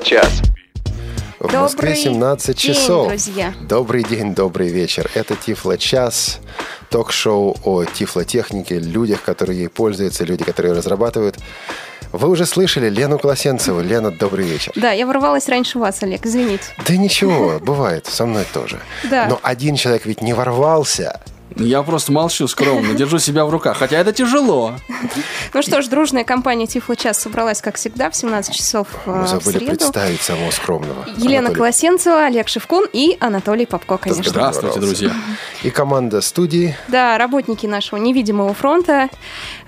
Тифло-час. 0.00 0.42
В 1.38 1.52
Москве 1.52 1.90
Добрый 1.90 1.96
17 1.96 2.46
день, 2.46 2.74
часов. 2.74 3.08
друзья. 3.08 3.54
Добрый 3.68 4.02
день, 4.02 4.34
добрый 4.34 4.68
вечер. 4.68 5.08
Это 5.14 5.36
Тифло 5.36 5.78
час, 5.78 6.40
ток-шоу 6.90 7.56
о 7.64 7.84
тифлотехнике, 7.84 8.78
людях, 8.78 9.22
которые 9.22 9.58
ей 9.60 9.68
пользуются, 9.68 10.24
люди, 10.24 10.42
которые 10.42 10.72
ее 10.72 10.78
разрабатывают. 10.78 11.36
Вы 12.12 12.28
уже 12.28 12.46
слышали 12.46 12.88
Лену 12.88 13.18
Колосенцеву. 13.18 13.80
Лена, 13.82 14.10
добрый 14.10 14.46
вечер. 14.46 14.72
Да, 14.74 14.92
я 14.92 15.06
ворвалась 15.06 15.48
раньше 15.48 15.78
вас, 15.78 16.02
Олег, 16.02 16.24
извините. 16.26 16.64
Да 16.86 16.96
ничего, 16.96 17.58
бывает, 17.62 18.06
со 18.06 18.26
мной 18.26 18.44
тоже. 18.52 18.80
Да. 19.10 19.26
Но 19.28 19.38
один 19.42 19.76
человек 19.76 20.06
ведь 20.06 20.22
не 20.22 20.32
ворвался. 20.32 21.20
Я 21.56 21.82
просто 21.82 22.12
молчу 22.12 22.48
скромно, 22.48 22.94
держу 22.94 23.18
себя 23.18 23.44
в 23.44 23.50
руках. 23.50 23.78
Хотя 23.78 23.98
это 23.98 24.12
тяжело. 24.12 24.74
Ну 25.52 25.62
что 25.62 25.82
ж, 25.82 25.86
дружная 25.86 26.24
компания 26.24 26.66
Тифло 26.66 26.96
час 26.96 27.20
собралась, 27.20 27.60
как 27.60 27.76
всегда, 27.76 28.10
в 28.10 28.16
17 28.16 28.54
часов 28.54 28.88
э, 29.06 29.10
Мы 29.10 29.24
в 29.24 29.28
забыли 29.28 29.66
представить 29.66 30.20
самого 30.20 30.50
скромного. 30.50 31.04
Елена 31.16 31.38
Анатолия. 31.38 31.54
Колосенцева, 31.56 32.24
Олег 32.24 32.48
Шевкун 32.48 32.86
и 32.92 33.16
Анатолий 33.20 33.66
Попко, 33.66 33.98
конечно. 33.98 34.24
Здравствуйте, 34.24 34.80
друзья. 34.80 35.12
И 35.62 35.70
команда 35.70 36.20
студии. 36.20 36.76
Да, 36.88 37.18
работники 37.18 37.66
нашего 37.66 37.98
невидимого 37.98 38.52
фронта. 38.54 39.08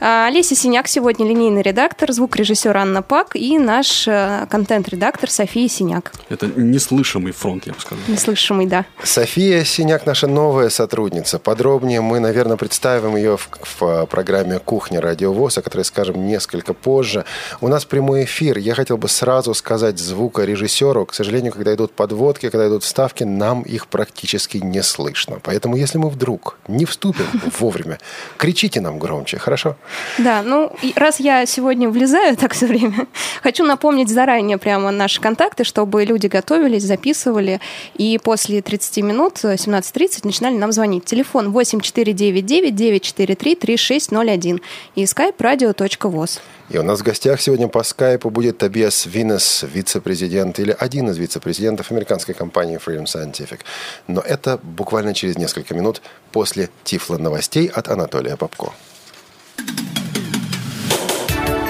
А, 0.01 0.27
Олеся 0.27 0.57
Синяк 0.57 0.89
сегодня 0.89 1.27
линейный 1.27 1.63
редактор, 1.63 2.13
звукорежиссер 2.13 2.77
Анна 2.77 3.03
Пак 3.03 3.37
и 3.37 3.59
наш 3.59 4.09
э, 4.09 4.47
контент-редактор 4.51 5.31
София 5.31 5.69
Синяк. 5.69 6.13
Это 6.29 6.47
неслышимый 6.47 7.33
фронт, 7.33 7.67
я 7.67 7.73
бы 7.73 7.81
сказал. 7.81 8.03
Неслышимый, 8.09 8.67
да. 8.67 8.85
София 9.03 9.65
Синяк 9.65 10.07
наша 10.07 10.27
новая 10.27 10.69
сотрудница. 10.69 11.39
Подробнее 11.77 12.01
мы, 12.01 12.21
наверное, 12.21 12.57
представим 12.57 13.17
ее 13.17 13.37
в, 13.37 13.51
в 13.79 14.07
программе 14.07 14.59
«Кухня 14.59 14.99
Радиовоз», 15.03 15.59
о 15.59 15.63
которой 15.63 15.83
скажем 15.83 16.27
несколько 16.27 16.73
позже. 16.73 17.27
У 17.61 17.69
нас 17.69 17.85
прямой 17.85 18.25
эфир. 18.25 18.57
Я 18.57 18.75
хотел 18.75 18.97
бы 18.97 19.09
сразу 19.09 19.53
сказать 19.53 19.99
звукорежиссеру, 19.99 21.05
к 21.05 21.13
сожалению, 21.13 21.53
когда 21.53 21.75
идут 21.75 21.93
подводки, 21.93 22.49
когда 22.49 22.67
идут 22.67 22.83
вставки, 22.83 23.25
нам 23.25 23.61
их 23.61 23.89
практически 23.89 24.57
не 24.57 24.83
слышно. 24.83 25.39
Поэтому 25.43 25.77
если 25.77 25.99
мы 25.99 26.09
вдруг 26.09 26.57
не 26.67 26.87
вступим 26.87 27.27
вовремя, 27.61 27.99
кричите 28.39 28.81
нам 28.81 28.99
громче, 28.99 29.37
хорошо? 29.37 29.77
Да, 30.17 30.41
ну, 30.43 30.73
раз 30.95 31.21
я 31.21 31.45
сегодня 31.45 31.91
влезаю 31.91 32.39
так 32.39 32.55
все 32.55 32.69
время, 32.69 33.07
хочу 33.43 33.65
напомнить 33.67 34.09
заранее 34.09 34.57
прямо 34.57 34.91
наши 34.93 35.21
контакты, 35.21 35.65
чтобы 35.65 36.07
люди 36.07 36.27
готовились, 36.27 36.85
записывали, 36.85 37.61
и 37.97 38.17
после 38.17 38.63
30 38.63 39.05
минут, 39.05 39.45
э, 39.45 39.57
17.30, 39.57 40.21
начинали 40.25 40.57
нам 40.57 40.73
звонить. 40.73 41.05
Телефон 41.05 41.53
8499-943-3601 41.75 44.61
и 44.95 45.05
skype 45.05 45.37
radio.voz. 45.39 46.41
И 46.69 46.79
у 46.79 46.83
нас 46.83 46.99
в 47.01 47.05
гостях 47.05 47.41
сегодня 47.41 47.69
по 47.69 47.85
скайпу 47.85 48.31
будет 48.31 48.59
Тобиас 48.59 49.07
Винес, 49.07 49.65
вице-президент 49.73 50.59
или 50.59 50.75
один 50.77 51.09
из 51.11 51.19
вице-президентов 51.19 51.93
американской 51.93 52.35
компании 52.35 52.81
Freedom 52.85 53.05
Scientific. 53.05 53.61
Но 54.09 54.21
это 54.21 54.59
буквально 54.63 55.15
через 55.15 55.39
несколько 55.39 55.75
минут 55.75 56.03
после 56.33 56.69
Тифла 56.85 57.19
новостей 57.19 57.69
от 57.69 57.89
Анатолия 57.89 58.37
Попко. 58.37 58.73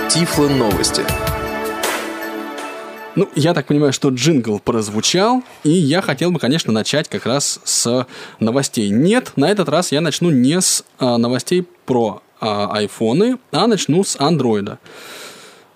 Тифло 0.09 0.49
новости. 0.49 1.03
Ну, 3.17 3.31
я 3.35 3.55
так 3.55 3.67
понимаю, 3.67 3.95
что 3.95 4.11
джингл 4.11 4.59
прозвучал, 4.59 5.43
и 5.65 5.71
я 5.71 6.03
хотел 6.03 6.31
бы, 6.31 6.39
конечно, 6.39 6.71
начать 6.71 7.09
как 7.09 7.25
раз 7.25 7.61
с 7.65 8.07
новостей. 8.41 8.91
Нет, 8.91 9.33
на 9.37 9.51
этот 9.51 9.71
раз 9.71 9.91
я 9.91 10.03
начну 10.03 10.31
не 10.31 10.61
с 10.61 10.85
а, 10.99 11.17
новостей 11.17 11.67
про 11.87 12.23
а, 12.41 12.69
айфоны, 12.77 13.39
а 13.53 13.67
начну 13.69 14.05
с 14.05 14.21
андроида. 14.21 14.79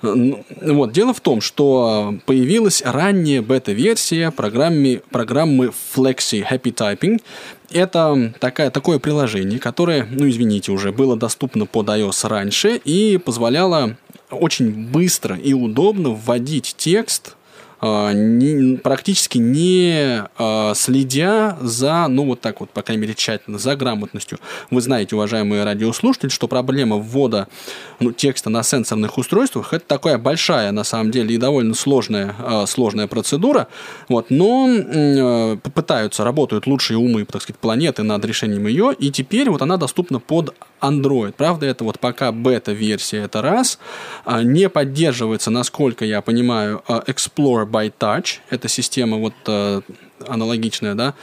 Ну, 0.02 0.44
Вот, 0.60 0.92
дело 0.92 1.14
в 1.14 1.20
том, 1.20 1.40
что 1.40 2.14
появилась 2.26 2.82
ранняя 2.84 3.40
бета-версия 3.40 4.30
программы, 4.30 5.02
программы 5.10 5.72
Flexi 5.94 6.46
Happy 6.46 6.74
Typing. 6.74 7.22
Это 7.70 8.34
такая, 8.38 8.70
такое 8.70 8.98
приложение, 8.98 9.58
которое, 9.58 10.06
ну 10.10 10.28
извините 10.28 10.72
уже, 10.72 10.92
было 10.92 11.16
доступно 11.16 11.64
под 11.64 11.88
iOS 11.88 12.28
раньше 12.28 12.80
и 12.84 13.16
позволяло 13.18 13.96
очень 14.30 14.90
быстро 14.90 15.36
и 15.36 15.52
удобно 15.52 16.10
вводить 16.10 16.74
текст, 16.76 17.36
а, 17.82 18.12
не- 18.12 18.76
практически 18.76 19.38
не 19.38 20.24
а, 20.36 20.74
следя 20.74 21.56
за, 21.62 22.06
ну 22.08 22.26
вот 22.26 22.40
так 22.40 22.60
вот, 22.60 22.68
по 22.70 22.82
крайней 22.82 23.02
мере, 23.02 23.14
тщательно, 23.14 23.58
за 23.58 23.74
грамотностью. 23.74 24.38
Вы 24.70 24.82
знаете, 24.82 25.16
уважаемые 25.16 25.64
радиослушатели, 25.64 26.28
что 26.28 26.46
проблема 26.46 26.96
ввода 26.96 27.48
ну, 27.98 28.12
текста 28.12 28.50
на 28.50 28.62
сенсорных 28.62 29.16
устройствах 29.16 29.72
это 29.72 29.86
такая 29.86 30.18
большая, 30.18 30.72
на 30.72 30.84
самом 30.84 31.10
деле, 31.10 31.34
и 31.34 31.38
довольно 31.38 31.74
сложная, 31.74 32.34
а, 32.38 32.66
сложная 32.66 33.06
процедура. 33.06 33.68
Вот, 34.08 34.26
но 34.28 34.68
э, 34.68 35.56
попытаются, 35.62 36.22
работают 36.24 36.66
лучшие 36.66 36.98
умы, 36.98 37.24
так 37.24 37.40
сказать, 37.40 37.58
планеты 37.58 38.02
над 38.02 38.22
решением 38.24 38.66
ее, 38.66 38.94
и 38.98 39.10
теперь 39.10 39.48
вот 39.48 39.62
она 39.62 39.78
доступна 39.78 40.18
под 40.20 40.54
Android. 40.80 41.32
Правда, 41.32 41.66
это 41.66 41.84
вот 41.84 41.98
пока 41.98 42.32
бета-версия, 42.32 43.18
это 43.18 43.42
раз. 43.42 43.78
А, 44.24 44.42
Не 44.42 44.68
поддерживается, 44.68 45.50
насколько 45.50 46.04
я 46.04 46.20
понимаю, 46.20 46.82
а, 46.86 47.02
Explore 47.06 47.66
by 47.66 47.92
Touch. 47.98 48.38
Это 48.50 48.68
система 48.68 49.18
вот 49.18 49.34
э, 49.46 49.80
аналогичная, 50.26 50.94
да, 50.94 51.14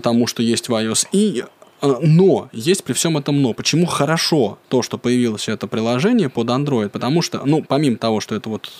тому, 0.00 0.26
что 0.26 0.42
есть 0.42 0.68
в 0.68 0.74
iOS. 0.74 1.06
И 1.12 1.44
но, 1.82 2.48
есть 2.52 2.84
при 2.84 2.94
всем 2.94 3.18
этом 3.18 3.40
но. 3.42 3.52
Почему 3.52 3.86
хорошо 3.86 4.58
то, 4.68 4.82
что 4.82 4.98
появилось 4.98 5.48
это 5.48 5.66
приложение 5.66 6.28
под 6.28 6.48
Android? 6.48 6.88
Потому 6.88 7.22
что, 7.22 7.42
ну, 7.44 7.62
помимо 7.62 7.96
того, 7.96 8.20
что 8.20 8.34
это 8.34 8.48
вот 8.48 8.70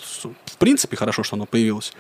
в 0.47 0.57
принципе 0.57 0.97
хорошо, 0.97 1.23
что 1.23 1.37
оно 1.37 1.47
появилось, 1.47 1.93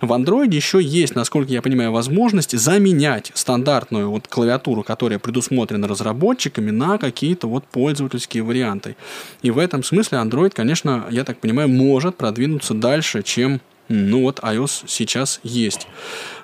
в 0.00 0.12
Android 0.12 0.54
еще 0.54 0.82
есть, 0.82 1.14
насколько 1.14 1.52
я 1.52 1.62
понимаю, 1.62 1.92
возможность 1.92 2.56
заменять 2.58 3.32
стандартную 3.34 4.10
вот 4.10 4.28
клавиатуру, 4.28 4.82
которая 4.82 5.18
предусмотрена 5.18 5.88
разработчиками, 5.88 6.70
на 6.70 6.98
какие-то 6.98 7.48
вот 7.48 7.64
пользовательские 7.64 8.42
варианты. 8.42 8.96
И 9.42 9.50
в 9.50 9.58
этом 9.58 9.82
смысле 9.82 10.18
Android, 10.18 10.50
конечно, 10.50 11.06
я 11.10 11.24
так 11.24 11.38
понимаю, 11.38 11.68
может 11.68 12.16
продвинуться 12.16 12.74
дальше, 12.74 13.22
чем 13.22 13.60
ну 13.88 14.22
вот 14.22 14.40
iOS 14.40 14.84
сейчас 14.88 15.40
есть. 15.42 15.86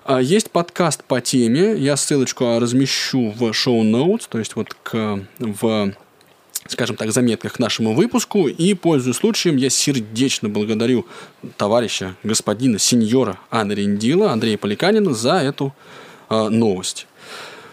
А, 0.04 0.20
Есть 0.20 0.50
подкаст 0.50 1.04
по 1.04 1.20
теме, 1.20 1.74
я 1.76 1.96
ссылочку 1.96 2.58
размещу 2.60 3.32
в 3.36 3.52
шоу 3.52 3.82
notes, 3.82 4.22
то 4.28 4.38
есть 4.38 4.54
вот 4.54 4.74
к, 4.82 5.20
в 5.38 5.92
скажем 6.66 6.96
так, 6.96 7.12
заметках 7.12 7.54
к 7.54 7.58
нашему 7.58 7.94
выпуску. 7.94 8.48
И, 8.48 8.74
пользуясь 8.74 9.16
случаем, 9.16 9.56
я 9.56 9.70
сердечно 9.70 10.48
благодарю 10.48 11.06
товарища, 11.56 12.16
господина, 12.22 12.78
сеньора 12.78 13.38
Анриндила, 13.50 14.32
Андрея 14.32 14.58
Поликанина 14.58 15.14
за 15.14 15.34
эту 15.34 15.74
э, 16.30 16.48
новость. 16.48 17.06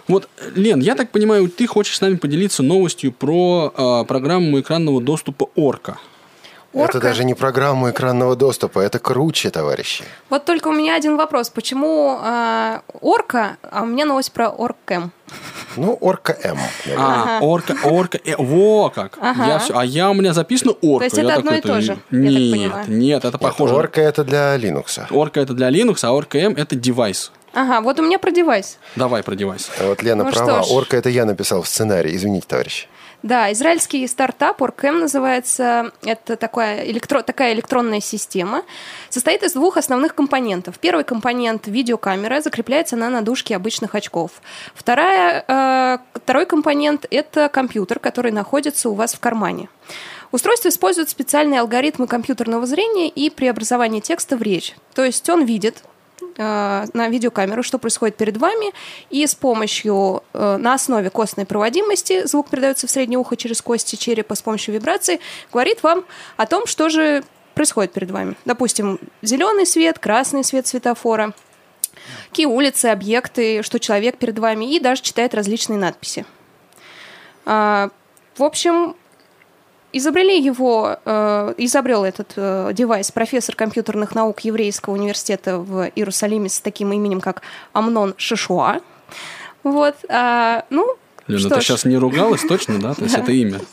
Вот, 0.07 0.27
Лен, 0.55 0.79
я 0.79 0.95
так 0.95 1.11
понимаю, 1.11 1.49
ты 1.49 1.67
хочешь 1.67 1.97
с 1.97 2.01
нами 2.01 2.15
поделиться 2.15 2.63
новостью 2.63 3.11
про 3.11 3.73
э, 3.75 4.07
программу 4.07 4.59
экранного 4.59 5.01
доступа 5.01 5.49
Орка. 5.55 5.99
Это 6.71 6.83
Орка. 6.83 6.99
даже 6.99 7.23
не 7.23 7.33
программа 7.33 7.89
экранного 7.89 8.35
доступа, 8.35 8.79
это 8.79 8.99
круче, 8.99 9.49
товарищи. 9.49 10.03
Вот 10.29 10.45
только 10.45 10.67
у 10.67 10.71
меня 10.71 10.95
один 10.95 11.17
вопрос. 11.17 11.49
Почему 11.49 12.17
а, 12.21 12.81
орка, 13.01 13.57
а 13.63 13.81
у 13.81 13.85
меня 13.87 14.05
новость 14.05 14.31
про 14.31 14.49
оркэм? 14.49 15.11
Ну, 15.77 15.93
Орка 16.01 16.37
М. 16.43 16.57
А, 16.97 17.37
Ага. 17.37 17.45
орка, 17.45 17.75
орка, 17.83 18.19
э, 18.23 18.35
во 18.37 18.89
как. 18.89 19.17
Ага. 19.21 19.45
Я 19.47 19.59
всё- 19.59 19.77
а 19.77 19.83
я 19.85 20.09
у 20.09 20.13
меня 20.13 20.33
записано 20.33 20.73
орка. 20.81 21.05
есть 21.05 21.17
это 21.17 21.27
Я 21.27 21.35
одно 21.35 21.51
и 21.53 21.61
такой-то, 21.61 21.67
то 21.67 21.81
же, 21.81 21.97
Нет, 22.11 22.87
нет, 22.87 23.25
это 23.25 23.31
Нет, 23.31 23.39
похоже. 23.39 23.73
Орка 23.75 24.01
это 24.01 24.23
для 24.23 24.55
Linux. 24.57 24.99
Орка 25.11 25.39
это 25.39 25.53
для 25.53 25.69
Linux, 25.69 25.99
а 26.03 26.11
орка 26.13 26.37
М 26.39 26.53
это 26.53 26.75
девайс. 26.75 27.31
Ага, 27.53 27.81
вот 27.81 27.99
у 27.99 28.03
меня 28.03 28.19
про 28.19 28.29
девайс. 28.31 28.77
Давай 28.95 29.23
про 29.23 29.35
девайс. 29.35 29.69
Вот 29.81 30.03
Лена 30.03 30.23
Ну 30.23 30.31
права. 30.31 30.61
Орка 30.69 30.97
это 30.97 31.09
я 31.09 31.25
написал 31.25 31.63
в 31.63 31.67
сценарии. 31.67 32.15
Извините, 32.15 32.45
товарищи. 32.47 32.87
Да, 33.21 33.51
израильский 33.51 34.07
стартап 34.07 34.61
Orcam 34.61 34.99
называется. 34.99 35.91
Это 36.03 36.37
такая, 36.37 36.85
электро, 36.85 37.21
такая 37.21 37.53
электронная 37.53 37.99
система. 37.99 38.63
Состоит 39.09 39.43
из 39.43 39.53
двух 39.53 39.75
основных 39.75 40.15
компонентов. 40.15 40.79
Первый 40.79 41.03
компонент– 41.03 41.65
видеокамера, 41.67 42.39
закрепляется 42.39 42.95
на 42.95 43.21
дужке 43.21 43.57
обычных 43.57 43.93
очков. 43.93 44.31
Вторая, 44.73 45.43
э, 45.47 45.97
второй 46.13 46.45
компонент– 46.45 47.05
это 47.11 47.49
компьютер, 47.49 47.99
который 47.99 48.31
находится 48.31 48.89
у 48.89 48.93
вас 48.93 49.13
в 49.13 49.19
кармане. 49.19 49.67
Устройство 50.31 50.69
использует 50.69 51.09
специальные 51.09 51.59
алгоритмы 51.59 52.07
компьютерного 52.07 52.65
зрения 52.65 53.09
и 53.09 53.29
преобразования 53.29 53.99
текста 53.99 54.37
в 54.37 54.41
речь. 54.41 54.75
То 54.93 55.03
есть 55.03 55.27
он 55.29 55.43
видит 55.43 55.83
э, 56.39 56.85
на 56.93 57.09
видеокамеру, 57.09 57.61
что 57.61 57.77
происходит 57.77 58.15
перед 58.15 58.37
вами, 58.37 58.73
и 59.09 59.27
с 59.27 59.35
помощью, 59.35 60.23
э, 60.33 60.57
на 60.57 60.73
основе 60.73 61.09
костной 61.09 61.45
проводимости, 61.45 62.25
звук 62.25 62.49
передается 62.49 62.87
в 62.87 62.89
среднее 62.89 63.19
ухо 63.19 63.35
через 63.35 63.61
кости 63.61 63.95
черепа 63.95 64.33
с 64.35 64.41
помощью 64.41 64.73
вибрации, 64.73 65.19
говорит 65.51 65.83
вам 65.83 66.05
о 66.37 66.45
том, 66.45 66.65
что 66.65 66.89
же 66.89 67.23
происходит 67.53 67.91
перед 67.91 68.09
вами. 68.09 68.35
Допустим, 68.45 68.99
зеленый 69.21 69.65
свет, 69.65 69.99
красный 69.99 70.43
свет 70.43 70.65
светофора, 70.65 71.33
какие 72.29 72.45
улицы, 72.45 72.85
объекты, 72.85 73.61
что 73.63 73.79
человек 73.79 74.17
перед 74.17 74.39
вами, 74.39 74.73
и 74.73 74.79
даже 74.79 75.01
читает 75.01 75.35
различные 75.35 75.77
надписи. 75.77 76.25
А, 77.45 77.89
В 78.37 78.43
общем, 78.43 78.95
изобрели 79.93 80.39
его, 80.39 80.97
э, 81.03 81.53
изобрел 81.57 82.03
этот 82.03 82.33
э, 82.35 82.71
девайс 82.73 83.11
профессор 83.11 83.55
компьютерных 83.55 84.15
наук 84.15 84.41
Еврейского 84.41 84.93
университета 84.93 85.57
в 85.57 85.89
Иерусалиме 85.95 86.49
с 86.49 86.59
таким 86.59 86.93
именем, 86.93 87.21
как 87.21 87.41
Амнон 87.73 88.13
Шишуа. 88.17 88.81
Вот, 89.63 89.95
а, 90.07 90.65
ну, 90.69 90.95
Лена, 91.27 91.39
что 91.39 91.49
ты 91.55 91.61
ж. 91.61 91.63
сейчас 91.65 91.85
не 91.85 91.97
ругалась 91.97 92.41
точно, 92.41 92.79
да? 92.79 92.93
То 92.93 93.03
есть 93.03 93.15
это 93.15 93.31
имя. 93.31 93.59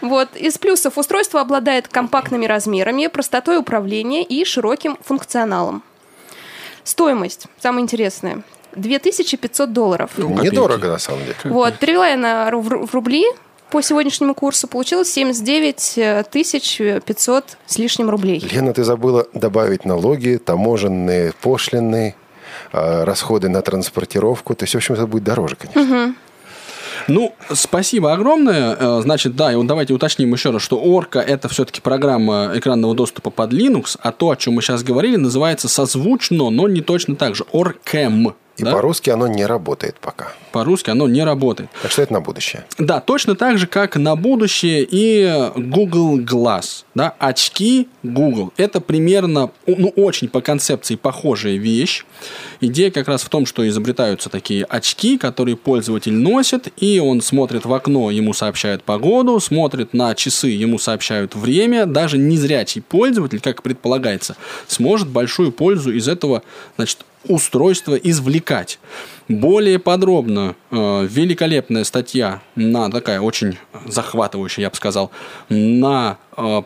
Вот. 0.00 0.34
Из 0.34 0.58
плюсов 0.58 0.98
устройство 0.98 1.40
обладает 1.40 1.86
компактными 1.86 2.44
размерами, 2.44 3.06
простотой 3.06 3.58
управления 3.58 4.24
и 4.24 4.44
широким 4.44 4.98
функционалом. 5.00 5.84
Стоимость, 6.82 7.46
самое 7.60 7.84
интересное, 7.84 8.42
2500 8.74 9.72
долларов. 9.72 10.10
Ну. 10.16 10.42
Недорого, 10.42 10.88
на 10.88 10.98
самом 10.98 11.20
деле. 11.20 11.36
Вот, 11.44 11.78
перевела 11.78 12.08
я 12.08 12.16
на 12.16 12.50
рубли 12.50 13.24
по 13.72 13.80
сегодняшнему 13.80 14.34
курсу, 14.34 14.68
получилось 14.68 15.10
79 15.12 16.28
тысяч 16.28 16.76
500 16.76 17.56
с 17.64 17.78
лишним 17.78 18.10
рублей. 18.10 18.46
Лена, 18.52 18.74
ты 18.74 18.84
забыла 18.84 19.26
добавить 19.32 19.86
налоги, 19.86 20.38
таможенные 20.44 21.32
пошлины, 21.40 22.14
э, 22.74 23.04
расходы 23.04 23.48
на 23.48 23.62
транспортировку. 23.62 24.54
То 24.54 24.64
есть, 24.64 24.74
в 24.74 24.76
общем, 24.76 24.94
это 24.94 25.06
будет 25.06 25.24
дороже, 25.24 25.56
конечно. 25.56 26.14
Ну, 27.08 27.34
спасибо 27.54 28.12
огромное. 28.12 28.76
Э, 28.78 29.00
Значит, 29.00 29.36
да, 29.36 29.50
и 29.50 29.56
вот 29.56 29.66
давайте 29.66 29.94
уточним 29.94 30.30
еще 30.34 30.50
раз, 30.50 30.60
что 30.60 30.76
Орка 30.78 31.20
это 31.20 31.48
все-таки 31.48 31.80
программа 31.80 32.52
экранного 32.54 32.94
доступа 32.94 33.30
под 33.30 33.54
Linux, 33.54 33.98
а 34.02 34.12
то, 34.12 34.30
о 34.30 34.36
чем 34.36 34.54
мы 34.54 34.62
сейчас 34.62 34.82
говорили, 34.82 35.16
называется 35.16 35.68
созвучно, 35.68 36.50
но 36.50 36.68
не 36.68 36.82
точно 36.82 37.16
так 37.16 37.34
же. 37.34 37.44
Orcam. 37.54 38.34
И 38.58 38.64
да? 38.64 38.72
по-русски 38.72 39.10
оно 39.10 39.26
не 39.26 39.46
работает 39.46 39.96
пока. 40.00 40.32
По-русски 40.52 40.90
оно 40.90 41.08
не 41.08 41.24
работает. 41.24 41.70
Так 41.80 41.90
что 41.90 42.02
это 42.02 42.12
на 42.12 42.20
будущее. 42.20 42.64
Да, 42.78 43.00
точно 43.00 43.34
так 43.34 43.58
же, 43.58 43.66
как 43.66 43.96
на 43.96 44.14
будущее 44.14 44.86
и 44.88 45.50
Google 45.56 46.20
Glass. 46.20 46.84
Да, 46.94 47.14
очки 47.18 47.88
Google. 48.02 48.52
Это 48.58 48.80
примерно, 48.80 49.50
ну, 49.66 49.88
очень 49.96 50.28
по 50.28 50.42
концепции 50.42 50.96
похожая 50.96 51.56
вещь. 51.56 52.04
Идея 52.60 52.90
как 52.90 53.08
раз 53.08 53.22
в 53.22 53.30
том, 53.30 53.46
что 53.46 53.66
изобретаются 53.66 54.28
такие 54.28 54.64
очки, 54.64 55.16
которые 55.16 55.56
пользователь 55.56 56.12
носит, 56.12 56.68
и 56.76 57.00
он 57.00 57.22
смотрит 57.22 57.64
в 57.64 57.72
окно, 57.72 58.10
ему 58.10 58.34
сообщают 58.34 58.82
погоду, 58.84 59.40
смотрит 59.40 59.94
на 59.94 60.14
часы, 60.14 60.48
ему 60.48 60.78
сообщают 60.78 61.34
время. 61.34 61.86
Даже 61.86 62.18
незрячий 62.18 62.82
пользователь, 62.82 63.40
как 63.40 63.62
предполагается, 63.62 64.36
сможет 64.66 65.08
большую 65.08 65.52
пользу 65.52 65.90
из 65.90 66.06
этого 66.06 66.42
значит, 66.76 66.98
устройства 67.28 67.94
извлекать. 67.94 68.78
Более 69.28 69.78
подробно, 69.78 70.56
э, 70.70 71.06
великолепная 71.08 71.84
статья 71.84 72.42
на 72.54 72.90
такая 72.90 73.20
очень 73.20 73.58
захватывающая, 73.86 74.62
я 74.62 74.70
бы 74.70 74.76
сказал, 74.76 75.10
на 75.48 76.18
э, 76.36 76.62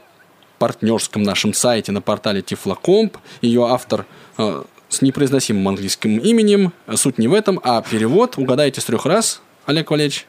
партнерском 0.59 1.23
нашем 1.23 1.53
сайте, 1.53 1.93
на 1.93 2.01
портале 2.01 2.43
Тифлокомп. 2.43 3.19
Ее 3.41 3.67
автор 3.67 4.07
э, 4.39 4.65
с 4.89 5.03
непроизносимым 5.03 5.69
английским 5.69 6.19
именем. 6.19 6.73
Суть 6.95 7.19
не 7.19 7.29
в 7.29 7.35
этом, 7.35 7.61
а 7.63 7.83
перевод. 7.83 8.39
Угадайте 8.39 8.81
с 8.81 8.85
трех 8.85 9.07
раз, 9.07 9.43
Олег 9.67 9.91
Валерьевич. 9.91 10.27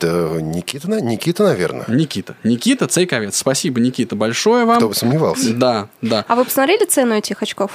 Да, 0.00 0.40
Никита, 0.40 0.88
на- 0.88 1.00
Никита, 1.00 1.42
наверное. 1.44 1.84
Никита. 1.88 2.36
Никита 2.44 2.86
Цейковец. 2.86 3.36
Спасибо, 3.36 3.80
Никита, 3.80 4.14
большое 4.14 4.64
вам. 4.64 4.78
Кто 4.78 4.88
бы 4.88 4.94
сомневался. 4.94 5.52
Да, 5.54 5.88
да. 6.02 6.24
А 6.28 6.36
вы 6.36 6.44
посмотрели 6.44 6.84
цену 6.84 7.14
этих 7.14 7.42
очков? 7.42 7.72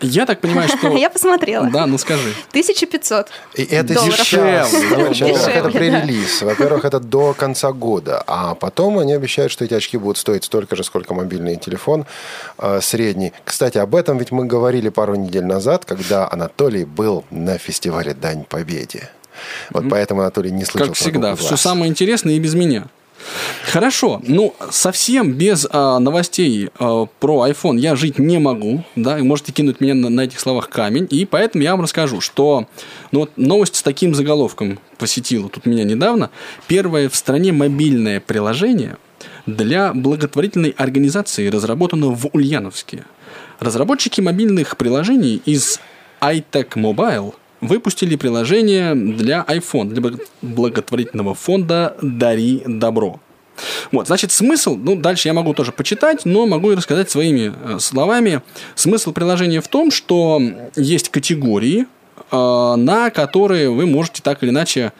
Я 0.00 0.26
так 0.26 0.40
понимаю, 0.40 0.68
что... 0.68 0.88
Я 0.96 1.10
посмотрела. 1.10 1.68
Да, 1.70 1.86
ну 1.86 1.98
скажи. 1.98 2.30
1500. 2.50 3.28
И 3.54 3.62
это. 3.62 3.94
Дешевле. 3.94 4.64
Во-первых, 4.64 5.48
это 5.48 5.70
пререлиз. 5.70 6.42
Во-первых, 6.42 6.84
это 6.84 7.00
до 7.00 7.34
конца 7.34 7.72
года. 7.72 8.22
А 8.26 8.54
потом 8.54 8.98
они 8.98 9.12
обещают, 9.12 9.50
что 9.52 9.64
эти 9.64 9.74
очки 9.74 9.96
будут 9.98 10.18
стоить 10.18 10.44
столько 10.44 10.76
же, 10.76 10.84
сколько 10.84 11.14
мобильный 11.14 11.56
телефон 11.56 12.06
э, 12.58 12.80
средний. 12.80 13.32
Кстати, 13.44 13.78
об 13.78 13.94
этом 13.94 14.18
ведь 14.18 14.30
мы 14.30 14.44
говорили 14.46 14.88
пару 14.88 15.14
недель 15.16 15.44
назад, 15.44 15.84
когда 15.84 16.30
Анатолий 16.30 16.84
был 16.84 17.24
на 17.30 17.58
фестивале 17.58 18.14
«Дань 18.14 18.44
Победе». 18.44 19.10
Вот 19.70 19.84
поэтому 19.90 20.20
Анатолий 20.20 20.50
не 20.50 20.64
слышал 20.64 20.88
Как 20.88 20.96
всегда, 20.96 21.36
все 21.36 21.56
самое 21.56 21.90
интересное 21.90 22.34
и 22.34 22.38
без 22.38 22.54
меня. 22.54 22.86
Хорошо, 23.64 24.22
ну 24.26 24.54
совсем 24.70 25.32
без 25.32 25.66
а, 25.70 25.98
новостей 25.98 26.70
а, 26.78 27.06
про 27.18 27.48
iPhone 27.48 27.78
я 27.78 27.96
жить 27.96 28.18
не 28.18 28.38
могу, 28.38 28.84
да, 28.96 29.18
и 29.18 29.22
можете 29.22 29.52
кинуть 29.52 29.80
меня 29.80 29.94
на, 29.94 30.08
на 30.08 30.22
этих 30.22 30.40
словах 30.40 30.70
камень, 30.70 31.06
и 31.10 31.24
поэтому 31.24 31.64
я 31.64 31.72
вам 31.72 31.82
расскажу, 31.82 32.20
что 32.20 32.66
ну, 33.10 33.20
вот 33.20 33.32
новость 33.36 33.76
с 33.76 33.82
таким 33.82 34.14
заголовком 34.14 34.78
посетила 34.96 35.48
тут 35.48 35.66
меня 35.66 35.84
недавно. 35.84 36.30
Первое 36.66 37.08
в 37.08 37.16
стране 37.16 37.52
мобильное 37.52 38.20
приложение 38.20 38.96
для 39.46 39.92
благотворительной 39.92 40.70
организации 40.70 41.48
разработано 41.48 42.08
в 42.08 42.28
Ульяновске. 42.32 43.04
Разработчики 43.60 44.20
мобильных 44.20 44.76
приложений 44.76 45.42
из 45.44 45.80
iTech 46.20 46.74
Mobile 46.74 47.34
выпустили 47.60 48.16
приложение 48.16 48.94
для 48.94 49.44
iPhone, 49.48 49.88
для 49.88 50.00
благо- 50.00 50.22
благотворительного 50.42 51.34
фонда 51.34 51.96
«Дари 52.02 52.62
добро». 52.66 53.20
Вот, 53.90 54.06
значит, 54.06 54.30
смысл, 54.30 54.76
ну, 54.76 54.96
дальше 54.96 55.28
я 55.28 55.34
могу 55.34 55.52
тоже 55.52 55.72
почитать, 55.72 56.24
но 56.24 56.46
могу 56.46 56.70
и 56.72 56.76
рассказать 56.76 57.10
своими 57.10 57.52
э, 57.52 57.78
словами. 57.80 58.42
Смысл 58.74 59.12
приложения 59.12 59.60
в 59.60 59.68
том, 59.68 59.90
что 59.90 60.40
есть 60.76 61.08
категории, 61.08 61.86
э, 62.30 62.74
на 62.76 63.10
которые 63.10 63.70
вы 63.70 63.86
можете 63.86 64.22
так 64.22 64.42
или 64.42 64.50
иначе 64.50 64.92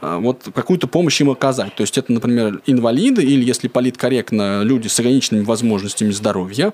вот 0.00 0.48
какую-то 0.54 0.86
помощь 0.86 1.20
им 1.20 1.30
оказать. 1.30 1.74
То 1.74 1.82
есть 1.82 1.96
это, 1.98 2.12
например, 2.12 2.60
инвалиды 2.66 3.22
или, 3.22 3.44
если 3.44 3.68
политкорректно, 3.68 4.62
люди 4.62 4.88
с 4.88 4.98
ограниченными 5.00 5.44
возможностями 5.44 6.10
здоровья. 6.10 6.72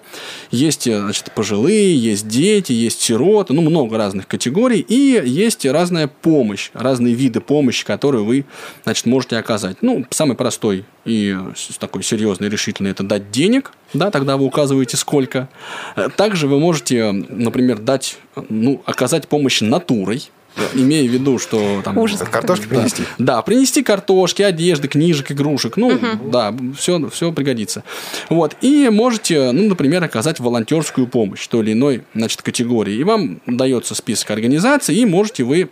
Есть, 0.50 0.86
э, 0.86 0.98
значит, 0.98 1.32
пожилые, 1.34 1.96
есть 1.96 2.28
дети, 2.28 2.72
есть 2.72 3.00
сироты, 3.00 3.52
ну, 3.52 3.62
много 3.62 3.96
разных 3.96 4.26
категорий. 4.26 4.80
И 4.80 5.22
есть 5.24 5.64
разная 5.66 6.08
помощь, 6.08 6.70
разные 6.74 7.14
виды 7.14 7.40
помощи, 7.40 7.84
которые 7.84 8.24
вы, 8.24 8.44
значит, 8.84 9.06
можете 9.06 9.36
оказать. 9.36 9.78
Ну, 9.82 10.04
самый 10.10 10.36
простой 10.36 10.84
и 11.04 11.36
такой 11.78 12.02
серьезный, 12.02 12.48
решительный, 12.48 12.90
это 12.90 13.02
дать 13.02 13.30
денег, 13.30 13.72
да, 13.92 14.10
тогда 14.10 14.36
вы 14.36 14.44
указываете 14.44 14.96
сколько. 14.96 15.48
Э, 15.96 16.08
Также 16.16 16.48
вы 16.48 16.58
можете, 16.58 17.12
например, 17.12 17.78
дать, 17.78 18.19
ну, 18.48 18.82
оказать 18.86 19.28
помощь 19.28 19.60
натурой, 19.60 20.30
имея 20.75 21.08
в 21.08 21.12
виду, 21.12 21.38
что 21.38 21.82
там... 21.82 21.99
Ужас. 21.99 22.20
Картошки 22.20 22.64
Да. 22.64 22.69
принести? 22.69 23.02
Да, 23.19 23.43
принести 23.43 23.82
картошки, 23.82 24.43
одежды, 24.43 24.88
книжек, 24.88 25.32
игрушек. 25.32 25.76
Ну, 25.76 25.99
да, 26.31 26.54
все, 26.76 27.08
все 27.10 27.32
пригодится. 27.32 27.84
Вот. 28.28 28.56
И 28.60 28.88
можете, 28.88 29.52
ну, 29.52 29.69
например, 29.69 30.02
оказать 30.04 30.41
волонтерскую 30.41 31.06
помощь 31.06 31.46
той 31.46 31.62
или 31.62 31.72
иной 31.72 32.03
значит, 32.15 32.43
категории. 32.43 32.94
И 32.94 33.05
вам 33.05 33.41
дается 33.46 33.94
список 33.94 34.31
организаций, 34.31 34.94
и 34.96 35.05
можете 35.05 35.44
вы 35.44 35.70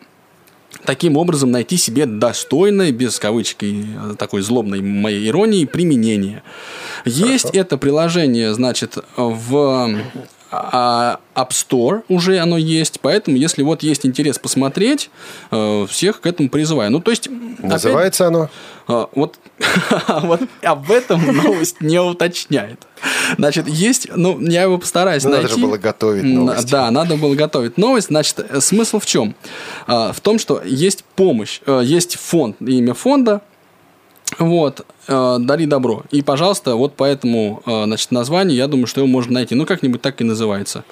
таким 0.85 1.17
образом 1.17 1.51
найти 1.51 1.77
себе 1.77 2.07
достойное, 2.07 2.93
без 2.93 3.19
кавычек 3.19 3.63
и 3.63 3.85
э, 3.85 4.15
такой 4.17 4.43
злобной 4.43 4.81
моей 4.81 5.29
иронии, 5.29 5.65
применение. 5.65 6.43
Есть 7.05 7.51
это 7.53 7.77
приложение, 7.77 8.55
значит, 8.55 8.99
в 9.17 9.99
а, 10.51 11.21
App 11.35 11.51
Store 11.51 12.03
уже 12.09 12.39
оно 12.39 12.57
есть, 12.59 13.01
поэтому, 13.01 13.37
если 13.37 13.63
вот 13.63 13.83
есть 13.83 14.05
интерес 14.05 14.39
посмотреть, 14.39 15.11
э, 15.51 15.87
всех 15.89 16.21
к 16.21 16.27
этому 16.27 16.49
призываю. 16.49 16.91
Ну, 16.91 17.01
то 17.01 17.11
есть... 17.11 17.27
опять- 17.29 17.59
Называется 17.71 18.27
оно? 18.27 18.49
а, 18.89 19.09
Вот, 19.15 19.37
вот 20.23 20.41
об 20.63 20.91
этом 20.91 21.25
новость 21.37 21.81
не 21.81 22.01
уточняет. 22.01 22.81
Значит, 23.39 23.69
есть, 23.69 24.09
ну, 24.15 24.41
я 24.41 24.63
его 24.65 24.79
постараюсь 24.79 25.25
Ну, 25.25 25.31
надо 25.31 25.43
найти. 25.45 25.57
же 25.61 25.67
было 25.67 25.77
готовить 25.79 26.25
М, 26.25 26.35
новости. 26.47 26.71
Да, 26.71 26.91
надо 26.91 27.17
было 27.17 27.35
готовить 27.35 27.79
новость. 27.79 28.09
Значит, 28.09 28.45
э, 28.49 28.61
смысл 28.61 28.99
в 28.99 29.07
чем? 29.07 29.35
А, 29.87 30.13
В 30.13 30.21
том, 30.21 30.39
что 30.39 30.61
есть 30.65 31.05
помощь, 31.17 31.61
э, 31.67 31.81
есть 31.85 32.17
фонд, 32.19 32.57
имя 32.61 32.95
фонда, 32.95 33.41
вот, 34.39 34.87
э, 35.09 35.37
Дари 35.41 35.67
добро. 35.67 36.05
И, 36.11 36.23
пожалуйста, 36.23 36.77
вот 36.77 36.95
по 36.95 37.05
этому, 37.05 37.63
э, 37.67 37.85
значит, 37.85 38.11
названию, 38.11 38.57
я 38.57 38.67
думаю, 38.67 38.87
что 38.87 39.01
его 39.01 39.09
можно 39.09 39.35
найти. 39.35 39.55
Ну, 39.55 39.67
как-нибудь 39.67 40.01
так 40.01 40.21
и 40.21 40.25
называется. 40.25 40.85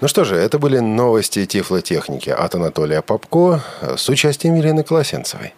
Ну 0.00 0.08
что 0.08 0.24
же, 0.24 0.34
это 0.34 0.58
были 0.58 0.80
новости 0.80 1.46
тифлотехники 1.46 2.30
от 2.30 2.54
Анатолия 2.54 3.02
Попко 3.02 3.62
э, 3.80 3.96
с 3.96 4.08
участием 4.08 4.56
Елены 4.56 4.82
Колосенцевой. 4.82 5.54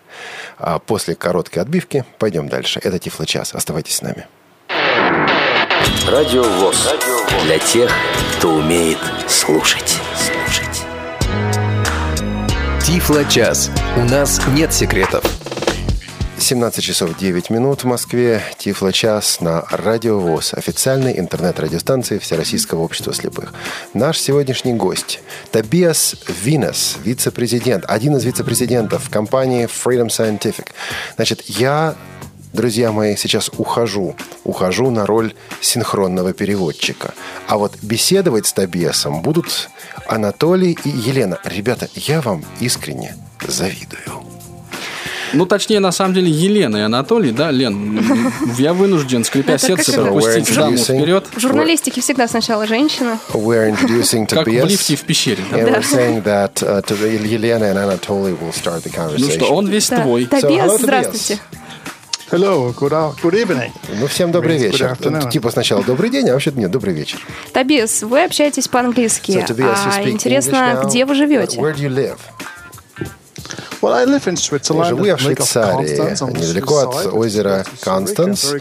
А 0.58 0.78
после 0.78 1.14
короткой 1.14 1.62
отбивки 1.62 2.04
пойдем 2.18 2.48
дальше. 2.48 2.80
Это 2.82 2.98
Тифло-час. 2.98 3.54
Оставайтесь 3.54 3.96
с 3.96 4.02
нами. 4.02 4.26
Радио 6.06 6.42
ВОЗ. 6.42 6.94
Для 7.44 7.58
тех, 7.58 7.90
кто 8.36 8.50
умеет 8.50 8.98
слушать. 9.26 9.98
Слушать. 10.14 10.82
Тифло-час. 12.84 13.70
У 13.96 14.02
нас 14.02 14.40
нет 14.48 14.72
секретов. 14.74 15.43
17 16.44 16.84
часов 16.84 17.16
9 17.16 17.48
минут 17.48 17.84
в 17.84 17.86
Москве. 17.86 18.42
Тифло-час 18.58 19.40
на 19.40 19.64
Радио 19.70 20.20
ВОЗ, 20.20 20.52
официальной 20.52 21.18
интернет-радиостанции 21.18 22.18
Всероссийского 22.18 22.82
общества 22.82 23.14
слепых. 23.14 23.54
Наш 23.94 24.18
сегодняшний 24.18 24.74
гость 24.74 25.20
Тобиас 25.52 26.16
Винес, 26.42 26.98
вице-президент, 27.02 27.86
один 27.88 28.18
из 28.18 28.24
вице-президентов 28.24 29.08
компании 29.08 29.66
Freedom 29.66 30.08
Scientific. 30.08 30.66
Значит, 31.16 31.40
я 31.48 31.94
друзья 32.52 32.92
мои, 32.92 33.16
сейчас 33.16 33.50
ухожу. 33.56 34.14
Ухожу 34.44 34.90
на 34.90 35.06
роль 35.06 35.32
синхронного 35.62 36.34
переводчика. 36.34 37.14
А 37.48 37.56
вот 37.56 37.78
беседовать 37.80 38.44
с 38.44 38.52
Тобиасом 38.52 39.22
будут 39.22 39.70
Анатолий 40.06 40.76
и 40.84 40.90
Елена. 40.90 41.38
Ребята, 41.44 41.88
я 41.94 42.20
вам 42.20 42.44
искренне 42.60 43.16
завидую. 43.48 44.33
Ну, 45.34 45.46
точнее, 45.46 45.80
на 45.80 45.92
самом 45.92 46.14
деле, 46.14 46.30
Елена 46.30 46.76
и 46.76 46.80
Анатолий, 46.80 47.32
да, 47.32 47.50
Лен, 47.50 48.00
я 48.58 48.72
вынужден, 48.72 49.24
скрипя 49.24 49.58
сердце, 49.58 49.92
пропустить 49.92 50.54
даму 50.54 50.76
вперед, 50.76 51.26
В 51.34 51.40
журналистике 51.40 52.00
всегда 52.00 52.28
сначала 52.28 52.66
женщина. 52.66 53.18
Как 53.26 54.46
в 54.46 54.66
лифте 54.66 54.96
в 54.96 55.02
пещере. 55.02 55.42
uh, 56.62 56.82
to 56.82 56.94
Елена 57.26 57.64
and 57.64 57.76
Anatoly 57.76 58.38
will 58.38 58.52
start 58.52 58.82
the 58.82 59.18
Ну 59.18 59.30
что, 59.30 59.46
он 59.46 59.66
весь 59.66 59.88
твой. 59.88 60.26
Тобиас, 60.26 60.80
здравствуйте. 60.80 61.38
Hello, 62.30 62.74
good, 62.74 63.14
good 63.22 63.34
evening. 63.34 63.70
Ну, 64.00 64.06
всем 64.06 64.32
добрый 64.32 64.58
вечер. 64.58 64.86
afternoon. 64.86 65.30
Типа 65.30 65.50
сначала 65.50 65.84
добрый 65.84 66.10
день, 66.10 66.28
а 66.30 66.32
вообще 66.32 66.52
нет, 66.52 66.70
добрый 66.70 66.94
вечер. 66.94 67.20
Тобиас, 67.52 68.02
вы 68.02 68.24
общаетесь 68.24 68.66
по-английски. 68.66 69.32
So, 69.32 69.90
а 69.94 70.08
интересно, 70.08 70.82
где 70.84 71.04
вы 71.04 71.14
живете? 71.14 71.60
Where 71.60 71.74
do 71.74 71.80
you 71.80 71.94
live? 71.94 72.18
Well, 73.80 73.92
I 73.92 74.04
live 74.04 74.26
in 74.26 74.36
Switzerland. 74.36 74.88
Живу 74.88 75.04
я 75.04 75.16
в 75.16 75.20
Швейцарии, 75.20 76.00
недалеко 76.38 76.78
от 76.78 77.06
озера 77.12 77.64
Констанс, 77.80 78.54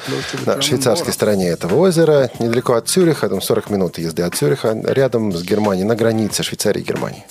на 0.45 0.61
швейцарской 0.61 1.13
стороне 1.13 1.49
этого 1.49 1.75
озера, 1.75 2.29
недалеко 2.39 2.73
от 2.73 2.87
Цюриха, 2.87 3.29
там 3.29 3.41
40 3.41 3.69
минут 3.69 3.97
езды 3.97 4.23
от 4.23 4.35
Цюриха, 4.35 4.75
рядом 4.83 5.31
с 5.31 5.43
Германией, 5.43 5.85
на 5.85 5.95
границе 5.95 6.43
Швейцарии 6.43 6.81
и 6.81 6.83
Германии. 6.83 7.25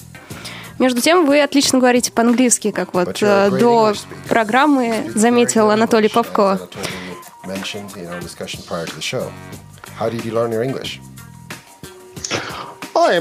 Между 0.79 1.01
тем, 1.01 1.27
вы 1.27 1.43
отлично 1.43 1.79
говорите 1.79 2.11
по-английски, 2.13 2.71
как 2.71 2.95
вот 2.95 3.19
э, 3.23 3.51
до 3.51 3.93
программы 4.29 5.13
заметил 5.15 5.71
Анатолий 5.71 6.09
Павко. 6.09 6.59
mentioned 7.47 7.97
in 7.97 8.07
our 8.07 8.21
discussion 8.21 8.63
prior 8.63 8.87
to 8.87 8.95
the 8.95 9.03
show. 9.03 9.33
How 9.97 10.09
did 10.09 10.25
you 10.25 10.33
learn 10.33 10.53
your 10.53 10.63
English? 10.63 11.01
Oh, 12.95 13.09
uh, 13.09 13.19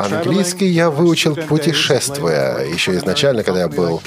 Английский 0.14 0.66
я 0.66 0.90
выучил 0.90 1.34
путешествуя, 1.34 2.64
еще 2.66 2.94
изначально, 2.96 3.42
когда 3.44 3.60
я 3.60 3.68
был 3.68 4.02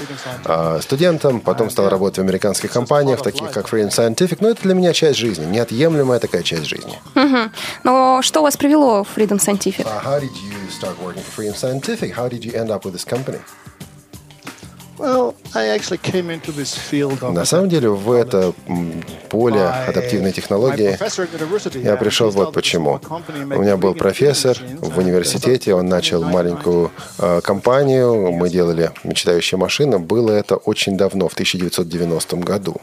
а, 0.46 0.80
студентом, 0.82 1.42
потом 1.42 1.72
стал 1.72 1.90
работать 1.90 2.20
в 2.20 2.22
американских 2.22 2.72
компаниях, 2.72 3.24
таких 3.24 3.52
как 3.52 3.68
Freedom 3.68 3.90
Scientific. 3.90 4.38
Но 4.42 4.50
это 4.50 4.62
для 4.64 4.76
меня 4.76 4.94
часть 4.94 5.18
жизни, 5.18 5.46
неотъемлемая 5.46 6.20
такая 6.20 6.44
часть 6.44 6.66
жизни. 6.66 7.00
Но 7.84 8.22
что 8.22 8.44
вас 8.44 8.56
привело 8.56 9.04
в 9.04 9.18
Freedom 9.18 9.40
Scientific? 9.40 9.86
Uh, 9.86 10.00
how 10.04 10.20
did 10.20 10.32
you 10.44 10.70
start 10.70 10.96
working 11.00 11.24
for 11.24 11.42
Freedom 11.42 11.56
Scientific? 11.56 12.16
How 12.16 12.30
did 12.30 12.46
you 12.46 12.54
end 12.54 12.70
up 12.70 12.86
with 12.86 12.94
this 12.94 13.06
company? 13.06 13.40
На 17.32 17.46
самом 17.46 17.70
деле 17.70 17.90
в 17.90 18.12
это 18.12 18.54
поле 19.30 19.62
адаптивной 19.62 20.32
технологии 20.32 20.98
я 21.84 21.96
пришел 21.96 22.30
вот 22.30 22.54
почему. 22.54 23.00
У 23.34 23.62
меня 23.62 23.78
был 23.78 23.94
профессор 23.94 24.58
в 24.80 24.98
университете, 24.98 25.74
он 25.74 25.88
начал 25.88 26.24
маленькую 26.24 26.92
э, 27.18 27.42
компанию, 27.42 28.32
мы 28.32 28.50
делали 28.50 28.92
мечтающие 29.04 29.58
машины. 29.58 30.00
Было 30.00 30.32
это 30.32 30.56
очень 30.56 30.98
давно, 30.98 31.28
в 31.30 31.34
1990 31.34 32.36
году. 32.38 32.76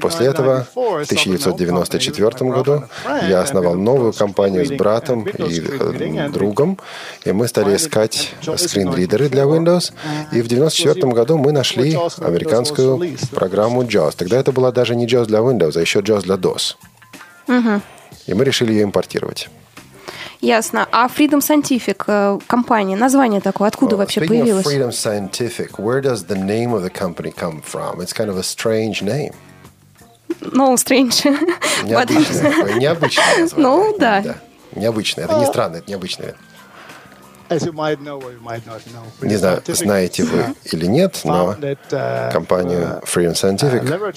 После 0.00 0.26
этого, 0.26 0.66
в 0.74 1.02
1994 1.02 2.50
году, 2.50 2.84
я 3.28 3.40
основал 3.40 3.74
новую 3.74 4.12
компанию 4.12 4.66
с 4.66 4.70
братом 4.70 5.26
и 5.26 5.60
э, 5.60 6.28
другом, 6.30 6.78
и 7.24 7.32
мы 7.32 7.48
стали 7.48 7.76
искать 7.76 8.34
скринридеры 8.56 9.28
для 9.28 9.44
Windows. 9.44 9.92
И 10.32 10.42
в 10.42 10.48
1994 10.68 11.12
году 11.14 11.38
мы 11.38 11.52
нашли 11.52 11.98
американскую 12.20 13.16
программу 13.32 13.82
JAWS. 13.82 14.14
Тогда 14.16 14.38
это 14.38 14.52
была 14.52 14.72
даже 14.72 14.94
не 14.96 15.06
JAWS 15.06 15.26
для 15.26 15.38
Windows, 15.40 15.76
а 15.76 15.80
еще 15.80 16.00
JAWS 16.00 16.22
для 16.22 16.36
DOS. 16.36 16.76
И 18.26 18.34
мы 18.34 18.44
решили 18.44 18.72
ее 18.72 18.82
импортировать. 18.82 19.48
Ясно. 20.40 20.86
А 20.92 21.08
Freedom 21.08 21.38
Scientific, 21.40 22.04
э, 22.06 22.38
компания, 22.46 22.94
название 22.96 23.40
такое, 23.40 23.68
откуда 23.68 23.96
вообще 23.96 24.20
Speaking 24.20 24.24
of 24.24 24.28
появилось? 24.28 24.66
Freedom 24.66 24.90
Scientific, 24.90 25.70
where 25.78 26.02
does 26.02 26.26
the 26.26 26.36
name 26.36 26.72
of 26.74 26.84
the 26.84 26.90
company 26.90 27.32
come 27.34 27.62
from? 27.62 28.00
It's 28.00 28.12
kind 28.12 28.28
of 28.28 28.36
a 28.36 28.42
strange 28.42 29.02
name. 29.02 29.32
No, 30.52 30.76
strange. 30.76 31.24
But- 31.24 32.10
Необычное, 32.10 32.74
необычное 32.74 33.38
название. 33.38 33.56
Ну, 33.56 33.96
да. 33.98 34.36
Необычное. 34.74 35.24
Это 35.24 35.38
не 35.38 35.46
странно, 35.46 35.76
это 35.76 35.90
необычное. 35.90 36.34
Не 39.22 39.36
знаю, 39.36 39.62
знаете 39.66 40.24
вы 40.24 40.38
uh, 40.38 40.56
или 40.72 40.86
нет, 40.86 41.20
но 41.24 41.52
uh, 41.52 42.32
компанию 42.32 43.00
Freedom 43.04 43.32
uh, 43.32 43.56
Scientific 43.56 44.14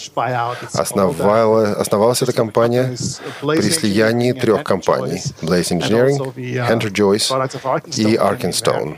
основала, 0.74 1.66
uh, 1.66 1.74
основалась 1.74 2.22
эта 2.22 2.34
компания 2.34 2.96
при 3.42 3.70
слиянии 3.70 4.34
трех 4.34 4.64
компаний 4.64 5.22
Blaze 5.42 5.72
Engineering, 5.78 6.18
uh, 6.18 6.70
Hunter 6.70 6.92
Joyce 6.92 7.30
и 7.98 8.16
Arkenstone. 8.16 8.98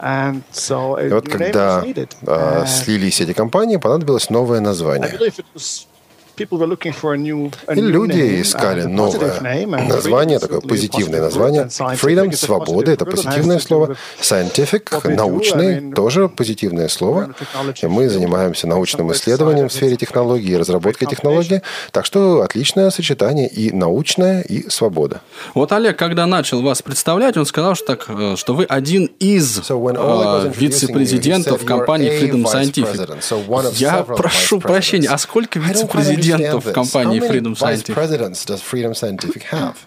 И 0.00 1.08
вот 1.08 1.28
когда 1.28 1.84
э, 1.84 2.66
слились 2.68 3.20
эти 3.20 3.32
компании, 3.32 3.78
понадобилось 3.78 4.30
новое 4.30 4.60
название. 4.60 5.18
И 6.38 7.80
new 7.80 7.90
люди 7.90 8.18
name, 8.18 8.42
искали 8.42 8.82
новое 8.82 9.18
positive 9.18 9.42
name, 9.42 9.74
and 9.74 9.88
название, 9.88 10.38
freedom 10.38 10.40
is 10.40 10.40
такое 10.40 10.60
позитивное 10.60 11.20
positive 11.20 11.24
название. 11.24 11.62
word, 11.62 11.66
and 11.66 11.72
scientific 11.72 12.00
Freedom, 12.00 12.30
is 12.30 12.34
a 12.34 12.36
свобода, 12.36 12.72
positive 12.72 12.92
это 12.92 13.04
позитивное 13.06 13.58
слово. 13.58 13.96
Scientific, 14.20 15.14
научный, 15.14 15.92
тоже 15.92 16.28
позитивное 16.28 16.88
слово. 16.88 17.34
И 17.82 17.86
мы 17.86 18.08
занимаемся 18.08 18.66
научным 18.66 19.12
исследованием 19.12 19.68
в 19.68 19.72
сфере 19.72 19.96
технологий 19.96 20.52
и 20.52 20.56
разработкой 20.56 21.08
технологий. 21.08 21.62
Так 21.92 22.06
что 22.06 22.42
отличное 22.42 22.90
сочетание 22.90 23.48
и 23.48 23.72
научное, 23.72 24.42
и 24.42 24.68
свобода. 24.68 25.20
Вот 25.54 25.72
Олег, 25.72 25.96
когда 25.98 26.26
начал 26.26 26.62
вас 26.62 26.82
представлять, 26.82 27.36
он 27.36 27.46
сказал, 27.46 27.74
что, 27.74 27.86
так, 27.86 28.06
э, 28.08 28.36
что 28.36 28.54
вы 28.54 28.64
один 28.64 29.10
из 29.18 29.58
э, 29.68 30.52
вице-президентов 30.56 31.64
компании 31.64 32.10
Freedom 32.10 32.44
Scientific. 32.44 33.74
Я 33.76 34.02
прошу 34.02 34.60
прощения, 34.60 35.08
а 35.08 35.18
сколько 35.18 35.58
вице-президентов 35.58 36.27
understand 36.27 36.63
в 36.63 36.73
компании 36.73 37.19
this. 37.19 37.23
How 37.23 37.27
many 37.27 37.27
Freedom 37.27 37.53
vice 37.55 37.59
Scientific? 37.59 37.95
presidents 37.95 38.45
does 38.45 38.61
Freedom 38.61 38.93
Scientific 38.93 39.43
have? 39.51 39.85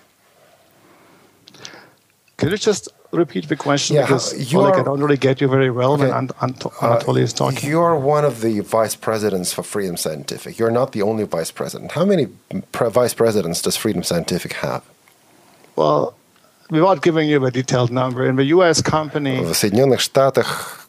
Can 2.37 2.51
you 2.51 2.57
just 2.59 2.89
repeat 3.13 3.49
the 3.49 3.57
question 3.57 3.97
Yeah, 3.97 4.03
because 4.03 4.35
you 4.53 4.59
Oleg, 4.61 4.75
are- 4.75 4.81
I 4.81 4.83
don't 4.85 5.01
really 5.01 5.17
get 5.17 5.41
you 5.41 5.49
very 5.49 5.71
well 5.71 5.97
when 5.97 6.09
Okay. 6.09 6.17
Ant- 6.19 6.33
Ant- 6.43 6.67
Uh, 6.67 6.99
Anatoly 6.99 7.23
is 7.23 7.33
talking. 7.33 7.69
You're 7.71 7.97
one 7.97 8.25
of 8.27 8.41
the 8.43 8.61
vice 8.61 8.95
presidents 8.95 9.53
for 9.55 9.63
Freedom 9.63 9.97
Scientific. 9.97 10.59
You're 10.59 10.71
not 10.81 10.93
the 10.93 11.03
only 11.03 11.25
vice 11.25 11.51
president. 11.51 11.93
How 11.93 12.05
many 12.05 12.27
pre- 12.73 12.91
vice 12.91 13.15
presidents 13.15 13.63
does 13.63 13.77
Freedom 13.77 14.03
Scientific 14.03 14.53
have? 14.55 14.83
Well, 15.77 16.15
without 16.71 17.01
giving 17.03 17.29
you 17.29 17.45
a 17.47 17.51
detailed 17.51 17.91
number, 17.91 18.27
in 18.27 18.37
the 18.37 18.45
U.S. 18.57 18.83
company, 18.83 19.41
В 19.43 19.55
Соединенных 19.55 20.01
Штатах 20.01 20.80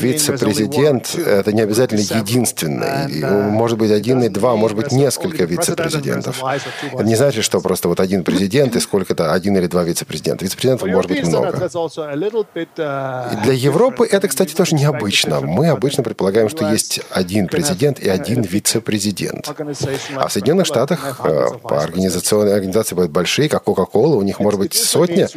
вице-президент 0.00 1.06
two.– 1.06 1.26
это 1.26 1.52
не 1.52 1.60
обязательно 1.60 1.98
единственный. 1.98 3.20
Uh, 3.20 3.48
Может 3.48 3.78
быть, 3.78 3.90
один 3.90 4.22
и 4.22 4.28
два, 4.28 4.54
может 4.54 4.76
быть, 4.76 4.92
несколько 4.92 5.42
вице-президентов. 5.44 6.40
Это 6.92 7.02
не 7.02 7.16
значит, 7.16 7.42
что 7.42 7.60
просто 7.60 7.88
вот 7.88 7.98
один 7.98 8.22
президент 8.22 8.76
и 8.76 8.80
сколько-то, 8.80 9.32
один 9.32 9.56
или 9.56 9.66
два 9.66 9.82
вице-президента. 9.82 10.44
Вице-президентов 10.44 10.88
может 10.88 11.10
быть 11.10 11.26
много. 11.26 11.68
uh, 12.78 13.34
И 13.34 13.42
для 13.42 13.52
Европы 13.54 14.06
это, 14.06 14.28
кстати, 14.28 14.54
тоже 14.54 14.76
необычно. 14.76 15.40
Мы 15.40 15.68
обычно 15.68 16.04
предполагаем, 16.04 16.48
что 16.48 16.70
есть 16.70 17.00
один 17.10 17.48
президент 17.48 17.98
и 17.98 18.08
один 18.08 18.42
вице-президент. 18.42 19.52
А 20.14 20.28
в 20.28 20.32
Соединенных 20.32 20.66
Штатах 20.66 21.20
э, 21.24 21.48
по 21.60 21.82
организационной 21.82 22.54
организации 22.54 22.94
бывают 22.94 23.10
большие, 23.10 23.48
как 23.48 23.64
Coca-Cola, 23.64 24.14
у 24.14 24.22
них 24.22 24.38
может 24.38 24.60
быть 24.60 24.74
сотня 24.74 25.28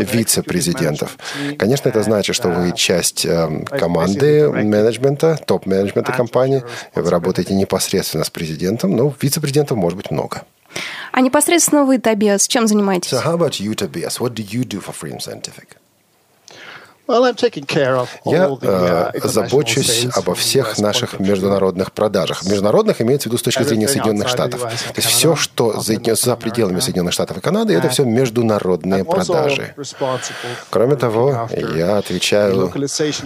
вице-президентов. 0.00 1.18
Конечно, 1.58 1.90
это 1.90 2.02
значит, 2.02 2.34
что 2.34 2.48
вы 2.48 2.72
and, 2.93 2.93
часть 2.94 3.26
э, 3.26 3.64
команды 3.64 4.48
менеджмента, 4.50 5.36
топ-менеджмента 5.46 6.12
manage 6.12 6.16
компании, 6.16 6.62
вы 6.94 7.10
работаете 7.10 7.54
непосредственно 7.54 8.24
с 8.24 8.30
президентом, 8.30 8.94
но 8.94 9.12
вице-президентов 9.20 9.76
может 9.76 9.96
быть 9.96 10.10
много. 10.10 10.44
А 11.12 11.20
непосредственно 11.20 11.84
вы, 11.84 11.98
Тобиас, 11.98 12.46
чем 12.46 12.66
занимаетесь? 12.66 13.12
So 13.12 13.24
how 13.24 13.36
about 13.36 13.60
you, 13.60 13.74
Tobias? 13.74 14.20
What 14.20 14.34
do 14.34 14.42
you 14.42 14.64
do 14.64 14.80
for 14.80 14.92
Freedom 14.92 15.18
Scientific? 15.18 15.76
Well, 16.50 16.52
I'm 16.52 16.52
taking 16.54 16.82
care 16.82 16.90
of 16.90 16.93
Я 18.24 18.44
э, 18.44 19.10
uh, 19.14 19.28
забочусь 19.28 20.06
обо 20.14 20.34
всех 20.34 20.78
наших 20.78 21.20
международных 21.20 21.92
продажах. 21.92 22.44
Международных 22.44 23.00
имеется 23.02 23.28
в 23.28 23.32
виду 23.32 23.38
с 23.38 23.42
точки 23.42 23.62
зрения 23.62 23.88
Соединенных 23.88 24.28
Штатов. 24.28 24.62
То 24.62 24.94
есть 24.96 25.08
все, 25.08 25.36
что 25.36 25.80
за, 25.80 25.94
за 26.14 26.36
пределами. 26.36 26.80
Соединенных 26.80 27.12
Штатов 27.12 27.38
и 27.38 27.40
Канады, 27.40 27.74
это 27.74 27.88
все 27.88 28.04
международные 28.04 29.04
продажи. 29.04 29.74
Кроме 30.70 30.96
того, 30.96 31.48
я 31.74 31.98
отвечаю 31.98 32.72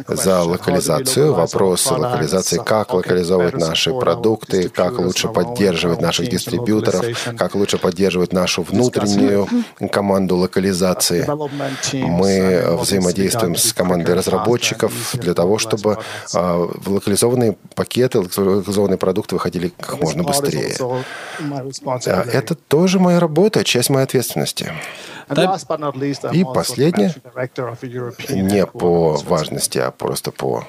за 0.09 0.43
локализацию, 0.43 1.35
вопросы 1.35 1.95
локализации, 1.95 2.61
как 2.65 2.91
can 2.91 2.97
локализовать 2.97 3.55
better 3.55 3.59
наши 3.59 3.93
продукты, 3.93 4.69
как 4.69 4.99
лучше 4.99 5.29
поддерживать 5.29 5.99
our 5.99 6.03
наших 6.03 6.29
дистрибьюторов, 6.29 7.05
как 7.37 7.55
лучше 7.55 7.79
поддерживать 7.79 8.33
нашу 8.33 8.63
внутреннюю 8.63 9.49
команду 9.93 10.37
локализации. 10.37 11.27
Мы 11.93 12.77
взаимодействуем 12.79 13.57
с 13.57 13.68
с 13.69 13.73
командой 13.73 14.15
разработчиков 14.15 14.93
для 15.15 15.35
того, 15.35 15.59
чтобы 15.59 15.99
а, 16.35 16.69
локализованные 16.87 17.57
пакеты, 17.75 18.21
локализованные 18.21 18.99
продукты 18.99 19.35
выходили 19.35 19.73
как 19.79 20.01
можно 20.01 20.23
быстрее. 20.23 20.77
А, 21.87 22.25
Это 22.33 22.55
тоже 22.55 22.99
моя 22.99 23.21
работа, 23.21 23.65
часть 23.65 23.91
моей 23.91 24.05
ответственности. 24.05 24.73
И 26.33 26.45
последнее, 26.45 27.15
не 28.31 28.67
по 28.67 29.17
важности, 29.25 29.79
а 29.79 29.91
просто 29.91 30.31
по, 30.33 30.65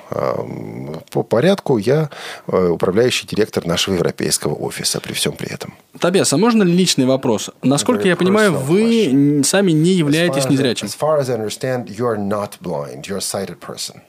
по 1.11 1.23
порядку, 1.23 1.77
я 1.77 2.09
управляющий 2.47 3.27
директор 3.27 3.65
нашего 3.65 3.95
европейского 3.95 4.53
офиса 4.53 4.99
при 4.99 5.13
всем 5.13 5.33
при 5.33 5.49
этом. 5.49 5.73
Табес, 5.99 6.33
а 6.33 6.37
можно 6.37 6.63
личный 6.63 7.05
вопрос? 7.05 7.49
Насколько 7.61 8.07
я 8.07 8.15
понимаю, 8.15 8.57
вы 8.57 9.41
сами 9.43 9.71
не 9.71 9.91
являетесь 9.91 10.49
незрячим. 10.49 10.87
As 10.87 10.95
far 10.99 11.19
as 11.19 11.29
I 11.29 11.35
understand, 11.35 11.87
you're 11.89 12.17
not 12.17 12.59
blind, 12.61 13.07
you're 13.07 13.17
a 13.17 13.21
sighted 13.21 13.59
person. 13.59 14.01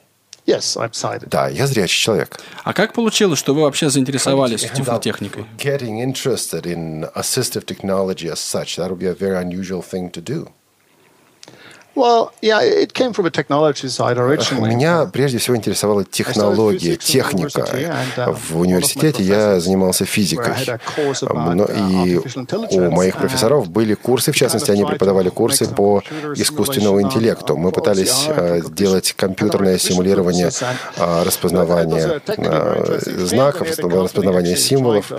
Yes, 0.51 0.75
I'm 0.75 0.91
sighted. 0.91 1.29
Да, 1.29 1.47
я 1.47 1.65
зрячий 1.67 1.97
человек. 1.97 2.39
А 2.63 2.73
как 2.73 2.93
получилось, 2.93 3.39
что 3.39 3.53
вы 3.53 3.61
вообще 3.61 3.89
заинтересовались 3.89 4.61
тифлотехникой? 4.61 5.45
Getting 5.57 6.01
interested 6.03 6.65
in 6.65 7.09
assistive 7.15 7.65
technology 7.65 8.29
as 8.29 8.39
such, 8.39 8.77
that 8.77 8.89
would 8.89 8.99
be 8.99 9.07
a 9.07 9.13
very 9.13 9.37
unusual 9.41 9.81
thing 9.81 10.11
to 10.11 10.21
do. 10.21 10.49
Well, 11.93 12.31
yeah, 12.41 12.61
it 12.61 12.93
came 12.93 13.11
from 13.11 13.25
a 13.25 13.29
technology 13.29 13.89
side 13.89 14.17
originally. 14.17 14.69
Меня 14.69 15.05
прежде 15.11 15.39
всего 15.39 15.57
интересовала 15.57 16.05
технология, 16.05 16.95
техника. 16.95 17.67
В 18.49 18.59
университете 18.59 19.23
я 19.23 19.59
занимался 19.59 20.05
физикой. 20.05 20.53
Но 21.21 21.65
и 21.65 22.17
у 22.71 22.91
моих 22.91 23.17
профессоров 23.17 23.69
были 23.69 23.93
курсы, 23.95 24.31
в 24.31 24.35
частности, 24.35 24.71
они 24.71 24.85
преподавали 24.85 25.27
курсы 25.29 25.67
по 25.67 26.01
искусственному 26.35 27.01
интеллекту. 27.01 27.57
Мы 27.57 27.71
пытались 27.71 28.29
делать 28.69 29.13
компьютерное 29.17 29.77
симулирование 29.77 30.49
распознавания 30.97 32.21
знаков, 33.25 33.67
распознавания 33.77 34.55
символов. 34.55 35.11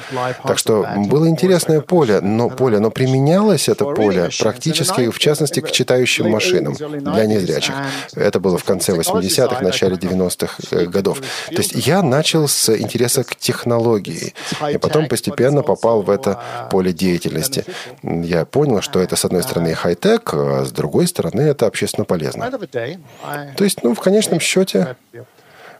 Так 0.45 0.59
что 0.59 0.87
было 0.97 1.29
интересное 1.29 1.83
поле, 1.83 2.21
но 2.21 2.49
поле, 2.49 2.79
но 2.79 2.91
применялось 2.91 3.69
это 3.69 3.85
поле 3.85 4.31
практически, 4.41 5.11
в 5.11 5.19
частности, 5.19 5.61
к 5.61 5.71
читающим 5.71 6.31
машинам 6.31 6.62
машинам 6.71 7.14
для 7.14 7.26
незрячих. 7.26 7.75
Это 8.14 8.40
было 8.40 8.59
в 8.59 8.64
конце 8.64 8.92
80-х, 8.92 9.61
начале 9.61 9.97
90-х 9.97 10.62
э, 10.71 10.87
годов. 10.87 11.21
То 11.49 11.57
есть 11.57 11.73
я 11.87 12.02
начал 12.02 12.49
с 12.49 12.75
интереса 12.76 13.25
к 13.25 13.37
технологии, 13.37 14.35
и 14.71 14.78
потом 14.78 15.09
постепенно 15.09 15.62
попал 15.62 16.02
в 16.02 16.11
это 16.11 16.42
поле 16.71 16.92
деятельности. 16.92 17.64
Я 18.02 18.45
понял, 18.45 18.81
что 18.81 19.00
это, 19.00 19.16
с 19.16 19.25
одной 19.25 19.42
стороны, 19.42 19.75
хай-тек, 19.75 20.35
а 20.35 20.64
с 20.64 20.73
другой 20.73 21.07
стороны, 21.07 21.42
это 21.42 21.66
общественно 21.66 22.04
полезно. 22.04 22.50
То 22.50 23.64
есть, 23.64 23.83
ну, 23.83 23.95
в 23.95 24.00
конечном 24.00 24.40
счете, 24.40 24.97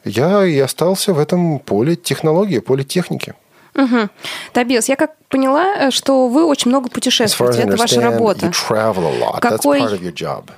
я 0.04 0.44
и 0.44 0.58
остался 0.58 1.12
в 1.12 1.18
этом 1.18 1.58
поле 1.58 1.96
технологии, 1.96 2.58
поле 2.58 2.84
техники. 2.84 3.34
Угу. 3.75 4.09
Табес, 4.52 4.88
я 4.88 4.97
как 4.97 5.12
поняла, 5.29 5.91
что 5.91 6.29
вы 6.29 6.45
очень 6.45 6.69
много 6.71 6.88
путешествуете. 6.91 7.61
Это 7.62 7.76
ваша 7.79 8.00
работа. 8.11 8.50
Какой, 9.41 9.81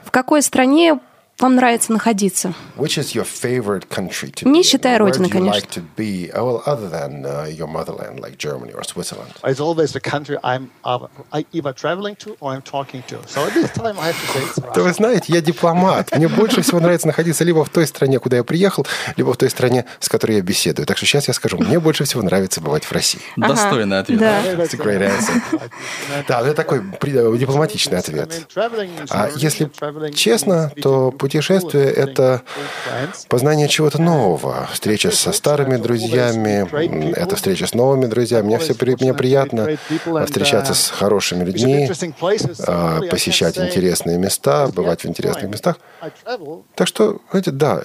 в 0.04 0.10
какой 0.10 0.42
стране 0.42 0.98
вам 1.38 1.56
нравится 1.56 1.92
находиться? 1.92 2.54
Which 2.76 2.96
is 2.98 3.14
your 3.14 3.24
favorite 3.26 3.88
country 3.88 4.32
to 4.34 4.48
Не 4.48 4.62
считая 4.62 4.98
родины, 4.98 5.26
do 5.26 5.28
you 5.28 5.32
конечно. 5.32 5.52
like 5.52 5.68
to 5.70 5.82
be, 5.96 6.30
well, 6.34 6.62
other 6.66 6.88
than 6.88 7.24
uh, 7.24 7.46
your 7.46 7.66
motherland, 7.66 8.20
like 8.20 8.38
Germany 8.38 8.72
or 8.72 8.82
Switzerland? 8.84 9.30
It's 9.42 9.60
always 9.60 9.92
the 9.92 10.00
country 10.00 10.36
I'm 10.44 10.70
I 10.84 11.44
either 11.52 11.72
traveling 11.72 12.16
to 12.16 12.36
or 12.40 12.52
I'm 12.52 12.62
talking 12.62 13.02
to. 13.08 13.16
So 13.26 13.44
at 13.44 13.54
this 13.54 13.70
time 13.72 13.98
I 13.98 14.12
have 14.12 14.20
to 14.20 14.26
say 14.32 14.42
it's 14.44 14.60
Да 14.74 14.82
вы 14.82 14.92
знаете, 14.92 15.32
я 15.32 15.40
дипломат. 15.40 16.14
Мне 16.16 16.28
больше 16.28 16.62
всего 16.62 16.80
нравится 16.80 17.06
находиться 17.06 17.44
либо 17.44 17.64
в 17.64 17.68
той 17.68 17.86
стране, 17.86 18.18
куда 18.18 18.36
я 18.36 18.44
приехал, 18.44 18.86
либо 19.16 19.32
в 19.32 19.36
той 19.36 19.50
стране, 19.50 19.84
с 20.00 20.08
которой 20.08 20.36
я 20.36 20.42
беседую. 20.42 20.86
Так 20.86 20.96
что 20.96 21.06
сейчас 21.06 21.28
я 21.28 21.34
скажу, 21.34 21.58
мне 21.58 21.80
больше 21.80 22.04
всего 22.04 22.22
нравится 22.22 22.60
бывать 22.60 22.84
в 22.84 22.92
России. 22.92 23.20
Достойный 23.36 23.98
ответ. 23.98 24.18
Да. 24.20 24.44
It's 24.54 24.74
a 24.74 24.78
great 24.78 25.00
answer. 25.02 25.70
Да, 26.28 26.40
это 26.42 26.54
такой 26.54 26.80
при- 27.00 27.38
дипломатичный 27.38 27.98
ответ. 27.98 28.46
А 29.10 29.30
если 29.36 29.70
честно, 30.14 30.70
то 30.80 31.10
путешествие– 31.24 31.90
это 32.04 32.42
познание 33.28 33.66
чего-то 33.66 33.98
нового, 33.98 34.68
встреча 34.70 35.10
со 35.10 35.32
старыми 35.32 35.78
друзьями, 35.78 36.68
это 37.16 37.36
встреча 37.36 37.66
с 37.66 37.72
новыми 37.72 38.04
друзьями. 38.04 38.44
Мне, 38.44 38.58
все, 38.58 38.74
мне 39.00 39.14
приятно 39.14 39.78
встречаться 40.26 40.74
с 40.74 40.90
хорошими 40.90 41.42
людьми, 41.44 41.90
а, 42.66 43.00
посещать 43.10 43.56
интересные 43.56 44.18
места, 44.18 44.68
бывать 44.68 45.04
в 45.04 45.06
интересных 45.06 45.50
местах. 45.50 45.76
Так 46.74 46.88
что, 46.88 47.22
знаете, 47.30 47.52
да, 47.52 47.84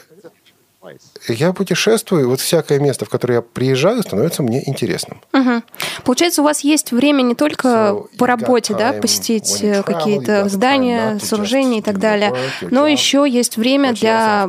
я 1.27 1.53
путешествую, 1.53 2.29
вот 2.29 2.39
всякое 2.39 2.79
место, 2.79 3.05
в 3.05 3.09
которое 3.09 3.35
я 3.35 3.41
приезжаю, 3.41 4.01
становится 4.01 4.43
мне 4.43 4.67
интересным. 4.67 5.21
Мгм. 5.33 5.63
Получается, 6.03 6.41
у 6.41 6.45
вас 6.45 6.61
есть 6.61 6.91
время 6.91 7.21
не 7.21 7.35
только 7.35 7.67
So 7.67 8.17
по 8.17 8.27
работе, 8.27 8.73
да, 8.75 8.93
посетить 8.93 9.61
э, 9.61 9.83
какие-то 9.83 10.49
здания, 10.49 11.19
сооружения 11.19 11.79
и 11.79 11.81
так 11.81 11.99
далее, 11.99 12.33
но 12.61 12.87
еще 12.87 13.25
есть 13.27 13.57
время 13.57 13.93
для, 13.93 14.47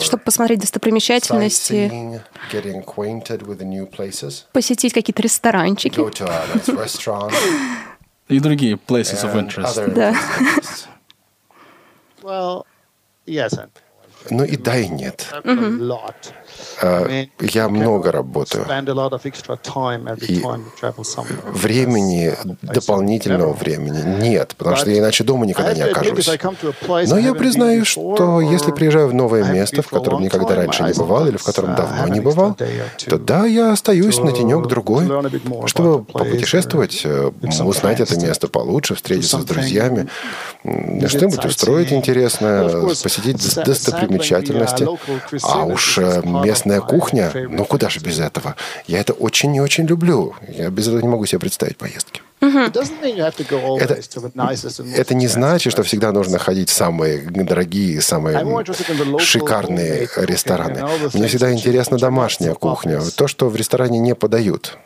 чтобы 0.00 0.22
посмотреть 0.22 0.60
достопримечательности, 0.60 2.20
посетить 4.52 4.92
какие-то 4.92 5.22
ресторанчики. 5.22 6.00
И 8.28 8.38
другие 8.38 8.74
places 8.76 9.24
of 9.24 9.34
interest. 9.34 9.92
Да. 9.92 10.14
Well, 12.22 12.64
yes, 13.26 13.58
Ну 14.28 14.44
и 14.44 14.56
да, 14.56 14.76
и 14.76 14.88
нет. 14.88 15.26
mean, 17.06 17.30
Я 17.40 17.68
много 17.68 18.12
работаю. 18.12 18.64
И. 20.28 20.40
Времени, 21.52 22.34
дополнительного 22.62 23.52
времени 23.54 24.02
нет, 24.20 24.54
потому 24.56 24.76
что 24.76 24.90
я 24.90 24.98
иначе 24.98 25.24
дома 25.24 25.46
никогда 25.46 25.72
не 25.72 25.82
окажусь. 25.92 26.26
Но 27.08 27.18
я 27.18 27.34
признаю, 27.34 27.84
что 27.84 28.40
если 28.40 28.72
приезжаю 28.72 29.08
в 29.08 29.14
новое 29.14 29.44
место, 29.44 29.76
в 29.82 29.88
котором 29.88 30.20
никогда 30.22 30.46
раньше 30.56 30.82
не 30.82 30.88
бывал 30.98 31.26
или 31.26 31.36
в 31.36 31.42
котором 31.44 31.74
давно 31.76 32.08
не 32.14 32.20
бывал, 32.20 32.54
то 33.08 33.18
да, 33.18 33.46
я 33.46 33.72
остаюсь 33.72 34.18
на 34.18 34.32
денек-другой, 34.32 35.06
чтобы 35.66 36.04
попутешествовать, 36.04 37.00
э, 37.04 37.30
узнать 37.68 38.00
это 38.00 38.14
место 38.26 38.48
получше, 38.48 38.94
встретиться 38.94 39.38
с 39.38 39.44
друзьями, 39.54 40.08
м, 40.64 41.00
что-нибудь 41.08 41.44
устроить 41.50 41.88
интересное, 41.92 42.62
посетить 43.02 43.36
дос- 43.36 44.09
достопримечательности. 44.18 44.86
А 45.42 45.64
уж 45.64 45.98
э, 45.98 46.22
местная 46.24 46.80
кухня, 46.80 47.32
ну 47.34 47.64
куда 47.64 47.88
же 47.88 48.00
без 48.00 48.18
этого? 48.18 48.56
Я 48.86 49.00
это 49.00 49.12
очень 49.12 49.54
и 49.54 49.60
очень 49.60 49.86
люблю. 49.86 50.34
Я 50.48 50.70
без 50.70 50.88
этого 50.88 51.00
не 51.00 51.08
могу 51.08 51.26
себе 51.26 51.38
представить 51.38 51.76
поездки. 51.76 52.22
Это, 52.40 54.00
это 54.96 55.14
не 55.14 55.26
значит, 55.26 55.72
что 55.72 55.82
всегда 55.82 56.10
нужно 56.10 56.38
ходить 56.38 56.70
в 56.70 56.72
самые 56.72 57.20
дорогие, 57.20 58.00
самые 58.00 58.38
шикарные 59.18 60.08
рестораны. 60.16 60.82
Мне 61.12 61.26
всегда 61.26 61.52
интересна 61.52 61.98
домашняя 61.98 62.54
кухня, 62.54 63.00
то, 63.14 63.28
что 63.28 63.48
в 63.48 63.56
ресторане 63.56 63.98
не 63.98 64.14
подают. 64.14 64.78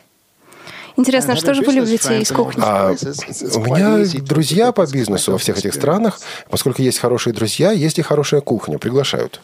Интересно, 0.97 1.33
а 1.33 1.37
что 1.37 1.55
же 1.55 1.63
вы 1.63 1.73
любите 1.73 2.21
из 2.21 2.31
кухни? 2.31 2.63
А 2.65 2.91
у 2.93 3.61
меня 3.61 4.05
друзья 4.23 4.73
по 4.73 4.87
бизнесу 4.87 5.33
во 5.33 5.39
всех 5.39 5.59
этих 5.59 5.75
странах, 5.75 6.21
поскольку 6.49 6.83
есть 6.83 6.99
хорошие 6.99 7.33
друзья, 7.33 7.73
есть 7.73 7.99
и 7.99 8.03
хорошая 8.03 8.41
кухня, 8.41 8.79
приглашают. 8.79 9.41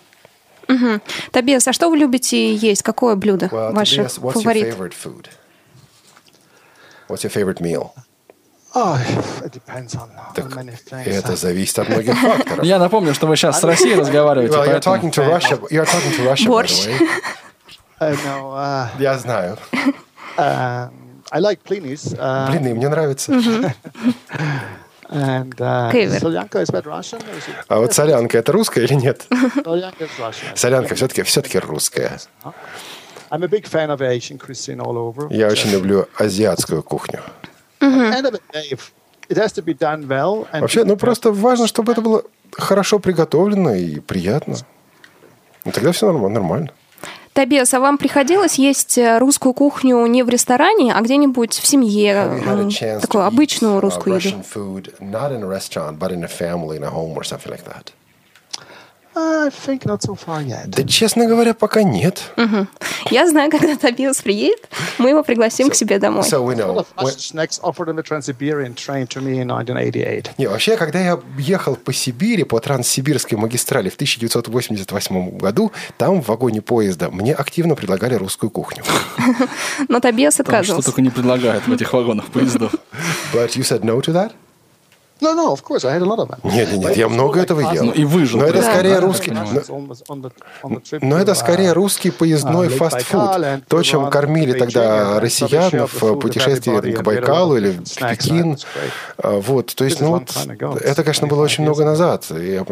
Мгм. 0.69 1.03
Табес, 1.33 1.67
а 1.67 1.73
что 1.73 1.91
вы 1.91 1.97
любите 1.97 2.55
есть? 2.55 2.83
Какое 2.83 3.17
блюдо 3.17 3.47
Well, 3.47 3.73
ваше 3.75 4.03
Tobias, 4.03 4.33
фаворит? 4.33 4.75
What's 7.09 7.25
your 7.25 7.33
favorite 7.33 7.61
meal? 7.61 7.91
On, 8.73 8.97
Так 10.33 11.07
это 11.07 11.35
зависит 11.35 11.77
от 11.81 11.89
многих 11.89 12.17
факторов. 12.17 12.65
Я 12.65 12.79
напомню, 12.79 13.15
что 13.15 13.27
вы 13.27 13.35
сейчас 13.35 13.61
с 13.61 13.65
Россией 13.65 13.97
разговариваете, 13.97 14.55
Well, 14.55 14.69
you're 14.69 14.81
talking 14.81 15.11
to 15.11 15.27
Russia. 15.29 15.59
You're 15.71 15.87
talking 15.87 16.17
to 16.17 16.25
Russia, 16.25 16.47
by 16.47 16.51
Борщ. 16.51 16.87
the 16.87 17.01
way. 17.01 17.09
Uh, 18.01 18.17
uh, 18.25 18.89
Я 18.99 19.19
знаю. 19.19 19.59
I 21.33 21.39
like 21.41 21.63
blinis. 21.65 22.15
Uh, 22.15 22.51
Блины, 22.51 22.75
мне 22.75 22.89
нравится. 22.89 23.33
and 25.11 25.55
uh, 25.61 25.91
Кевер. 25.93 26.21
Solyanka, 26.21 26.61
is 26.63 26.69
that 26.71 26.85
Russian? 26.87 27.21
Or 27.23 27.37
is 27.37 27.49
it? 27.49 27.55
А 27.69 27.79
вот 27.79 27.93
солянка 27.93 28.39
это 28.39 28.53
русская 28.53 28.85
или 28.85 28.95
нет? 28.95 29.27
Solyanka 29.31 30.01
is 30.03 30.11
Russian. 30.19 30.57
Солянка 30.57 30.95
все-таки 30.95 31.23
все-таки 31.23 31.59
русская. 31.59 32.19
I'm 33.31 33.45
a 33.45 33.49
big 33.49 33.67
fan 33.67 33.91
of 33.91 34.01
Asian 34.01 34.39
cuisine 34.39 34.81
all 34.81 34.97
over. 34.97 35.33
Я 35.33 35.49
очень 35.49 35.71
люблю 35.71 36.09
азиатскую 36.19 36.83
кухню. 36.83 37.21
At 37.81 37.91
the 37.93 38.13
end 38.13 38.27
of 38.27 38.33
the 38.33 38.41
day, 38.53 38.69
if 38.73 38.93
it 39.29 39.37
has 39.37 39.53
to 39.53 39.63
be 39.63 39.73
done 39.73 40.07
well. 40.09 40.49
And 40.53 40.61
Вообще, 40.63 40.85
ну 40.85 40.97
просто 40.97 41.31
важно, 41.31 41.67
чтобы 41.69 41.93
это 41.93 42.01
было 42.01 42.25
хорошо 42.53 42.99
приготовлено 42.99 43.75
и 43.75 44.01
приятно. 44.01 44.57
Ну, 45.65 45.73
тогда 45.73 45.93
все 45.93 46.11
нормально. 46.11 46.73
Табес, 47.33 47.73
а 47.75 47.81
вам 47.81 47.97
приходилось 47.97 48.59
есть 48.59 48.99
э, 48.99 49.19
русскую 49.19 49.55
кухню 49.55 50.05
не 50.07 50.25
в 50.25 50.29
ресторане, 50.29 50.93
а 50.93 51.01
где-нибудь 51.01 51.55
в 51.55 51.67
семье, 51.67 52.43
такую 53.01 53.25
обычную 53.25 53.77
uh, 53.77 53.81
русскую 53.81 54.17
еду? 54.17 54.43
I 59.13 59.49
think 59.67 59.85
not 59.87 60.01
so 60.03 60.15
far 60.15 60.41
yet. 60.47 60.69
Да, 60.69 60.85
честно 60.85 61.27
говоря, 61.27 61.53
пока 61.53 61.83
нет. 61.83 62.23
Я 63.11 63.29
знаю, 63.29 63.51
когда 63.51 63.77
Тобиас 63.77 64.23
приедет, 64.23 64.69
мы 64.99 65.11
его 65.11 65.23
пригласим 65.25 65.69
к 65.69 65.75
себе 65.75 65.99
домой. 65.99 66.23
So 66.23 66.45
we 66.47 66.55
know. 66.55 66.75
All 66.75 66.79
of 66.79 66.87
When- 66.97 67.07
us 67.07 67.35
next 67.35 67.61
offered 67.63 67.89
him 67.89 67.99
a 67.99 68.03
Trans-Siberian 68.03 68.75
train 68.75 69.07
to 69.09 69.21
me 69.21 69.41
in 69.43 69.51
1988. 69.51 70.31
Не, 70.39 70.47
вообще, 70.47 70.77
когда 70.77 71.01
я 71.01 71.19
ехал 71.39 71.75
по 71.75 71.93
Сибири, 71.93 72.45
по 72.45 72.61
Транссибирской 72.61 73.37
магистрали 73.37 73.89
в 73.89 73.97
1988 73.97 75.39
году, 75.39 75.73
там 75.99 76.23
в 76.23 76.29
вагоне 76.29 76.63
поезда 76.63 77.11
мне 77.11 77.35
активно 77.35 77.75
предлагали 77.75 78.15
русскую 78.15 78.51
кухню. 78.51 78.85
Но 79.89 79.99
Тобиас 80.01 80.37
Там 80.37 80.45
что 80.47 80.53
отказывался. 80.57 80.87
только 80.87 81.03
не 81.03 81.11
предлагают 81.11 81.67
в 81.67 81.73
этих 81.73 81.93
вагонах 81.93 82.27
поездов. 82.31 82.73
But 83.33 83.49
you 83.57 83.63
said 83.63 83.81
no 83.83 84.01
to 84.01 84.13
that? 84.13 84.33
No, 85.21 85.35
no, 85.35 85.53
of 85.53 85.63
course, 85.63 85.85
I 85.85 85.93
had 85.93 86.03
a 86.03 86.07
lot 86.07 86.19
of 86.19 86.29
them. 86.29 86.39
Нет, 86.45 86.73
нет, 86.73 86.81
нет, 86.81 86.97
я 86.97 87.09
много 87.09 87.41
этого 87.41 87.61
ел. 87.73 87.85
Ну, 87.85 87.93
и 87.93 88.05
выжил 88.05 88.41
Но 88.41 88.47
это 88.47 88.63
скорее 88.63 88.99
русский... 88.99 89.33
но- 91.03 91.19
это 91.19 91.35
скорее 91.35 91.73
русский 91.73 92.11
поездной 92.11 92.69
Lake 92.69 92.77
фастфуд. 92.77 93.67
То, 93.69 93.83
чем 93.83 94.11
кормили 94.11 94.53
тогда 94.59 95.21
россиян 95.21 95.87
в 95.87 96.17
путешествии 96.17 96.93
к 96.93 97.03
Байкалу 97.03 97.57
или 97.57 97.71
of 97.71 97.85
в 97.85 97.95
Пекин. 97.97 98.57
А, 99.19 99.41
Вот, 99.41 99.75
то 99.75 99.85
есть, 99.85 100.01
ну 100.01 100.09
long 100.09 100.21
вот, 100.21 100.29
time 100.29 100.57
ago. 100.57 100.79
это, 100.79 101.03
конечно, 101.03 101.27
было 101.27 101.41
25 101.41 101.53
очень 101.53 101.65
много 101.65 101.85
назад, 101.85 102.27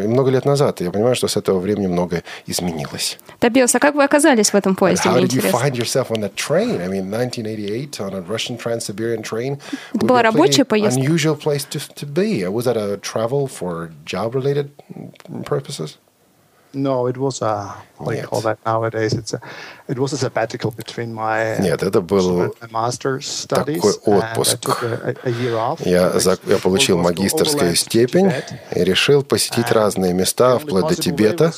много 0.08 0.30
лет 0.30 0.44
назад. 0.44 0.80
Я 0.80 0.90
понимаю, 0.90 1.14
что 1.14 1.28
с 1.28 1.36
этого 1.36 1.58
времени 1.58 1.86
многое 1.86 2.24
изменилось. 2.46 3.18
Тобиас, 3.38 3.74
а 3.74 3.78
как 3.78 3.94
вы 3.94 4.04
оказались 4.04 4.50
в 4.50 4.54
этом 4.54 4.74
поезде? 4.74 5.08
How 5.08 5.20
did 5.20 5.32
you 5.32 5.42
find 5.50 5.72
yourself 5.72 6.10
on 6.10 6.20
that 6.20 6.34
train? 6.34 6.80
I 6.80 6.88
mean, 6.88 7.10
1988 7.10 8.00
on 8.00 8.14
a 8.14 8.20
Russian 8.22 8.56
Trans-Siberian 8.56 9.22
train. 9.22 9.58
would 9.94 10.06
была 10.06 10.22
рабочая 10.22 10.64
поездка? 10.64 11.00
Unusual 11.00 11.36
place 11.36 11.64
to, 11.70 11.80
to 11.94 12.06
be. 12.06 12.37
Was 12.46 12.64
that 12.64 12.76
a 12.76 12.96
travel 12.98 13.46
for 13.48 13.90
job-related 14.04 14.70
purposes? 15.44 15.98
No, 16.74 17.06
it 17.08 17.16
was 17.16 17.40
a 17.40 17.74
what 17.96 18.12
do 18.12 18.18
you 18.20 18.26
call 18.26 18.42
that 18.42 18.58
nowadays? 18.66 19.14
It's 19.14 19.32
a 19.32 19.40
it 19.88 19.98
was 19.98 20.12
a 20.12 20.18
sabbatical 20.18 20.70
between 20.70 21.14
my 21.14 21.56
uh, 21.56 21.62
Нет, 21.62 21.82
это 21.82 22.02
был 22.02 22.54
my 22.60 22.70
master's 22.70 23.24
studies 23.26 23.80
такой 23.80 23.94
отпуск. 24.04 24.82
a, 24.82 25.14
a 25.24 25.30
year 25.30 25.54
off. 25.56 25.80
Я, 25.88 26.18
за- 26.20 26.38
я 26.46 26.58
получил 26.58 26.98
магистрскую 26.98 27.72
to 27.72 27.74
степень 27.74 28.30
и 28.76 28.84
решил 28.84 29.22
посетить 29.22 29.72
разные 29.72 30.12
места, 30.12 30.58
вплоть 30.58 30.88
до 30.88 30.94
Тибета. 30.94 31.52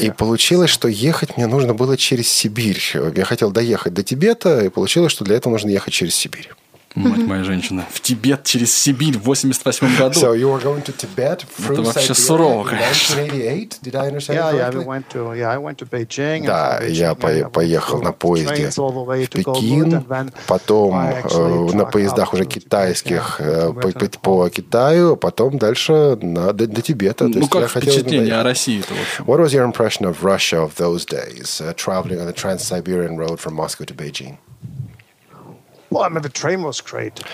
И 0.00 0.10
получилось, 0.12 0.70
что 0.70 0.86
ехать 0.86 1.36
мне 1.36 1.48
нужно 1.48 1.74
было 1.74 1.96
через 1.96 2.28
Сибирь. 2.30 2.80
Я 3.16 3.24
хотел 3.24 3.50
доехать 3.50 3.94
до 3.94 4.04
Тибета, 4.04 4.60
и 4.60 4.68
получилось, 4.68 5.10
что 5.10 5.24
для 5.24 5.36
этого 5.36 5.54
нужно 5.54 5.70
ехать 5.70 5.92
через 5.92 6.14
Сибирь. 6.14 6.52
Мать 6.94 7.18
моя 7.26 7.42
женщина. 7.44 7.86
В 7.90 8.00
Тибет 8.00 8.44
через 8.44 8.74
Сибирь 8.74 9.16
в 9.16 9.22
88 9.22 9.96
году. 9.96 10.20
So 10.20 10.34
you 10.34 10.48
were 10.52 10.62
going 10.62 10.82
to 10.84 10.92
Tibet 10.94 11.44
through 11.58 11.72
Это 11.72 11.82
вообще 11.82 12.12
Siberia 12.12 12.14
сурово, 12.14 12.64
конечно. 12.64 13.16
1988? 13.16 13.68
Did 13.82 13.94
I 13.96 14.08
understand 14.10 14.34
Yeah, 14.36 14.52
yeah, 14.52 14.52
we 14.52 14.84
correctly? 14.84 14.84
went 14.86 15.08
to 15.10 15.34
yeah, 15.34 15.50
I 15.50 15.58
went 15.58 15.78
to 15.78 15.86
Beijing. 15.88 16.40
and 16.40 16.46
Да, 16.46 16.80
я 16.84 17.14
по- 17.14 17.48
поехал 17.50 18.02
на 18.02 18.12
поезде 18.12 18.68
в 18.70 19.28
Пекин, 19.30 20.04
потом 20.46 20.94
э, 21.00 21.72
на 21.74 21.84
поездах 21.86 22.34
уже 22.34 22.44
китайских 22.44 23.36
э, 23.40 23.72
по, 23.72 23.90
по- 24.20 24.50
Китаю, 24.50 25.12
а 25.12 25.16
потом 25.16 25.58
дальше 25.58 26.16
на, 26.20 26.52
до, 26.52 26.66
до 26.66 26.82
Тибета. 26.82 27.24
То 27.24 27.28
Ну, 27.28 27.38
есть 27.40 27.54
я 27.54 27.60
как 27.62 27.70
хотел 27.70 27.92
впечатление 27.92 28.34
о 28.34 28.44
в 28.44 28.48
общем? 28.48 29.24
What 29.26 29.40
was 29.40 29.52
your 29.54 29.64
impression 29.64 30.04
of 30.04 30.22
Russia 30.22 30.58
of 30.62 30.74
those 30.76 31.04
days, 31.06 31.60
uh, 31.60 31.72
traveling 31.74 32.20
on 32.20 32.26
the 32.26 32.32
Trans-Siberian 32.34 33.16
road 33.16 33.38
from 33.40 33.54
Moscow 33.54 33.84
to 33.84 33.94
Beijing? 33.94 34.36
Well, 34.36 34.38
I 34.68 34.74
mean, 34.74 34.80
the 34.80 34.90
train 35.32 35.50
was 35.50 35.70
great. 35.70 35.78
The 35.78 35.81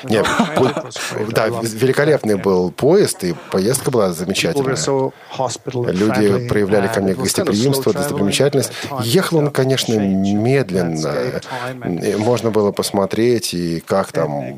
Нет, 0.05 0.27
да, 1.31 1.47
великолепный 1.49 2.37
был 2.37 2.71
поезд, 2.71 3.25
и 3.25 3.35
поездка 3.51 3.91
была 3.91 4.13
замечательная. 4.13 4.77
Люди 5.93 6.49
проявляли 6.49 6.89
ко 6.89 7.01
мне 7.01 7.15
гостеприимство, 7.15 7.93
достопримечательность. 7.93 8.73
Ехал 9.03 9.39
он, 9.39 9.51
конечно, 9.51 9.95
медленно. 9.95 11.15
И 11.85 12.17
Можно 12.17 12.51
было 12.51 12.73
посмотреть, 12.73 13.55
и 13.55 13.81
как 13.81 14.13
там 14.13 14.57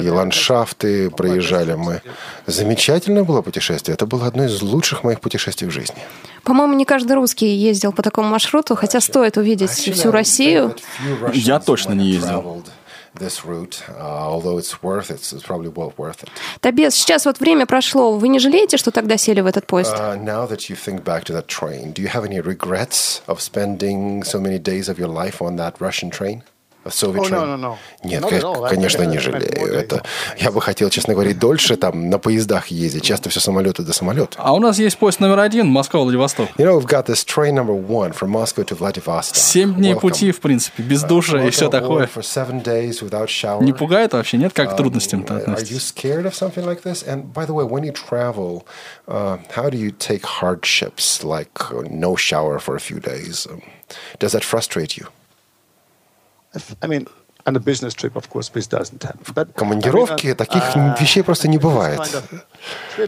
и 0.00 0.08
ландшафты 0.08 1.10
проезжали 1.10 1.74
мы. 1.74 2.00
Замечательное 2.46 3.24
было 3.24 3.42
путешествие. 3.42 3.94
Это 3.94 4.06
было 4.06 4.26
одно 4.26 4.44
из 4.44 4.62
лучших 4.62 5.04
моих 5.04 5.20
путешествий 5.20 5.68
в 5.68 5.72
жизни. 5.72 5.96
По-моему, 6.44 6.74
не 6.74 6.84
каждый 6.84 7.14
русский 7.14 7.46
ездил 7.46 7.92
по 7.92 8.02
такому 8.02 8.28
маршруту, 8.28 8.76
хотя 8.76 9.00
стоит 9.00 9.36
увидеть 9.36 9.70
всю 9.70 10.10
Россию. 10.10 10.74
Я 11.32 11.60
точно 11.60 11.92
не 11.92 12.06
ездил. 12.06 12.40
Uh. 12.40 12.62
Тобиас, 16.60 16.94
сейчас 16.94 17.26
вот 17.26 17.38
время 17.38 17.64
прошло. 17.64 18.16
Вы 18.16 18.28
не 18.28 18.40
жалеете, 18.40 18.76
что 18.76 18.90
тогда 18.90 19.16
сели 19.16 19.40
в 19.40 19.46
этот 19.46 19.66
поезд? 19.66 19.94
Uh, 26.84 26.90
Soviet 26.90 27.22
Oh, 27.24 27.28
no, 27.30 27.46
no, 27.46 27.56
no. 27.56 27.76
Нет, 28.02 28.22
Not 28.22 28.68
конечно, 28.68 29.04
не 29.04 29.18
жалею. 29.18 29.72
Это, 29.72 30.02
я 30.36 30.50
бы 30.50 30.60
хотел, 30.60 30.90
честно 30.90 31.14
говоря, 31.14 31.32
дольше 31.34 31.76
там 31.76 32.10
на 32.10 32.18
поездах 32.18 32.68
ездить. 32.68 33.04
Часто 33.04 33.30
все 33.30 33.40
самолеты 33.40 33.82
до 33.82 33.92
самолета. 33.92 34.36
А 34.38 34.52
у 34.52 34.58
нас 34.58 34.78
есть 34.78 34.98
поезд 34.98 35.20
номер 35.20 35.38
один 35.40 35.68
Москва-Владивосток. 35.68 36.50
You 36.58 36.66
know, 36.66 36.78
we've 36.78 36.86
got 36.86 37.06
this 37.06 37.24
train 37.24 37.54
number 37.54 37.74
one 37.74 38.12
from 38.12 38.28
Moscow 38.30 38.64
to 38.64 38.76
Vladivostok. 38.76 39.36
Семь 39.36 39.74
дней 39.74 39.94
Welcome. 39.94 40.00
пути, 40.00 40.30
в 40.32 40.40
принципе, 40.40 40.82
без 40.82 41.02
душа 41.02 41.42
и 41.44 41.50
все 41.50 41.70
такое. 41.70 42.06
For 42.06 42.22
seven 42.22 42.62
days 42.62 43.00
without 43.02 43.28
shower. 43.28 43.62
Не 43.62 43.72
пугает 43.72 44.12
вообще? 44.12 44.36
Нет? 44.36 44.52
Как 44.52 44.72
к 44.72 44.76
трудностям-то 44.76 45.34
Um, 45.34 45.54
Are 45.56 45.62
you 45.62 45.78
scared 45.78 46.26
of 46.26 46.34
something 46.34 46.64
like 46.64 46.82
this? 46.82 47.02
And 47.02 47.32
by 47.32 47.46
the 47.46 47.54
way, 47.54 47.64
when 47.64 47.84
you 47.84 47.92
travel, 47.92 48.66
uh, 49.08 49.38
how 49.54 49.70
do 49.70 49.76
you 49.78 49.90
take 49.90 50.24
hardships 50.24 51.24
like 51.24 51.50
uh, 51.72 51.82
no 51.90 52.14
shower 52.16 52.58
for 52.58 52.76
a 52.76 52.80
few 52.80 53.00
days? 53.00 53.46
Um, 53.50 53.62
does 54.18 54.32
that 54.32 54.44
frustrate 54.44 54.96
you? 54.98 55.06
I 56.82 56.86
mean, 56.86 57.08
trip, 57.94 58.16
course, 58.28 58.50
uh, 60.32 60.34
таких 60.34 60.62
uh, 60.62 61.00
вещей 61.00 61.22
просто 61.22 61.48
не 61.48 61.58
бывает. 61.58 62.00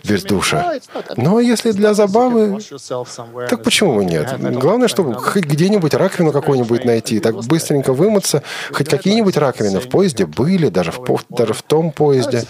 Без 0.05 0.23
душа. 0.25 0.75
Но 1.17 1.41
если 1.41 1.73
для 1.73 1.95
забавы, 1.95 2.59
так 3.49 3.63
почему 3.63 3.97
бы 3.97 4.05
нет? 4.05 4.35
Главное, 4.59 4.89
чтобы 4.89 5.15
хоть 5.15 5.45
где-нибудь 5.45 5.95
раковину 5.95 6.33
какую-нибудь 6.33 6.85
найти, 6.85 7.21
так 7.21 7.37
быстренько 7.45 7.93
вымыться. 7.93 8.43
Хоть 8.73 8.89
какие-нибудь 8.89 9.37
раковины 9.37 9.81
в 9.81 9.89
поезде 9.89 10.27
были, 10.27 10.69
даже 10.69 10.93
в, 10.93 11.01
даже 11.31 11.55
в 11.55 11.63
том 11.63 11.93
поезде. 11.93 12.45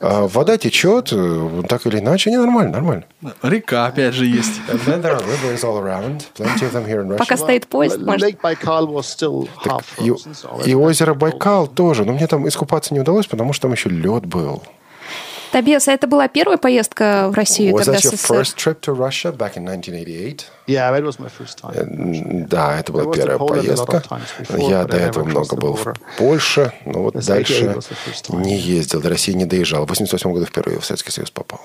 А, 0.00 0.26
Вода 0.28 0.56
течет, 0.58 1.08
э, 1.12 1.62
так 1.68 1.86
или 1.86 1.98
иначе, 1.98 2.30
не 2.30 2.36
нормально, 2.36 2.72
нормально. 2.72 3.04
Река 3.42 3.86
опять 3.86 4.14
же 4.14 4.26
есть. 4.26 4.60
Пока 7.18 7.36
стоит 7.36 7.66
поезд, 7.66 7.98
может... 7.98 8.36
Half 9.64 9.84
И, 10.64 10.70
и 10.70 10.74
озеро 10.74 11.14
Байкал 11.14 11.66
тоже. 11.66 12.04
Но 12.04 12.12
мне 12.12 12.26
там 12.26 12.46
искупаться 12.46 12.94
не 12.94 13.00
удалось, 13.00 13.26
потому 13.26 13.52
что 13.52 13.62
там 13.62 13.72
еще 13.72 13.88
лед 13.88 14.26
был. 14.26 14.62
Тобиас, 15.56 15.88
а 15.88 15.92
это 15.94 16.06
была 16.06 16.28
первая 16.28 16.58
поездка 16.58 17.30
в 17.32 17.34
Россию 17.34 17.74
Was 17.76 17.84
тогда 17.84 17.92
that 17.98 18.02
your 18.02 18.14
СССР? 18.14 18.34
first 18.34 18.56
trip 18.58 18.80
to 18.82 18.94
Russia 18.94 19.32
back 19.34 19.56
in 19.56 19.64
1988? 19.64 20.44
Yeah, 20.66 20.90
that 20.92 21.02
was 21.02 21.18
my 21.18 21.30
first 21.30 21.56
time. 21.62 21.74
М, 21.74 22.46
Да, 22.46 22.78
это 22.78 22.92
была 22.92 23.04
was 23.04 23.14
первая 23.16 23.38
поездка. 23.38 24.02
Я 24.58 24.84
до 24.84 24.98
этого 24.98 25.24
много 25.24 25.56
был 25.56 25.72
в. 25.74 25.94
Польше, 26.18 26.74
но 26.84 27.04
вот 27.04 27.14
дальше 27.14 27.64
88 27.64 27.68
was 27.72 27.88
the 27.88 27.96
first 28.06 28.30
time. 28.30 28.42
не 28.42 28.58
ездил, 28.58 29.00
до 29.00 29.08
России 29.08 29.32
не 29.32 29.46
доезжал. 29.46 29.86
В 29.86 29.88
88 29.88 30.30
году 30.30 30.44
впервые 30.44 30.78
в 30.78 30.84
Советский 30.84 31.10
Союз 31.12 31.30
попал. 31.30 31.62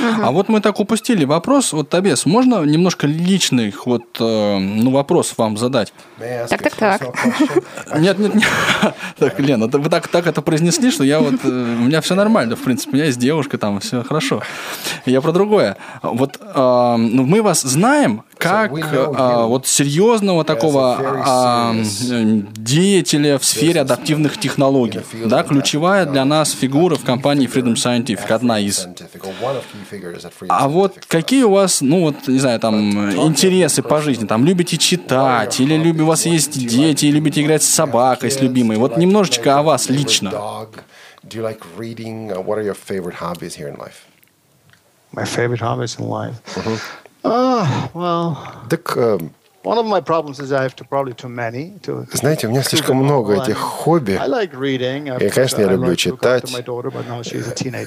А 0.00 0.30
вот 0.30 0.48
мы 0.48 0.60
так 0.60 0.80
упустили 0.80 1.24
вопрос. 1.24 1.72
Вот, 1.72 1.88
Табес, 1.88 2.26
можно 2.26 2.62
немножко 2.64 3.06
личных 3.06 3.86
вот, 3.86 4.04
э, 4.20 4.58
ну, 4.58 4.90
вопросов 4.90 5.38
вам 5.38 5.56
задать? 5.56 5.92
Так, 6.18 6.62
так, 6.62 6.74
так. 6.76 7.98
Нет, 7.98 8.18
нет, 8.18 8.34
нет. 8.34 8.44
Так, 9.18 9.38
Лена, 9.40 9.66
вы 9.66 9.88
так, 9.88 10.08
так 10.08 10.26
это 10.26 10.42
произнесли, 10.42 10.90
что 10.90 11.04
я 11.04 11.20
вот... 11.20 11.34
э, 11.44 11.48
У 11.48 11.84
меня 11.84 12.00
все 12.00 12.14
нормально, 12.14 12.56
в 12.56 12.62
принципе. 12.62 12.92
У 12.92 12.94
меня 12.94 13.06
есть 13.06 13.18
девушка, 13.18 13.58
там 13.58 13.80
все 13.80 14.02
хорошо. 14.02 14.42
Я 15.06 15.20
про 15.20 15.32
другое. 15.32 15.76
Вот 16.02 16.38
э, 16.40 16.96
ну, 16.98 17.24
мы 17.24 17.42
вас 17.42 17.62
знаем 17.62 18.22
как 18.38 18.72
э, 18.72 18.76
you 18.76 19.46
вот 19.46 19.66
серьезного 19.66 20.44
такого 20.44 20.98
а, 21.26 21.74
деятеля 22.56 23.38
в 23.38 23.44
сфере 23.44 23.80
адаптивных 23.80 24.38
технологий. 24.38 25.00
Да, 25.24 25.42
ключевая 25.42 26.06
для 26.06 26.24
нас 26.24 26.52
фигура 26.52 26.96
в 26.96 27.04
компании 27.04 27.48
Freedom 27.48 27.74
Scientific, 27.74 28.32
одна 28.32 28.58
из. 28.60 28.86
А 30.48 30.68
вот 30.68 31.04
какие 31.06 31.44
у 31.44 31.50
вас, 31.50 31.80
ну 31.80 32.02
вот, 32.02 32.28
не 32.28 32.38
знаю, 32.38 32.60
там, 32.60 33.10
интересы 33.26 33.82
по 33.82 34.00
жизни? 34.00 34.26
Там, 34.26 34.44
любите 34.44 34.76
читать, 34.76 35.60
или 35.60 35.76
люби, 35.76 36.02
у 36.02 36.06
вас 36.06 36.26
есть 36.26 36.58
дети, 36.66 37.06
и 37.06 37.10
любите 37.10 37.42
играть 37.42 37.62
с 37.62 37.68
собакой, 37.68 38.30
с 38.30 38.40
любимой? 38.40 38.76
Вот 38.76 38.96
немножечко 38.96 39.58
о 39.58 39.62
вас 39.62 39.88
лично. 39.88 40.32
Do 41.26 41.38
you 41.38 41.42
like 41.42 41.62
reading? 41.76 42.30
Uh, 42.30 42.40
What 42.40 42.56
are 42.56 42.62
your 42.62 42.74
favorite 42.74 43.16
hobbies 43.16 43.56
here 43.56 43.66
in 43.66 43.76
life? 43.76 44.06
My 45.12 45.24
favorite 45.24 45.60
hobbies 45.60 45.98
in 45.98 46.06
life. 46.08 46.36
Ah, 47.28 47.90
well, 47.92 48.36
Так, 48.68 48.96
э, 48.96 49.18
Знаете, 52.12 52.46
у 52.46 52.50
меня 52.50 52.62
слишком 52.62 52.96
много 52.98 53.42
этих 53.42 53.58
хобби. 53.58 54.12
И, 54.12 55.28
конечно, 55.28 55.60
я 55.60 55.66
люблю 55.66 55.96
читать. 55.96 56.44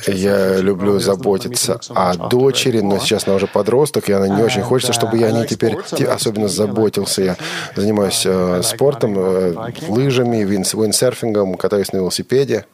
Я 0.08 0.58
люблю 0.58 0.99
заботиться 0.99 1.80
о 1.95 2.15
дочери, 2.28 2.82
но 2.82 2.99
сейчас 2.99 3.28
она 3.28 3.38
уже 3.38 3.47
подросток, 3.47 4.10
и 4.10 4.12
она 4.12 4.28
не 4.28 4.43
очень 4.43 4.62
хочется, 4.62 4.91
чтобы 4.91 5.17
я 5.17 5.28
о 5.28 5.30
uh, 5.30 5.34
ней 5.36 5.47
теперь 5.47 5.78
особенно 6.06 6.49
заботился. 6.49 7.21
Я 7.21 7.38
занимаюсь 7.78 8.23
э, 8.25 8.62
спортом, 8.62 9.15
э, 9.17 9.54
лыжами, 9.88 10.43
винд- 10.43 10.73
виндсерфингом, 10.73 11.56
катаюсь 11.56 11.93
на 11.93 11.97
велосипеде. 11.97 12.65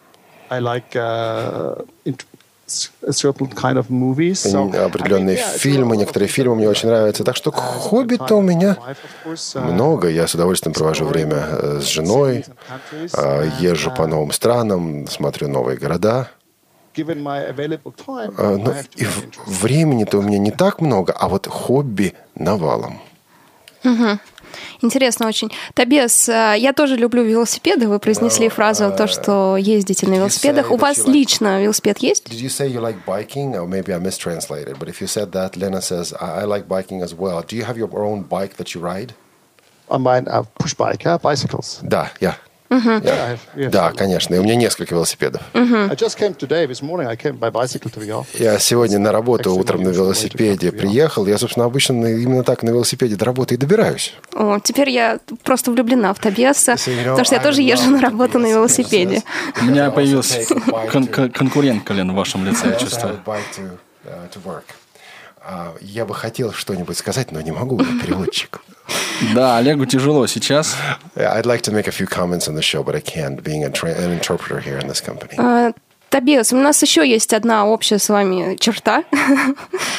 I 0.50 0.60
like 0.60 0.96
uh, 0.96 1.86
определенные 4.86 5.38
фильмы, 5.38 5.98
некоторые 5.98 6.30
фильмы 6.30 6.56
мне 6.56 6.68
I 6.68 6.70
очень 6.70 6.90
нравятся. 6.90 7.24
Так 7.24 7.36
что 7.36 7.52
хобби-то 7.52 8.38
у 8.38 8.42
time 8.42 8.46
with 8.46 8.56
меня 8.56 8.78
my 8.80 8.90
wife, 8.90 8.98
of 9.04 9.34
course, 9.34 9.56
uh, 9.56 9.74
много. 9.74 10.10
Я 10.10 10.28
с 10.28 10.34
удовольствием 10.34 10.74
провожу 10.74 11.06
время 11.06 11.46
э, 11.48 11.80
с 11.82 11.86
женой, 11.86 12.46
and, 13.14 13.52
езжу 13.60 13.92
по 13.92 14.04
uh, 14.04 14.08
новым 14.08 14.32
странам, 14.32 15.08
смотрю 15.08 15.48
новые 15.48 15.78
города. 15.78 16.30
I 16.98 17.52
Но 18.58 18.72
to 18.72 18.88
и 18.96 19.06
времени-то 19.46 20.18
у 20.18 20.22
меня 20.22 20.40
не 20.40 20.52
так 20.52 20.82
много, 20.82 21.14
а 21.14 21.28
вот 21.28 21.48
хобби 21.48 22.14
навалом. 22.36 23.00
Интересно 24.86 25.28
очень. 25.28 25.52
Табес, 25.74 26.30
э, 26.30 26.56
я 26.58 26.74
тоже 26.74 26.96
люблю 26.96 27.24
велосипеды. 27.24 27.88
Вы 27.88 28.00
произнесли 28.00 28.50
фразу 28.50 28.92
то, 28.96 29.08
что 29.08 29.58
ездите 29.58 30.08
на 30.08 30.16
велосипедах. 30.16 30.72
У 30.72 30.78
вас 30.78 31.08
лично 31.08 31.62
велосипед 31.62 32.00
есть? 32.00 32.28
Did 32.28 32.40
you 32.40 32.50
say 32.50 32.68
you 32.68 32.80
like 32.80 32.98
biking? 33.06 33.56
Or 33.56 33.68
maybe 33.68 33.94
I 33.94 34.00
mistranslated. 34.00 34.78
But 34.80 34.88
if 34.88 35.02
you 35.02 35.08
said 35.08 35.32
that, 35.32 35.58
Lena 35.58 35.82
says, 35.82 36.14
I, 36.14 36.42
I 36.42 36.46
like 36.46 36.68
biking 36.68 37.02
as 37.02 37.14
well. 37.14 37.42
Do 37.42 37.56
you 37.56 37.64
have 37.64 37.78
your 37.78 37.90
own 38.06 38.24
bike 38.24 38.58
that 38.58 38.74
you 38.74 38.82
ride? 38.82 39.14
On 39.90 40.02
mine, 40.02 40.28
uh, 40.28 40.44
push 40.60 40.74
bike, 40.74 41.04
yeah, 41.04 41.18
bicycles. 41.18 41.82
Да. 41.84 42.12
Yeah, 42.20 42.36
Yes. 42.70 43.70
Да, 43.70 43.92
конечно. 43.92 44.36
И 44.36 44.40
у 44.40 44.44
меня 44.44 44.56
несколько 44.56 44.96
велосипедов. 44.96 45.42
Я 48.34 48.60
сегодня 48.60 49.00
на 49.00 49.12
работу 49.12 49.54
утром 49.56 49.84
на 49.84 49.90
велосипеде 49.90 50.72
приехал. 50.72 51.26
Я, 51.28 51.38
собственно, 51.38 51.66
обычно 51.66 52.06
именно 52.08 52.44
так 52.44 52.64
на 52.64 52.70
велосипеде 52.70 53.16
до 53.16 53.26
работы 53.26 53.56
и 53.56 53.58
добираюсь. 53.58 54.14
О, 54.34 54.60
теперь 54.60 54.90
я 54.90 55.20
просто 55.44 55.72
влюблена 55.72 56.14
в 56.14 56.20
know, 56.20 56.76
потому 56.76 57.26
что 57.26 57.36
я 57.36 57.42
тоже 57.42 57.62
езжу 57.62 57.90
на 57.92 58.02
работу 58.02 58.40
на 58.40 58.48
велосипеде. 58.48 59.22
У 59.62 59.66
меня 59.66 59.92
появился 59.92 60.46
кон- 60.92 61.08
конкурент, 61.32 61.84
Колен, 61.84 62.12
в 62.12 62.16
вашем 62.16 62.46
лице, 62.46 62.70
я 62.70 62.76
чувствую. 62.76 63.20
uh. 63.26 64.62
А, 65.48 65.76
Я 65.80 66.06
бы 66.06 66.16
хотел 66.16 66.52
что-нибудь 66.54 66.98
сказать, 66.98 67.32
но 67.32 67.40
не 67.42 67.52
могу, 67.52 67.80
я 67.80 68.02
переводчик. 68.02 68.62
Да, 69.35 69.59
Олегу 69.59 69.87
тяжело 69.87 70.27
сейчас. 70.27 70.75
Yeah, 71.17 71.35
I'd 71.35 71.47
like 71.47 71.63
to 71.63 71.73
make 71.73 71.87
a 71.87 71.93
few 71.93 72.07
comments 72.07 72.49
on 72.49 72.55
the 72.55 72.63
show, 72.63 72.83
but 72.83 72.95
I 72.95 73.01
can't, 73.01 73.43
being 73.43 73.65
a 73.65 73.71
tra- 73.71 73.95
an 73.95 74.11
interpreter 74.13 74.61
here 74.61 74.79
in 74.79 74.87
this 74.89 75.01
company. 75.01 75.35
А, 76.16 76.20
Табес, 76.20 76.54
у 76.54 76.58
нас 76.58 76.82
еще 76.82 77.08
есть 77.08 77.34
одна 77.34 77.66
общая 77.68 78.00
с 78.00 78.08
вами 78.08 78.56
черта. 78.56 79.04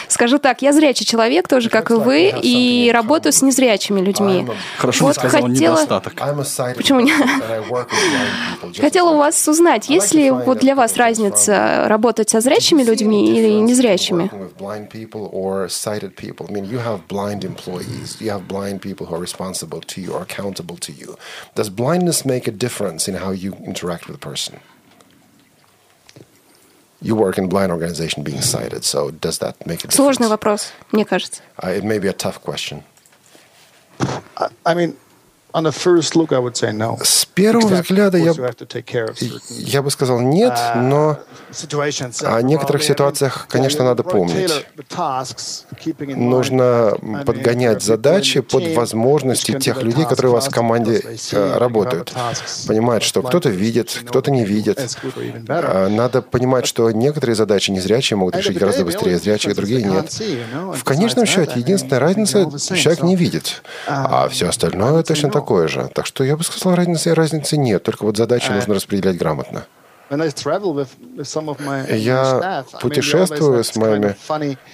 Скажу 0.09 0.38
так, 0.38 0.62
я 0.62 0.72
зрячий 0.72 1.05
человек, 1.05 1.46
тоже 1.46 1.68
как 1.68 1.90
и 1.90 1.94
вы, 1.94 2.33
и 2.42 2.90
работаю 2.92 3.35
с 3.35 3.42
незрячими 3.42 4.00
людьми. 4.00 4.46
Хорошо, 4.79 5.05
Вот 5.05 5.11
не 5.11 5.14
сказал 5.14 5.42
хотела- 5.42 5.72
недостаток. 5.74 6.14
Почему 6.79 7.00
не? 7.00 7.12
Хотела 8.81 9.11
у 9.11 9.18
вас 9.18 9.46
узнать, 9.46 9.90
есть 9.90 10.14
ли 10.14 10.31
вот 10.31 10.59
для 10.59 10.74
вас 10.74 10.96
разница 10.96 11.85
работать 11.87 12.31
со 12.31 12.40
зрячими 12.40 12.83
людьми 12.83 13.37
или 13.37 13.50
незрячими? 13.50 14.31
Does 21.55 21.70
blindness 21.70 22.24
make 22.24 22.48
a 22.48 22.52
difference 22.52 23.07
in 23.07 23.16
how 23.16 23.33
you 23.33 23.55
interact 23.66 24.07
with 24.09 24.14
a 24.14 24.18
person? 24.18 24.55
You 27.06 27.15
work 27.15 27.38
in 27.38 27.45
a 27.45 27.47
blind 27.47 27.71
organization 27.71 28.21
being 28.23 28.41
sighted, 28.41 28.84
so 28.84 29.10
does 29.10 29.39
that 29.39 29.56
make 29.65 29.84
a 29.84 29.88
difference? 29.88 29.95
Сложный 29.95 30.27
вопрос, 30.27 30.71
мне 30.91 31.04
кажется. 31.04 31.41
Uh, 31.63 31.69
it 31.69 31.84
may 31.84 31.97
be 31.97 32.08
a 32.08 32.13
tough 32.13 32.41
question. 32.41 32.84
I, 34.38 34.49
I 34.65 34.73
mean, 34.75 34.95
С 37.03 37.25
первого 37.25 37.77
взгляда 37.77 38.19
я, 38.19 38.35
я 39.49 39.83
бы 39.83 39.90
сказал 39.90 40.21
нет, 40.21 40.53
uh, 40.53 40.83
но 40.83 41.19
о 42.25 42.42
некоторых 42.42 42.83
ситуациях, 42.83 43.47
конечно, 43.49 43.85
надо 43.85 44.03
помнить. 44.03 44.66
Нужно 45.99 46.99
подгонять 47.25 47.83
задачи 47.83 48.40
под 48.40 48.75
возможности 48.75 49.59
тех 49.59 49.83
людей, 49.83 50.05
которые 50.05 50.33
у 50.33 50.35
вас 50.35 50.49
в 50.49 50.51
команде 50.51 51.03
э, 51.33 51.57
работают. 51.57 52.12
Понимать, 52.66 53.03
что 53.03 53.23
кто-то 53.23 53.49
видит, 53.49 54.03
кто-то 54.07 54.31
не 54.31 54.45
видит. 54.45 54.99
А, 55.49 55.88
Надо 55.88 56.21
понимать, 56.21 56.66
что 56.66 56.90
некоторые 56.90 57.35
задачи 57.37 57.71
незрячие 57.71 58.16
могут 58.16 58.37
решить 58.37 58.59
гораздо 58.59 58.85
быстрее 58.85 59.19
зрячие, 59.19 59.55
другие 59.55 59.83
нет. 59.83 60.12
В 60.75 60.85
конечном 60.85 61.25
счете, 61.25 61.53
единственная 61.57 62.01
разница– 62.01 62.51
человек 62.77 63.03
не 63.03 63.16
видит, 63.16 63.62
а 63.87 64.29
все 64.29 64.49
остальное 64.49 65.03
точно 65.03 65.31
такое 65.46 65.68
же. 65.68 65.88
Так 65.94 66.06
что 66.06 66.24
я 66.24 66.37
бы 66.37 66.42
сказал, 66.42 66.74
разницы, 66.74 67.14
разницы 67.14 67.56
нет, 67.56 67.85
только 67.85 68.04
вот 68.04 68.16
задачи 68.16 68.50
нужно 68.50 68.74
распределять 68.74 69.16
грамотно. 69.16 69.66
Я 71.97 72.64
путешествую 72.81 73.64
с 73.64 73.75
моими 73.77 74.16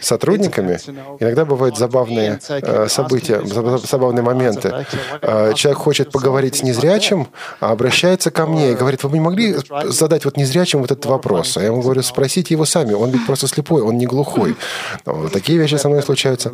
сотрудниками. 0.00 0.78
Иногда 1.20 1.44
бывают 1.44 1.76
забавные 1.78 2.38
э, 2.48 2.88
события, 2.88 3.40
заб- 3.40 3.86
забавные 3.88 4.22
моменты. 4.22 4.86
Э, 5.22 5.52
Человек 5.54 5.78
хочет 5.78 6.10
поговорить 6.12 6.56
с 6.56 6.62
незрячим, 6.62 7.28
а 7.60 7.72
обращается 7.72 8.30
ко 8.30 8.46
мне 8.46 8.72
и 8.72 8.74
говорит, 8.74 9.02
вы 9.04 9.08
бы 9.10 9.14
не 9.16 9.20
могли 9.20 9.56
задать 9.86 10.24
вот 10.24 10.36
незрячим 10.36 10.80
вот 10.80 10.90
этот 10.90 11.06
вопрос? 11.06 11.56
А 11.56 11.60
я 11.60 11.66
ему 11.66 11.80
говорю, 11.82 12.02
спросите 12.02 12.54
его 12.54 12.64
сами, 12.66 12.92
он 12.92 13.10
ведь 13.10 13.24
просто 13.26 13.46
слепой, 13.48 13.82
он 13.82 13.96
не 13.98 14.06
глухой. 14.06 14.56
Вот 15.04 15.32
Такие 15.32 15.58
вещи 15.58 15.76
со 15.76 15.88
мной 15.88 16.02
случаются 16.02 16.52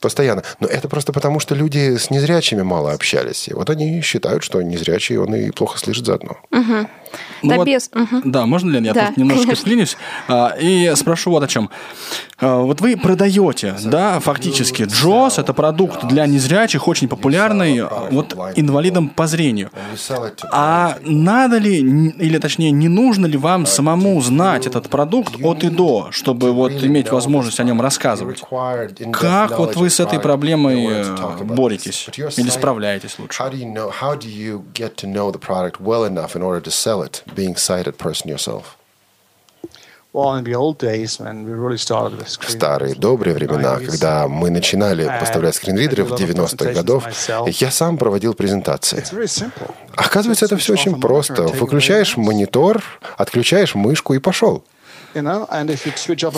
постоянно. 0.00 0.42
Но 0.60 0.66
это 0.66 0.88
просто 0.88 1.12
потому, 1.12 1.38
что 1.40 1.54
люди 1.54 1.96
с 1.96 2.10
незрячими 2.10 2.62
мало 2.62 2.92
общались. 2.92 3.48
И 3.48 3.54
вот 3.54 3.70
они 3.70 4.00
считают, 4.02 4.42
что 4.42 4.60
незрячий, 4.62 5.16
он 5.16 5.34
и 5.34 5.50
плохо 5.50 5.78
слышит 5.78 6.06
заодно. 6.06 6.36
Ну 7.42 7.56
вот, 7.56 7.64
Табес, 7.64 7.90
мгм. 8.00 8.22
Да, 8.30 8.46
можно 8.46 8.70
ли 8.70 8.86
я 8.86 8.94
Да, 8.94 9.06
тут 9.08 9.16
немножечко 9.16 9.46
конечно. 9.46 9.62
вклинюсь 9.62 9.96
а, 10.28 10.54
и 10.58 10.92
спрошу 10.94 11.30
вот 11.30 11.42
о 11.42 11.48
чем. 11.48 11.70
А, 12.38 12.58
Вот 12.58 12.80
вы 12.80 12.96
продаете, 12.96 13.76
да, 13.84 14.20
фактически 14.20 14.84
Джос 14.84 15.38
это 15.38 15.52
продукт 15.52 16.06
для 16.06 16.26
незрячих, 16.26 16.88
очень 16.88 17.08
популярный, 17.08 17.82
вот 18.10 18.36
инвалидам 18.56 19.08
по 19.08 19.26
зрению. 19.26 19.70
А 20.52 20.98
надо 21.02 21.58
ли, 21.58 21.78
или 21.78 22.38
точнее, 22.38 22.70
не 22.70 22.88
нужно 22.88 23.26
ли 23.26 23.36
вам 23.36 23.66
самому 23.66 24.20
знать 24.20 24.66
этот 24.66 24.88
продукт 24.88 25.34
от 25.42 25.64
и 25.64 25.68
до, 25.68 26.08
чтобы 26.10 26.52
вот 26.52 26.72
иметь 26.72 27.10
возможность 27.10 27.60
о 27.60 27.64
нем 27.64 27.80
рассказывать? 27.80 28.42
Как 29.12 29.58
вот 29.58 29.76
вы 29.76 29.90
с 29.90 30.00
этой 30.00 30.18
проблемой 30.18 30.86
э, 30.88 31.44
боретесь 31.44 32.08
или 32.36 32.50
справляетесь 32.50 33.18
лучше? 33.18 33.36
Sighted 37.90 37.96
person 37.96 38.28
yourself? 38.28 38.76
В 40.12 40.18
старые 42.50 42.96
добрые 42.96 43.32
времена, 43.32 43.78
когда 43.78 44.26
мы 44.26 44.50
начинали 44.50 45.06
поставлять 45.06 45.54
скринридеры 45.54 46.02
в 46.02 46.14
90-х 46.14 46.72
годов, 46.72 47.04
я 47.46 47.70
сам 47.70 47.96
проводил 47.96 48.34
презентации. 48.34 49.04
Оказывается, 49.94 50.46
это 50.46 50.56
все 50.56 50.72
очень 50.72 51.00
просто. 51.00 51.44
Выключаешь 51.44 52.16
монитор, 52.16 52.82
отключаешь 53.16 53.76
мышку 53.76 54.14
и 54.14 54.18
пошел. 54.18 54.64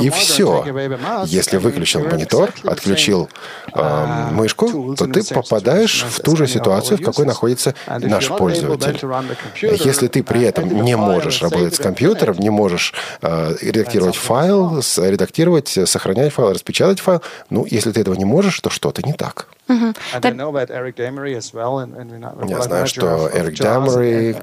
И 0.03 0.11
все. 0.11 0.65
Если 1.27 1.57
выключил 1.59 2.01
монитор, 2.05 2.53
отключил 2.65 3.29
э, 3.75 4.29
мышку, 4.33 4.95
то 4.97 5.07
ты 5.07 5.23
попадаешь 5.25 6.05
в 6.05 6.21
ту 6.21 6.37
же 6.37 6.47
ситуацию, 6.47 6.99
в 6.99 7.03
какой 7.03 7.27
находится 7.27 7.75
наш 7.87 8.29
пользователь. 8.29 8.99
Если 9.61 10.09
ты 10.09 10.23
при 10.23 10.43
этом 10.43 10.83
не 10.83 10.97
можешь 10.97 11.43
работать 11.43 11.75
с 11.75 11.79
компьютером, 11.79 12.37
не 12.39 12.51
можешь 12.51 12.95
э, 13.21 13.55
редактировать 13.61 14.17
файл, 14.17 14.81
редактировать, 14.97 15.77
э, 15.77 15.87
сохранять 15.87 16.33
файл, 16.33 16.53
распечатать 16.53 17.01
файл, 17.01 17.23
ну, 17.51 17.67
если 17.69 17.93
ты 17.93 18.01
этого 18.01 18.15
не 18.15 18.25
можешь, 18.25 18.61
то 18.61 18.71
что-то 18.71 19.03
не 19.03 19.13
так. 19.13 19.49
Я 22.49 22.63
знаю, 22.63 22.87
что 22.87 23.31
Эрик 23.33 23.59
Дамери, 23.59 24.37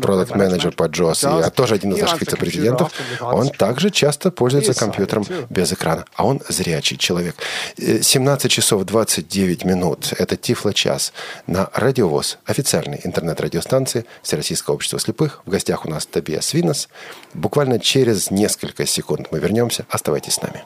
продукт 0.00 0.34
менеджер 0.34 0.72
по 0.72 0.84
JOS, 0.84 1.40
и 1.40 1.42
а 1.42 1.50
тоже 1.50 1.74
один 1.74 1.92
из 1.92 2.00
наших 2.00 2.20
вице-президентов, 2.20 2.92
он 3.20 3.50
также 3.50 3.90
часто 3.90 4.30
пользуется 4.30 4.74
компьютером 4.74 5.24
без 5.50 5.72
экрана, 5.72 6.04
а 6.14 6.26
он 6.26 6.40
зрячий 6.48 6.96
человек. 6.96 7.36
Э, 7.76 8.02
17 8.02 8.50
часов 8.50 8.84
29 8.84 9.64
минут– 9.64 10.12
это 10.18 10.36
Тифло-час 10.36 11.12
на 11.46 11.70
Радиовоз, 11.74 12.38
официальной 12.44 13.00
интернет-радиостанции 13.04 14.04
Всероссийского 14.22 14.74
общества 14.74 14.98
слепых. 14.98 15.42
В 15.46 15.50
гостях 15.50 15.84
у 15.86 15.88
нас 15.88 16.06
Тобиас 16.06 16.54
Винос. 16.54 16.88
Буквально 17.34 17.78
через 17.78 18.30
несколько 18.30 18.86
секунд 18.86 19.28
мы 19.30 19.38
вернемся. 19.38 19.86
Оставайтесь 19.90 20.34
с 20.34 20.42
нами. 20.42 20.64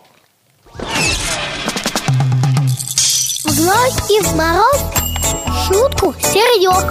В 3.63 3.65
зной 3.65 3.91
и 4.11 4.21
в 4.25 4.35
мороз 4.35 4.77
Шутку 5.69 6.13
серьез 6.19 6.83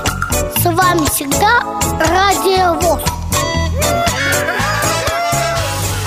С 0.57 0.63
вами 0.63 1.05
всегда 1.09 1.59
Радио 1.99 2.79
ВОЗ 2.79 3.01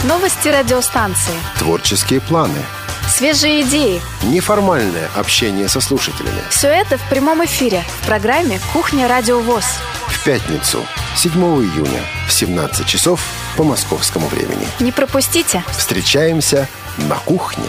Новости 0.05 0.48
радиостанции. 0.48 1.35
Творческие 1.59 2.22
планы. 2.22 2.57
Свежие 3.14 3.61
идеи. 3.61 4.00
Неформальное 4.22 5.11
общение 5.14 5.68
со 5.68 5.83
слушателями. 5.83 6.40
Все 6.48 6.68
это 6.68 6.96
в 6.96 7.11
прямом 7.11 7.44
эфире 7.44 7.85
в 8.00 8.07
программе 8.07 8.59
«Кухня 8.72 9.07
Радио 9.07 9.40
ВОЗ». 9.40 9.66
В 10.09 10.24
пятницу, 10.24 10.83
7 11.14 11.33
июня 11.33 12.00
в 12.27 12.33
17 12.33 12.87
часов 12.87 13.20
по 13.59 13.64
московскому 13.64 14.29
времени. 14.29 14.66
Не 14.81 14.92
пропустите. 14.92 15.62
Встречаемся 15.77 16.68
на 16.96 17.16
кухне. 17.16 17.68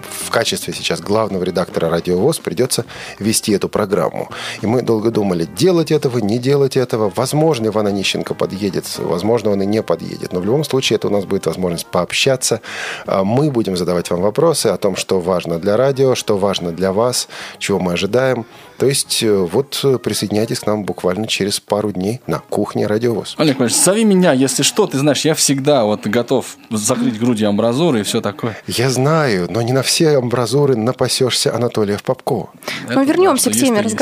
в 0.10 0.31
качестве 0.32 0.74
сейчас 0.74 1.02
главного 1.02 1.44
редактора 1.44 1.90
Радио 1.90 2.18
ВОЗ 2.18 2.40
придется 2.40 2.86
вести 3.20 3.52
эту 3.52 3.70
программу. 3.70 4.30
И 4.62 4.68
мы 4.68 4.82
долго 4.82 5.12
думали, 5.12 5.46
делать 5.46 5.92
этого, 5.92 6.18
не 6.18 6.40
делать 6.40 6.78
этого. 6.78 7.12
Возможно, 7.16 7.68
Иван 7.68 7.88
Онищенко 7.88 8.34
подъедет, 8.34 8.86
возможно, 8.98 9.52
он 9.52 9.62
и 9.62 9.66
не 9.66 9.84
подъедет. 9.84 10.34
Но 10.34 10.40
в 10.40 10.46
любом 10.46 10.64
случае 10.64 10.96
это 10.96 11.08
у 11.08 11.12
нас 11.12 11.26
будет 11.26 11.46
возможность 11.46 11.86
пообщаться. 11.86 12.62
А, 13.06 13.24
Мы 13.24 13.52
будем 13.52 13.78
задавать 13.78 14.10
вам 14.10 14.22
вопросы 14.22 14.68
о 14.68 14.78
том, 14.78 14.96
что 14.96 15.20
важно 15.20 15.60
для 15.60 15.78
радио, 15.78 16.16
что 16.16 16.38
важно 16.38 16.72
для 16.72 16.92
вас, 16.92 17.28
чего 17.60 17.80
мы 17.80 17.94
ожидаем. 17.94 18.46
То 18.82 18.88
есть 18.88 19.22
э, 19.22 19.32
вот 19.32 19.80
э, 19.84 20.00
присоединяйтесь 20.00 20.62
к 20.62 20.66
нам 20.66 20.86
буквально 20.86 21.28
через 21.28 21.60
пару 21.60 21.92
дней 21.92 22.20
на 22.26 22.40
кухне 22.40 22.88
Радио 22.88 23.14
ВОЗ. 23.14 23.36
Олег 23.38 23.60
Владимирович, 23.60 23.86
зови 23.86 24.04
меня, 24.04 24.34
если 24.34 24.64
что, 24.64 24.88
ты 24.88 24.98
знаешь, 24.98 25.24
я 25.24 25.36
всегда 25.36 25.84
вот 25.84 26.08
готов 26.08 26.58
закрыть 26.72 27.20
грудью 27.20 27.50
амбразуры 27.50 28.00
и 28.00 28.04
все 28.04 28.22
такое. 28.22 28.58
Я 28.66 28.90
знаю, 28.90 29.46
но 29.52 29.62
не 29.62 29.72
на 29.72 29.84
все 29.84 30.18
амбразуры 30.18 30.76
напасешься 30.76 31.54
Анатолия 31.54 31.98
в 31.98 32.02
Попкова. 32.02 32.50
Мы 32.88 32.94
Это 32.94 33.04
вернемся 33.04 33.52
к 33.52 33.54
теме 33.54 33.84
то 33.84 33.84
есть. 33.84 33.96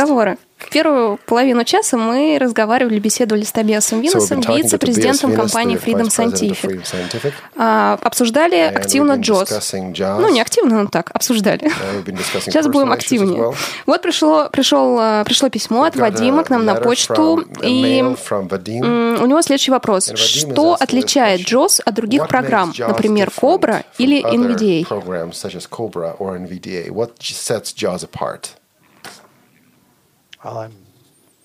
Первую 0.69 1.19
половину 1.26 1.63
часа 1.63 1.98
мы 1.98 2.38
разговаривали, 2.39 3.00
беседовали 3.00 3.43
с 3.43 3.52
Тобиасом 3.52 4.02
Виносом, 4.02 4.39
So 4.39 4.56
вице-президентом 4.58 5.36
компании 5.36 5.78
Freedom 5.78 6.08
Scientific. 6.08 6.84
Scientific. 6.84 7.34
А, 7.56 7.98
обсуждали 8.02 8.58
And 8.58 8.76
активно 8.76 9.13
jazz. 9.13 10.19
Ну, 10.19 10.30
не 10.30 10.41
активно, 10.41 10.84
но 10.84 10.89
так, 10.89 11.12
обсуждали. 11.13 11.65
Uh, 11.65 12.41
Сейчас 12.41 12.67
будем 12.67 12.91
активнее. 12.91 13.41
well. 13.41 13.56
Вот 13.86 14.02
пришло, 14.02 14.50
пришел, 14.52 15.00
э, 15.00 15.24
пришло 15.26 15.50
письмо 15.50 15.84
от 15.84 15.95
Вадима 15.95 16.43
к 16.43 16.50
нам 16.50 16.65
на 16.65 16.76
почту. 16.76 17.43
И 17.62 18.04
у 18.04 19.26
него 19.26 19.41
следующий 19.41 19.72
вопрос. 19.72 20.12
Что 20.15 20.76
отличает. 20.80 21.41
Джоз 21.41 21.82
от 21.84 21.95
других 21.95 22.28
программ, 22.28 22.74
например, 22.78 23.30
from 23.30 23.84
или 23.98 24.24
NVDA? 24.24 24.86
programs 24.86 25.38
such 25.38 25.56
as 25.56 25.65
Cobra 25.67 26.15
or 26.19 26.38
NVDA? 26.38 26.89
What 26.89 27.22
sets 27.22 27.74
Jaws 27.74 28.04
apart? 28.04 28.56
Well, 30.43 30.58
I'm 30.58 30.71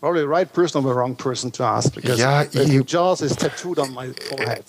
probably 0.01 0.21
the 0.21 0.29
right 0.29 0.53
person 0.53 0.85
or 0.85 0.89
the 0.93 0.95
wrong 0.95 1.15
person 1.17 1.51
to 1.53 1.65
ask 1.65 1.95
because 1.95 2.19
Я 2.19 2.43
и- 2.43 2.79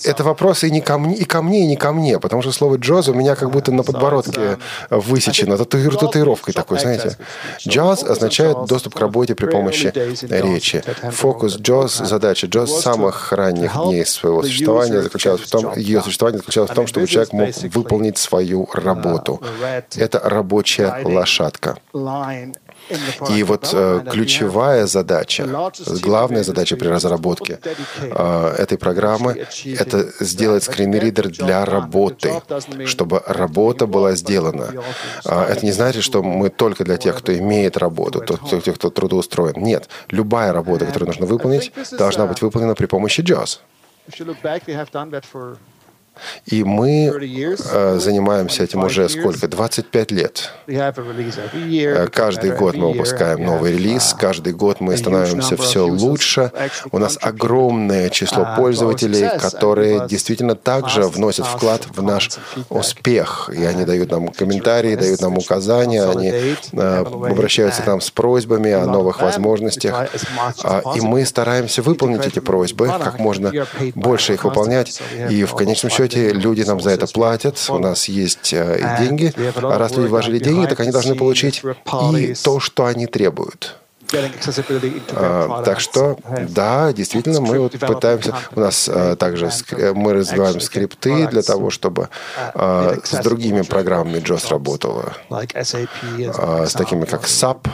Это 0.06 0.24
вопрос 0.24 0.64
и 0.64 0.72
не 0.72 0.80
ко 0.82 0.98
мне, 0.98 1.16
и 1.16 1.26
ко 1.26 1.42
мне, 1.42 1.66
и 1.66 1.68
не 1.68 1.76
ко 1.76 1.92
мне, 1.92 2.20
потому 2.20 2.42
что 2.42 2.52
слово 2.54 2.78
«джаз» 2.78 3.10
у 3.10 3.14
меня 3.14 3.36
как 3.36 3.52
будто 3.52 3.72
на 3.74 3.84
подбородке 3.84 4.58
высечено 4.90 5.58
тату- 5.58 5.92
татуировкой 5.92 6.54
такой, 6.54 6.80
знаете. 6.80 7.18
Джаз 7.68 8.04
означает 8.04 8.56
доступ 8.70 8.96
к 8.96 9.00
работе 9.02 9.36
при 9.36 9.48
помощи 9.48 9.92
речи. 10.54 10.82
Фокус 11.12 11.58
джаз, 11.58 11.98
задача 11.98 12.48
джаз 12.48 12.70
с 12.72 12.82
самых 12.82 13.32
ранних 13.34 13.74
дней 13.90 14.06
своего 14.06 14.42
существования 14.42 15.02
заключалась 15.04 15.42
в 15.42 15.50
том, 15.52 15.74
ее 15.76 16.02
существование 16.02 16.38
заключалось 16.40 16.72
в 16.72 16.74
том, 16.74 16.88
чтобы 16.88 17.08
человек 17.08 17.34
мог 17.34 17.74
выполнить 17.76 18.18
свою 18.18 18.70
работу. 18.74 19.42
Это 19.98 20.20
рабочая 20.24 20.88
лошадка. 21.04 21.78
И 23.30 23.44
вот 23.44 23.70
э, 23.74 24.04
ключевая 24.12 24.86
задача, 24.86 25.72
главная 26.02 26.44
задача 26.44 26.76
при 26.78 26.88
разработке 26.88 27.60
э, 28.02 28.56
этой 28.58 28.78
программы 28.78 29.46
это 29.66 30.12
сделать 30.20 30.64
скринридер 30.64 31.30
для 31.30 31.66
работы, 31.66 32.42
чтобы 32.86 33.22
работа 33.26 33.88
была 33.88 34.16
сделана. 34.16 34.74
А, 35.26 35.46
Это 35.46 35.66
не 35.66 35.72
значит, 35.72 36.04
что 36.04 36.22
мы 36.22 36.50
только 36.50 36.84
для 36.84 36.98
тех, 36.98 37.18
кто 37.18 37.36
имеет 37.38 37.78
работу, 37.78 38.24
тех, 38.62 38.76
кто 38.76 38.90
трудоустроен. 38.90 39.56
Нет, 39.64 39.90
любая 40.10 40.54
работа, 40.54 40.86
которую 40.86 41.08
нужно 41.08 41.26
выполнить, 41.26 41.72
должна 41.92 42.26
быть 42.26 42.42
выполнена 42.42 42.76
при 42.76 42.86
помощи 42.86 43.22
JAWS. 43.22 43.60
И 46.46 46.64
мы 46.64 47.12
30 47.12 47.30
years. 47.30 47.68
э, 47.72 48.00
занимаемся 48.00 48.64
этим 48.64 48.84
уже 48.84 49.08
25 49.08 49.16
years. 49.16 49.22
сколько? 49.22 49.48
25 49.48 50.12
лет. 50.12 50.52
Э, 50.68 50.72
get 50.72 52.08
Каждый 52.10 52.52
год 52.52 52.76
мы 52.76 52.92
выпускаем 52.92 53.44
новый 53.44 53.74
релиз, 53.74 54.14
uh, 54.14 54.20
каждый 54.20 54.54
год 54.54 54.80
мы 54.80 54.98
становимся 54.98 55.58
все 55.58 55.86
лучше. 55.86 56.52
У 56.92 57.00
нас 57.00 57.18
огромное 57.22 58.10
число 58.10 58.44
uh, 58.44 58.46
our 58.46 58.56
пользователей, 58.56 59.40
которые 59.40 60.08
действительно 60.08 60.56
также 60.56 61.04
вносят 61.04 61.46
вклад 61.46 61.88
в 61.88 62.02
наш 62.02 62.30
успех. 62.70 63.50
И 63.54 63.64
они 63.64 63.86
дают 63.86 64.12
нам 64.12 64.30
комментарии, 64.30 64.96
дают 64.96 65.22
нам 65.22 65.38
указания, 65.38 66.04
они 66.04 66.30
э, 66.30 66.98
обращаются 67.00 67.82
к 67.82 67.88
нам 67.88 68.02
с 68.02 68.12
просьбами 68.12 68.72
о 68.72 68.86
новых 68.86 69.22
возможностях. 69.22 70.10
А, 70.64 70.82
И 70.96 71.02
мы 71.02 71.26
стараемся 71.26 71.82
выполнить 71.82 72.26
эти 72.26 72.40
просьбы 72.40 72.88
как 72.88 73.20
можно 73.20 73.52
больше 73.96 74.34
их 74.34 74.44
выполнять. 74.44 75.02
И 75.30 75.44
в 75.44 75.54
конечном 75.56 75.90
almost 75.90 76.05
счете 76.12 76.32
люди 76.32 76.62
нам 76.64 76.80
за 76.82 76.92
это 76.92 77.08
платят. 77.08 77.64
У 77.70 77.80
нас 77.80 78.06
есть 78.08 78.54
э, 78.54 78.80
и 78.80 79.04
деньги. 79.04 79.34
А 79.56 79.78
раз 79.78 79.96
люди 79.96 80.08
вложили 80.08 80.40
деньги, 80.40 80.68
так 80.68 80.80
они 80.80 80.92
должны 80.92 81.16
получить 81.16 81.62
и 81.64 82.34
то, 82.44 82.60
что 82.60 82.86
они 82.86 83.08
требуют. 83.08 83.76
А, 85.14 85.64
Так 85.64 85.80
что, 85.80 86.18
да, 86.50 86.94
действительно, 86.94 87.42
мы 87.42 87.60
вот 87.60 87.72
пытаемся, 87.80 88.36
у 88.56 88.60
нас 88.60 88.88
а, 88.88 89.16
также 89.16 89.50
э, 89.72 89.94
мы 89.94 90.14
развиваем 90.14 90.60
скрипты 90.60 91.28
для 91.28 91.42
того, 91.42 91.72
чтобы 91.72 92.10
а, 92.54 92.98
с 93.04 93.20
другими 93.24 93.64
программами 93.64 94.18
JOS 94.18 94.50
работала. 94.50 95.14
а, 96.38 96.68
с 96.68 96.74
такими 96.74 97.06
как 97.06 97.24
SAP, 97.24 97.68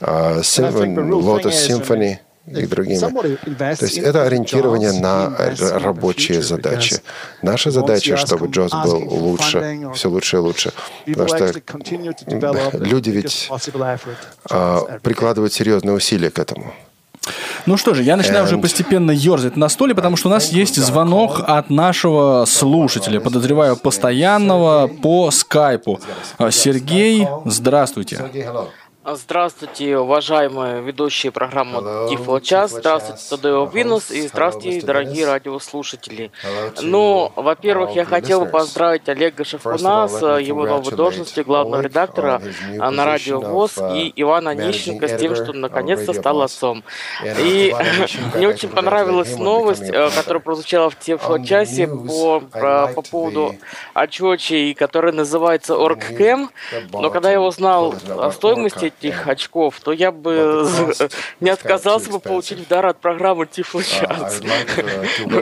а, 0.00 0.40
Symfony, 0.40 0.96
Lotus 0.96 1.68
Symphony 1.68 2.18
и 2.46 2.66
другими. 2.66 2.98
То 2.98 3.84
есть 3.84 3.98
это 3.98 4.24
ориентирование 4.24 4.92
на 4.92 5.32
рабочие 5.78 6.42
задачи. 6.42 6.96
Наша 7.42 7.70
задача, 7.70 8.16
чтобы 8.16 8.46
JOS 8.46 8.84
был 8.84 9.14
лучше, 9.14 9.90
все 9.94 10.08
лучше 10.08 10.36
и 10.36 10.40
лучше. 10.40 10.72
Потому 11.06 11.28
что 11.28 11.52
люди 12.78 13.10
ведь 13.10 13.50
а, 14.50 14.98
прикладывают 15.02 15.52
серьезные 15.52 15.94
усилия 15.94 16.30
к 16.30 16.38
этому. 16.38 16.72
Ну 17.66 17.76
что 17.76 17.94
же, 17.94 18.02
я 18.04 18.16
начинаю 18.16 18.44
уже 18.44 18.58
постепенно 18.58 19.10
ерзать 19.10 19.56
на 19.56 19.68
стуле, 19.68 19.94
потому 19.94 20.16
что 20.16 20.28
у 20.28 20.30
нас 20.30 20.52
есть 20.52 20.76
звонок 20.76 21.40
от 21.44 21.70
нашего 21.70 22.44
слушателя, 22.46 23.18
подозреваю, 23.18 23.76
постоянного 23.76 24.86
по 24.86 25.32
скайпу. 25.32 26.00
А, 26.38 26.52
Сергей, 26.52 27.26
здравствуйте. 27.44 28.30
Здравствуйте, 29.08 29.98
уважаемые 29.98 30.82
ведущие 30.82 31.30
программы 31.30 31.78
Hello, 31.78 32.08
Тифло 32.08 32.40
Час. 32.40 32.72
Здравствуйте. 32.72 33.22
Тадео 33.30 33.62
Hello, 33.62 33.72
Винус. 33.72 34.10
И 34.10 34.22
Hello, 34.22 34.28
здравствуйте, 34.28 34.78
Mr. 34.78 34.84
дорогие 34.84 35.26
радиослушатели. 35.26 36.32
Hello 36.42 36.72
Ну, 36.82 37.32
во-первых, 37.36 37.94
я 37.94 38.04
хотел 38.04 38.44
бы 38.44 38.50
поздравить 38.50 39.08
Олега 39.08 39.44
Шевкуна 39.44 40.08
с 40.08 40.38
его 40.40 40.66
новой 40.66 40.90
должности 40.90 41.38
главного 41.42 41.82
редактора 41.82 42.42
а, 42.80 42.90
на 42.90 43.04
радио 43.04 43.40
ВОЗ 43.40 43.78
uh, 43.78 43.96
и 43.96 44.12
Ивана 44.16 44.56
Нищенко 44.56 45.06
с 45.06 45.20
тем, 45.20 45.36
что 45.36 45.52
of 45.52 45.56
наконец-то 45.56 46.12
стал 46.12 46.42
отцом. 46.42 46.82
И 47.22 47.72
мне 48.34 48.48
очень 48.48 48.70
понравилась 48.70 49.38
новость, 49.38 49.88
э, 49.88 50.10
которая 50.16 50.42
прозвучала 50.42 50.90
в 50.90 50.98
Тифло 50.98 51.44
Часе 51.44 51.86
по, 51.86 52.42
liked 52.52 52.94
по 52.94 53.02
поводу 53.02 53.54
Ачочи, 53.94 54.74
который 54.76 55.12
называется 55.12 55.76
Оргкэм. 55.76 56.50
Но 56.90 57.10
когда 57.10 57.30
я 57.30 57.40
узнал 57.40 57.94
о 58.08 58.32
стоимости 58.32 58.95
Orca. 59.02 59.06
этих 59.06 59.26
очков, 59.26 59.80
то 59.82 59.92
я 59.92 60.10
бы 60.10 60.68
не 61.40 61.50
отказался 61.50 62.10
бы 62.10 62.20
получить 62.20 62.60
в 62.60 62.68
дар 62.68 62.86
от 62.86 62.98
программы 62.98 63.46
Тифло 63.46 63.82
Час. 63.82 64.40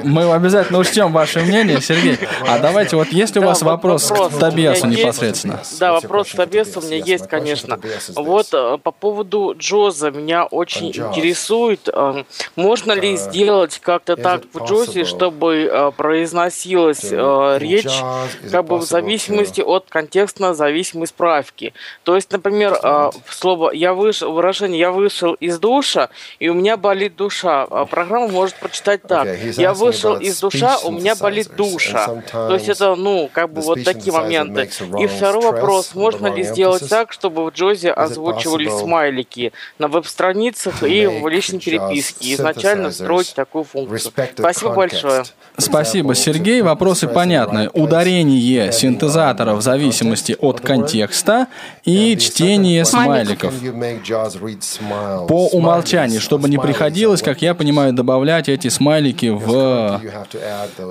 Мы 0.02 0.32
обязательно 0.32 0.78
учтем 0.78 1.12
ваше 1.12 1.40
мнение, 1.40 1.80
Сергей. 1.80 2.18
А 2.46 2.58
давайте, 2.58 2.96
вот 2.96 3.08
есть 3.08 3.36
у 3.36 3.40
Да, 3.40 3.46
вас 3.46 3.62
вопрос 3.62 4.10
к 4.10 4.38
Тобиасу 4.38 4.86
непосредственно? 4.86 5.60
Да, 5.78 5.92
вопрос 5.92 6.30
к 6.30 6.36
Тобиасу 6.36 6.80
у 6.80 6.82
меня 6.82 6.96
есть, 6.96 7.28
конечно. 7.28 7.78
Вот 8.14 8.48
э, 8.52 8.78
по 8.82 8.90
поводу 8.90 9.54
Джоза 9.56 10.10
меня 10.10 10.44
очень 10.44 10.88
интересует, 10.88 11.88
э, 11.92 12.24
можно 12.56 12.92
ли 12.92 13.16
сделать 13.16 13.80
как-то 13.82 14.16
так 14.16 14.42
в 14.52 14.64
Джозе, 14.64 15.04
чтобы 15.04 15.68
э, 15.70 15.90
произносилась 15.96 17.04
э, 17.10 17.56
речь 17.58 18.02
как 18.50 18.64
бы 18.66 18.78
в 18.78 18.82
зависимости 18.82 19.60
от 19.60 19.86
контекстно 19.88 20.54
зависимой 20.54 21.06
справки. 21.06 21.72
То 22.02 22.16
есть, 22.16 22.30
например, 22.32 22.76
э, 22.82 23.10
слово 23.44 23.72
«я 23.74 23.92
вышел», 23.92 24.32
выражение 24.32 24.80
«я 24.80 24.90
вышел 24.90 25.34
из 25.34 25.58
душа», 25.58 26.08
и 26.38 26.48
у 26.48 26.54
меня 26.54 26.78
болит 26.78 27.14
душа. 27.16 27.66
А 27.70 27.84
Программа 27.84 28.28
может 28.28 28.54
прочитать 28.54 29.02
так. 29.02 29.26
Okay, 29.26 29.60
«Я 29.60 29.74
вышел 29.74 30.16
из 30.16 30.40
душа, 30.40 30.78
у 30.78 30.90
меня 30.90 31.14
болит 31.14 31.50
душа». 31.54 32.22
То 32.32 32.54
есть 32.54 32.70
это, 32.70 32.94
ну, 32.94 33.28
как 33.30 33.52
бы 33.52 33.60
вот 33.60 33.84
такие 33.84 34.12
моменты. 34.12 34.70
И 34.98 35.06
второй 35.06 35.42
вопрос, 35.52 35.94
можно 35.94 36.28
ли 36.28 36.42
сделать 36.42 36.88
так, 36.88 37.12
чтобы 37.12 37.44
в 37.44 37.50
Джозе 37.50 37.90
озвучивали 37.90 38.70
смайлики 38.70 39.52
на 39.78 39.88
веб-страницах 39.88 40.82
и 40.82 41.06
в 41.06 41.28
личной 41.28 41.60
переписке? 41.60 42.32
Изначально 42.34 42.88
встроить 42.88 43.34
такую 43.34 43.64
функцию. 43.64 44.12
Спасибо 44.38 44.72
большое. 44.72 45.24
Спасибо, 45.58 46.14
Сергей. 46.14 46.62
Вопросы 46.62 47.08
понятны. 47.08 47.68
Ударение 47.74 48.72
синтезатора 48.72 49.52
в 49.54 49.60
зависимости 49.60 50.34
от 50.40 50.62
контекста 50.62 51.48
и 51.84 52.16
чтение 52.16 52.86
смайликов. 52.86 53.33
Smiles? 54.62 55.26
По 55.26 55.48
умолчанию, 55.48 56.20
чтобы 56.20 56.48
не 56.48 56.58
приходилось, 56.58 57.22
как 57.22 57.42
я 57.42 57.54
понимаю, 57.54 57.92
добавлять 57.92 58.48
эти 58.48 58.68
смайлики 58.68 59.26
в, 59.26 60.00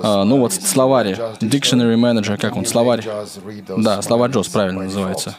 а, 0.02 0.24
ну 0.24 0.38
вот, 0.38 0.52
словаре. 0.52 1.18
Dictionary 1.40 1.96
Manager, 1.96 2.36
как 2.38 2.56
он, 2.56 2.66
словарь. 2.66 3.04
Да, 3.76 4.02
словарь 4.02 4.30
Джоз 4.30 4.48
smileys 4.48 4.48
правильно 4.48 4.84
называется. 4.84 5.36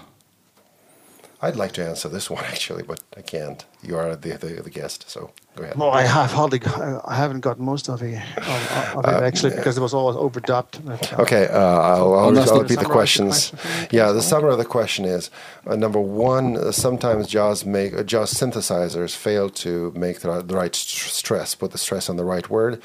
I'd 1.42 1.56
like 1.56 1.74
to 1.74 1.86
answer 1.86 2.10
this 2.10 2.30
one 2.36 2.44
actually, 2.46 2.84
but 2.84 3.02
I 3.18 3.22
can't. 3.22 3.64
You 3.84 3.98
are 3.98 4.16
the, 4.16 4.30
the, 4.38 4.62
the 4.64 4.70
guest, 4.70 5.10
so 5.10 5.32
go 5.56 5.64
ahead. 5.64 5.78
No, 5.78 5.90
I 5.92 6.04
have 6.04 6.32
hardly. 6.32 6.60
I 7.06 7.16
haven't 7.16 7.42
got 7.42 7.60
most 7.60 7.88
of 7.90 8.02
it, 8.02 8.20
of, 8.38 8.96
of 8.98 9.06
it 9.06 9.24
actually 9.24 9.56
because 9.56 9.78
it 9.78 9.82
was 9.82 9.94
always 9.94 10.16
overdubbed. 10.18 10.74
Uh, 10.90 10.98
Okay, 11.22 11.48
uh, 11.48 11.60
I'll, 11.60 12.14
I'll, 12.16 12.40
I'll 12.40 12.62
repeat 12.62 12.80
the 12.80 12.86
the 12.86 12.90
questions. 12.90 13.52
question 13.52 13.88
Yeah, 13.92 14.12
the 14.12 14.22
summary 14.22 14.52
of 14.54 14.58
the 14.58 14.66
question 14.66 15.06
is 15.06 15.30
uh, 15.68 15.76
number 15.76 16.00
one. 16.00 16.58
Uh, 16.58 16.72
sometimes 16.72 17.28
JAWS 17.28 17.66
make 17.66 17.94
uh, 17.94 18.04
JAWS 18.04 18.34
synthesizers 18.34 19.16
fail 19.16 19.50
to 19.52 19.92
make 19.96 20.22
the, 20.22 20.42
the 20.42 20.56
right 20.56 20.76
st- 20.76 21.12
stress, 21.12 21.54
put 21.56 21.72
the 21.72 21.78
stress 21.78 22.10
on 22.10 22.16
the 22.18 22.26
right 22.26 22.50
word, 22.50 22.82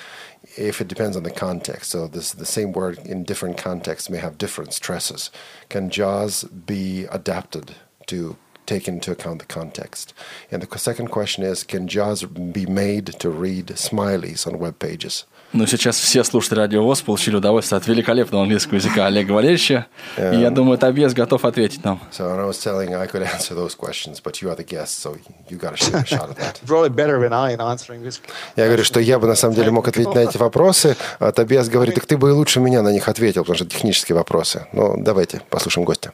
if 0.58 0.80
it 0.80 0.88
depends 0.88 1.16
on 1.16 1.22
the 1.22 1.30
context. 1.30 1.90
So 1.92 2.08
this 2.08 2.32
the 2.32 2.46
same 2.46 2.72
word 2.72 2.98
in 2.98 3.24
different 3.24 3.56
contexts 3.56 4.10
may 4.10 4.18
have 4.18 4.36
different 4.36 4.74
stresses. 4.74 5.30
Can 5.70 5.88
JAWS 5.88 6.44
be 6.44 7.04
adapted 7.06 7.74
to 8.10 8.36
take 8.66 8.86
into 8.88 9.10
account 9.10 9.38
the 9.40 9.46
context? 9.46 10.14
And 10.50 10.62
the 10.62 10.78
second 10.78 11.08
question 11.08 11.44
is, 11.44 11.64
can 11.64 11.88
JAWS 11.88 12.24
be 12.60 12.66
made 12.66 13.06
to 13.22 13.28
read 13.30 13.66
smileys 13.88 14.46
on 14.46 14.58
web 14.58 14.78
pages? 14.78 15.26
Ну, 15.52 15.66
сейчас 15.66 15.98
все 15.98 16.22
слушатели 16.22 16.60
Радио 16.60 16.84
ВОЗ 16.84 17.02
получили 17.02 17.34
удовольствие 17.34 17.78
от 17.78 17.86
великолепного 17.88 18.44
английского 18.44 18.76
языка 18.76 19.06
Олега 19.06 19.32
Валерьевича. 19.32 19.88
И 20.16 20.36
я 20.36 20.50
думаю, 20.50 20.78
Тобиас 20.78 21.12
готов 21.12 21.44
ответить 21.44 21.84
нам. 21.84 22.00
So 22.12 22.30
I 22.30 22.46
was 22.46 22.62
telling 22.62 22.94
I 22.94 23.08
could 23.08 23.22
answer 23.22 23.56
those 23.56 23.74
questions, 23.74 24.20
but 24.22 24.40
you 24.40 24.48
are 24.48 24.54
the 24.54 24.64
guest, 24.64 25.00
so 25.00 25.16
you 25.48 25.58
got 25.58 25.72
a 25.72 26.06
shot 26.06 26.30
at 26.30 26.36
that. 26.36 26.60
probably 26.66 26.90
better 26.90 27.18
than 27.18 27.32
I 27.32 27.52
in 27.52 27.60
answering 27.60 28.04
this. 28.04 28.20
Я 28.54 28.66
говорю, 28.66 28.84
что 28.84 29.00
я 29.00 29.18
бы 29.18 29.26
на 29.26 29.34
самом 29.34 29.56
деле 29.56 29.72
мог 29.72 29.88
ответить 29.88 30.14
на 30.14 30.20
эти 30.20 30.36
вопросы, 30.36 30.96
а 31.18 31.32
Тобиас 31.32 31.68
говорит, 31.68 31.96
так 31.96 32.06
ты 32.06 32.16
бы 32.16 32.28
и 32.28 32.32
лучше 32.32 32.60
меня 32.60 32.82
на 32.82 32.92
них 32.92 33.08
ответил, 33.08 33.42
потому 33.42 33.56
что 33.56 33.64
это 33.64 33.74
технические 33.74 34.14
вопросы. 34.14 34.68
Ну, 34.72 34.94
давайте 34.98 35.42
послушаем 35.50 35.84
гостя. 35.84 36.12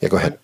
Я 0.00 0.08
go 0.08 0.18
ahead. 0.18 0.38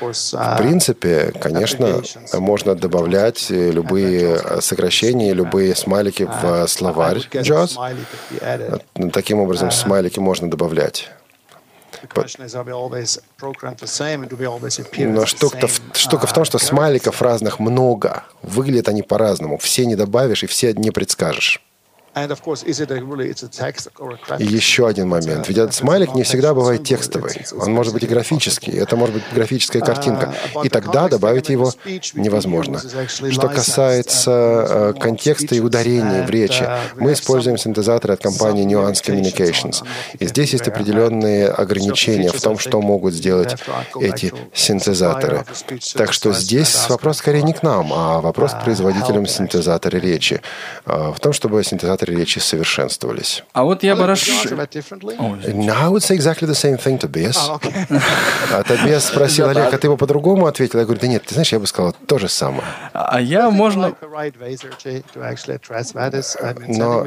Course. 0.00 0.36
В 0.36 0.38
Uh, 0.38 0.58
принципе, 0.58 1.32
конечно, 1.40 2.02
можно 2.34 2.74
добавлять 2.74 3.50
э, 3.50 3.70
любые 3.70 4.36
э, 4.36 4.60
сокращения, 4.60 5.32
любые 5.32 5.74
смайлики 5.74 6.24
в 6.24 6.44
э, 6.44 6.68
словарь 6.68 7.18
JAWS. 7.18 8.82
Ну, 8.96 9.10
Таким 9.10 9.40
образом, 9.40 9.70
смайлики 9.70 10.18
можно 10.18 10.50
добавлять. 10.50 11.10
Но 15.14 15.22
the 15.22 15.26
штука, 15.26 15.66
в, 15.66 15.80
uh, 16.30 16.34
том, 16.34 16.44
что 16.44 16.58
смайликов 16.58 17.22
разных 17.22 17.58
много. 17.58 18.24
Выглядят 18.42 18.88
они 18.88 19.02
по-разному. 19.02 19.58
Все 19.58 19.86
не 19.86 19.96
добавишь 19.96 20.44
и 20.44 20.46
все 20.46 20.72
не 20.74 20.90
предскажешь. 20.90 21.60
И 24.38 24.44
еще 24.44 24.88
один 24.88 25.08
момент. 25.08 25.48
Ведь 25.48 25.58
этот 25.58 25.74
смайлик 25.74 26.14
не 26.14 26.22
всегда 26.22 26.54
бывает 26.54 26.84
текстовый. 26.84 27.32
Он 27.52 27.72
может 27.72 27.92
быть 27.92 28.02
и 28.02 28.06
графический. 28.06 28.72
Это 28.72 28.96
может 28.96 29.14
быть 29.14 29.24
графическая 29.32 29.80
картинка. 29.80 30.34
И 30.64 30.68
тогда 30.68 31.08
добавить 31.08 31.48
его 31.48 31.72
невозможно. 32.14 32.80
Что 33.30 33.48
касается 33.48 34.30
э, 34.30 34.94
контекста 35.00 35.54
и 35.54 35.60
ударений 35.60 36.24
в 36.26 36.30
речи, 36.30 36.68
мы 36.96 37.12
используем 37.12 37.58
синтезаторы 37.58 38.14
от 38.14 38.22
компании 38.22 38.66
Nuance 38.66 39.02
Communications. 39.04 39.84
И 40.18 40.26
здесь 40.26 40.52
есть 40.52 40.68
определенные 40.68 41.48
ограничения 41.48 42.30
в 42.30 42.40
том, 42.40 42.58
что 42.58 42.80
могут 42.80 43.14
сделать 43.14 43.56
эти 44.00 44.32
синтезаторы. 44.52 45.44
Так 45.94 46.12
что 46.12 46.32
здесь 46.32 46.88
вопрос 46.88 47.18
скорее 47.18 47.42
не 47.42 47.52
к 47.52 47.62
нам, 47.62 47.92
а 47.92 48.20
вопрос 48.20 48.52
к 48.52 48.64
производителям 48.64 49.26
синтезатора 49.26 49.96
речи. 49.98 50.40
э, 50.86 51.12
В 51.14 51.20
том, 51.20 51.32
чтобы 51.32 51.62
синтезаторы 51.98 52.14
речи 52.14 52.38
совершенствовались. 52.38 53.44
А 53.52 53.64
вот 53.64 53.82
я 53.82 53.94
бы 53.94 54.02
Well, 54.02 54.06
расш... 54.06 54.28
you 54.28 54.32
can 54.32 54.42
answer 54.42 54.56
that 54.56 54.70
differently. 54.70 55.16
No, 55.54 55.74
I 55.74 55.88
would 55.88 56.02
say 56.02 56.16
exactly 56.16 56.46
the 56.46 56.54
same 56.54 56.76
thing, 56.76 56.98
Tobias. 56.98 57.36
Oh, 57.36 57.56
okay. 57.56 58.02
А 58.52 58.62
Тобиас 58.68 59.06
спросил, 59.06 59.48
Олег, 59.48 59.72
а 59.72 59.78
ты 59.78 59.88
бы 59.88 59.96
по-другому 59.96 60.46
ответил? 60.46 60.78
Я 60.78 60.84
говорю, 60.84 61.00
да 61.00 61.08
нет, 61.08 61.24
ты 61.24 61.34
знаешь, 61.34 61.52
я 61.52 61.58
бы 61.58 61.66
сказал 61.66 61.94
то 62.06 62.18
же 62.18 62.28
самое. 62.28 62.64
А 62.92 63.20
я, 63.20 63.50
можно... 63.50 63.94
Но 66.68 67.06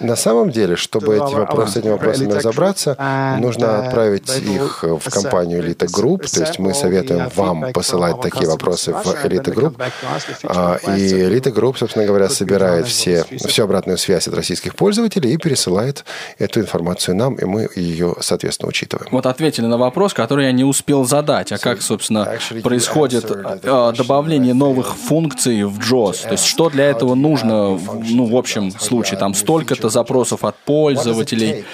на 0.00 0.16
самом 0.16 0.50
деле, 0.50 0.76
чтобы 0.76 1.16
эти 1.16 1.34
вопросы, 1.34 1.72
с 1.72 1.76
этими 1.76 1.90
вопросами 1.90 2.32
разобраться, 2.32 3.36
нужно 3.40 3.86
отправить 3.86 4.28
их 4.38 4.82
в 4.82 5.10
компанию 5.10 5.62
Elite 5.62 5.86
Group, 5.86 6.28
то 6.32 6.40
есть 6.40 6.58
мы 6.58 6.74
советуем 6.74 7.28
вам 7.34 7.72
посылать 7.72 8.20
такие 8.20 8.48
вопросы 8.48 8.92
в 8.92 9.06
Elite 9.24 9.54
Group, 9.54 9.74
А, 10.44 10.78
и 10.96 11.12
Elite 11.12 11.52
Group, 11.52 11.76
собственно 11.76 12.06
говоря, 12.06 12.28
собирает 12.28 12.86
все, 12.86 13.24
всю 13.58 13.64
обратную 13.64 13.98
связь 13.98 14.28
от 14.28 14.34
российских 14.34 14.76
пользователей 14.76 15.34
и 15.34 15.36
пересылает 15.36 16.04
эту 16.38 16.60
информацию 16.60 17.16
нам, 17.16 17.34
и 17.34 17.44
мы 17.44 17.68
ее, 17.74 18.14
соответственно, 18.20 18.68
учитываем. 18.68 19.08
Вот 19.10 19.26
ответили 19.26 19.66
на 19.66 19.76
вопрос, 19.76 20.14
который 20.14 20.44
я 20.44 20.52
не 20.52 20.62
успел 20.62 21.04
задать. 21.04 21.50
А 21.50 21.58
как, 21.58 21.82
собственно, 21.82 22.38
происходит 22.62 23.24
э, 23.24 23.34
question 23.34 23.96
добавление 23.96 24.54
новых 24.54 24.96
функций 24.96 25.64
в 25.64 25.80
JOS? 25.80 26.22
То 26.22 26.32
есть, 26.32 26.44
что 26.44 26.70
для 26.70 26.84
этого 26.84 27.16
нужно, 27.16 27.76
ну, 28.10 28.26
в 28.26 28.36
общем 28.36 28.70
случае, 28.70 29.18
там 29.18 29.34
столько-то 29.34 29.88
запросов 29.88 30.44
от 30.44 30.56
пользователей, 30.58 31.64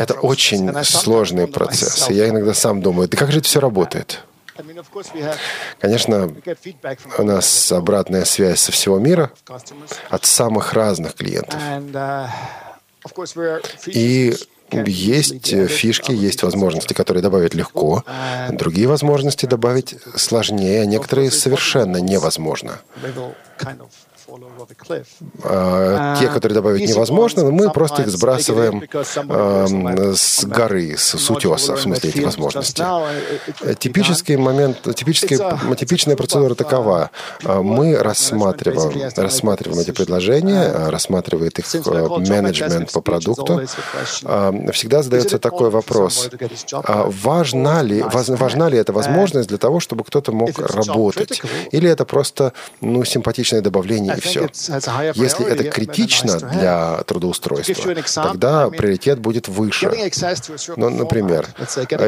Это 0.05 0.15
очень 0.15 0.85
сложный 0.85 1.47
процесс. 1.47 2.09
И 2.11 2.15
я 2.15 2.29
иногда 2.29 2.55
сам 2.55 2.81
думаю, 2.81 3.09
да 3.09 3.17
как 3.17 3.33
же 3.33 3.39
это 3.39 3.49
все 3.49 3.61
работает? 3.61 4.23
Конечно, 5.81 6.31
у 7.19 7.23
нас 7.23 7.73
обратная 7.73 8.25
связь 8.25 8.61
со 8.61 8.73
всего 8.73 8.99
мира 8.99 9.31
от 10.11 10.25
самых 10.25 10.73
разных 10.75 11.15
клиентов. 11.15 11.59
uh, 11.61 12.29
И 13.87 14.37
есть 14.87 15.69
фишки, 15.69 16.13
есть 16.13 16.43
возможности, 16.43 16.93
которые 16.93 17.23
добавить 17.23 17.55
легко, 17.55 18.05
другие 18.51 18.89
возможности 18.89 19.47
добавить 19.47 19.97
сложнее, 20.17 20.83
а 20.83 20.87
некоторые 20.87 21.31
совершенно 21.31 21.99
невозможно. 21.99 22.81
А, 25.45 26.17
Те, 26.19 26.29
которые 26.29 26.55
добавить 26.55 26.89
невозможно, 26.89 27.51
мы 27.51 27.71
просто 27.71 28.03
их 28.03 28.09
сбрасываем 28.09 28.83
эм, 28.83 30.15
с 30.15 30.45
горы, 30.45 30.97
с, 30.97 31.19
с 31.19 31.31
утеса, 31.31 31.77
в 31.77 31.81
смысле, 31.81 32.11
эти 32.11 32.21
возможности. 32.21 32.83
Э, 33.63 33.75
Типический 33.75 34.37
момент, 34.37 34.83
типический, 34.95 35.39
типичная 35.77 36.17
процедура 36.17 36.55
такова. 36.55 37.11
А, 37.45 37.63
Мы 37.63 37.97
рассматриваем, 37.97 39.11
рассматриваем 39.17 39.81
эти 39.81 39.91
предложения, 39.91 40.63
а, 40.63 40.91
рассматривает 40.91 41.59
их 41.59 41.67
э, 41.75 41.79
менеджмент 42.19 42.93
по 42.93 43.01
продукту. 43.01 43.63
А, 44.25 44.53
Всегда 44.73 45.03
задается 45.03 45.39
такой 45.39 45.71
вопрос. 45.71 46.31
а 46.73 47.11
Важна 47.23 47.83
ли, 47.83 48.03
важна 48.03 48.69
ли 48.69 48.79
эта 48.79 48.93
возможность 48.93 49.49
для 49.49 49.59
того, 49.59 49.81
чтобы 49.81 50.05
кто-то 50.05 50.33
мог 50.33 50.59
работать? 50.59 51.43
Или 51.73 51.89
это 51.89 52.05
просто 52.05 52.53
ну, 52.81 53.05
симпатичное 53.05 53.61
добавление 53.61 54.17
и 54.17 54.21
все? 54.21 54.49
Если 55.14 55.46
это 55.46 55.64
критично 55.64 56.38
для 56.38 57.03
трудоустройства, 57.05 57.94
тогда 58.14 58.68
приоритет 58.70 59.18
будет 59.18 59.48
выше. 59.48 59.90
Ну, 60.76 60.90
например, 60.90 61.46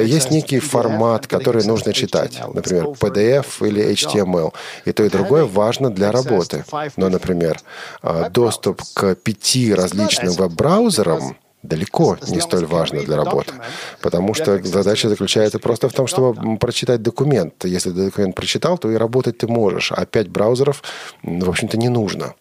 есть 0.03 0.31
некий 0.31 0.59
формат, 0.59 1.27
который 1.27 1.65
нужно 1.65 1.93
читать, 1.93 2.41
например, 2.53 2.85
PDF 3.01 3.67
или 3.67 3.93
HTML. 3.93 4.53
И 4.85 4.93
то, 4.93 5.05
и 5.05 5.09
другое 5.09 5.45
важно 5.45 5.91
для 5.91 6.13
работы. 6.13 6.65
Но, 6.97 7.09
например, 7.09 7.59
э, 8.03 8.31
доступ 8.31 8.83
к 8.95 9.15
пяти 9.15 9.75
различным 9.75 10.33
веб-браузерам 10.33 11.37
далеко 11.65 12.17
не 12.29 12.41
столь 12.41 12.67
важно 12.67 13.03
для 13.03 13.17
работы. 13.17 13.53
Потому 14.01 14.35
что 14.35 14.63
задача 14.63 15.09
заключается 15.09 15.59
просто 15.59 15.89
в 15.89 15.93
том, 15.93 16.07
чтобы 16.07 16.59
прочитать 16.59 17.03
документ. 17.03 17.65
Если 17.65 17.91
ты 17.91 18.05
документ 18.07 18.37
прочитал, 18.37 18.79
то 18.79 18.91
и 18.91 18.97
работать 18.97 19.39
ты 19.39 19.49
можешь. 19.49 19.93
А 19.93 20.05
пять 20.07 20.29
браузеров, 20.29 20.83
в 21.23 21.49
общем-то, 21.49 21.77
не 21.77 21.89
нужно. 21.89 22.35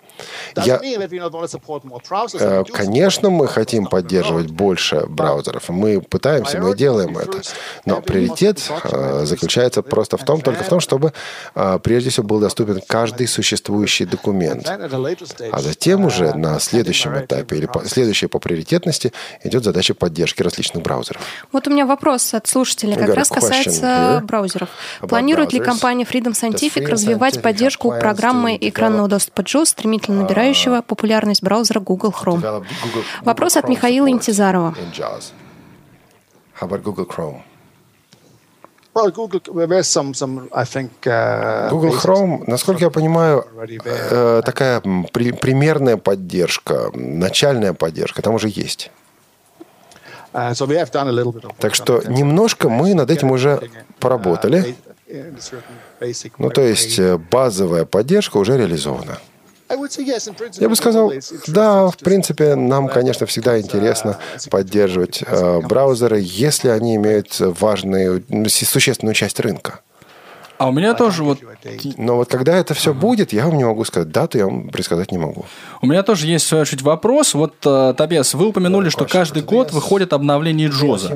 Я, 0.55 0.79
Э, 2.39 2.63
Конечно, 2.71 3.29
мы 3.29 3.47
хотим 3.47 3.87
поддерживать 3.87 4.51
больше 4.51 5.05
браузеров. 5.07 5.69
Мы 5.69 6.01
пытаемся, 6.01 6.59
мы 6.59 6.75
делаем 6.75 7.17
это. 7.17 7.41
Но 7.85 8.01
приоритет 8.01 8.61
э, 8.83 9.25
заключается 9.25 9.81
просто 9.81 10.17
в 10.17 10.23
том, 10.23 10.41
только 10.41 10.63
в 10.63 10.69
том, 10.69 10.79
чтобы 10.79 11.13
э, 11.55 11.79
прежде 11.81 12.09
всего 12.09 12.25
был 12.27 12.39
доступен 12.39 12.81
каждый 12.87 13.27
существующий 13.27 14.05
документ. 14.05 14.69
А 15.51 15.61
затем 15.61 16.05
уже 16.05 16.33
на 16.33 16.59
следующем 16.59 17.17
этапе 17.17 17.57
или 17.57 17.65
по, 17.65 17.85
следующей 17.85 18.27
по 18.27 18.39
приоритетности 18.39 19.11
идет 19.43 19.63
задача 19.63 19.93
поддержки 19.93 20.41
различных 20.43 20.83
браузеров. 20.83 21.21
Вот 21.51 21.67
у 21.67 21.71
меня 21.71 21.85
вопрос 21.85 22.33
от 22.33 22.47
слушателя, 22.47 22.95
как 22.95 23.15
раз 23.15 23.29
касается 23.29 24.21
браузеров. 24.23 24.69
Планирует 25.01 25.53
ли 25.53 25.59
компания 25.59 26.05
Freedom 26.05 26.33
Scientific 26.33 26.85
развивать 26.87 27.41
поддержку 27.41 27.89
программы 27.89 28.57
экранного 28.59 29.07
доступа 29.07 29.41
JAWS, 29.41 29.65
стремительно 29.65 30.02
набирающего 30.11 30.81
популярность 30.81 31.43
браузера 31.43 31.79
Google 31.79 32.11
Chrome? 32.13 32.65
Вопрос 33.23 33.57
от 33.57 33.69
Михаила 33.69 34.09
Интизарова. 34.09 34.75
Google 36.61 37.05
Chrome? 37.05 37.41
Uh. 38.95 39.11
Chrome, 42.03 42.43
насколько 42.47 42.83
я 42.83 42.89
понимаю, 42.91 43.45
э, 43.85 44.41
такая 44.45 44.81
при- 45.11 45.31
примерная 45.31 45.97
поддержка, 45.97 46.91
начальная 46.93 47.73
поддержка 47.73 48.21
там 48.21 48.35
уже 48.35 48.49
есть. 48.49 48.91
Uh, 50.31 51.53
Так 51.59 51.75
что 51.75 52.01
немножко 52.07 52.69
мы 52.69 52.93
над 52.93 53.09
этим 53.09 53.31
уже 53.31 53.49
Uh, 53.49 53.69
поработали. 53.99 54.75
basic 55.99 56.31
Ну, 56.37 56.49
то 56.49 56.61
есть 56.61 56.97
э, 56.99 57.17
базовая 57.17 57.85
поддержка 57.85 58.37
уже 58.37 58.57
реализована. 58.57 59.17
Я 60.59 60.69
бы 60.69 60.75
сказал, 60.75 61.11
да, 61.47 61.87
в 61.87 61.97
принципе, 61.97 62.55
нам, 62.55 62.87
конечно, 62.87 63.25
всегда 63.25 63.59
интересно 63.59 64.19
поддерживать 64.49 65.23
э, 65.25 65.59
браузеры, 65.61 66.19
если 66.21 66.69
они 66.69 66.95
имеют 66.95 67.39
важную, 67.39 68.23
ну, 68.29 68.49
существенную 68.49 69.13
часть 69.13 69.39
рынка. 69.39 69.81
А 70.63 70.69
у 70.69 70.71
меня 70.71 70.93
тоже 70.93 71.23
вот 71.23 71.39
Но 71.97 72.15
вот 72.15 72.29
когда 72.29 72.55
это 72.55 72.73
все 72.73 72.93
будет, 72.93 73.33
я 73.33 73.45
вам 73.47 73.57
не 73.57 73.65
могу 73.65 73.83
сказать 73.83 74.09
дату, 74.09 74.37
я 74.37 74.45
вам 74.45 74.69
предсказать 74.69 75.11
не 75.11 75.17
могу. 75.17 75.45
У 75.81 75.87
меня 75.87 76.03
тоже 76.03 76.25
есть, 76.27 76.45
в 76.45 76.47
свою 76.47 76.61
очередь, 76.61 76.81
вопрос. 76.81 77.33
Вот, 77.33 77.53
э, 77.65 77.93
Табес, 77.97 78.33
вы 78.33 78.47
упомянули, 78.47 78.87
что 78.87 79.03
каждый 79.03 79.43
год 79.43 79.73
выходит 79.73 80.13
обновление 80.13 80.69
Джоза. 80.69 81.13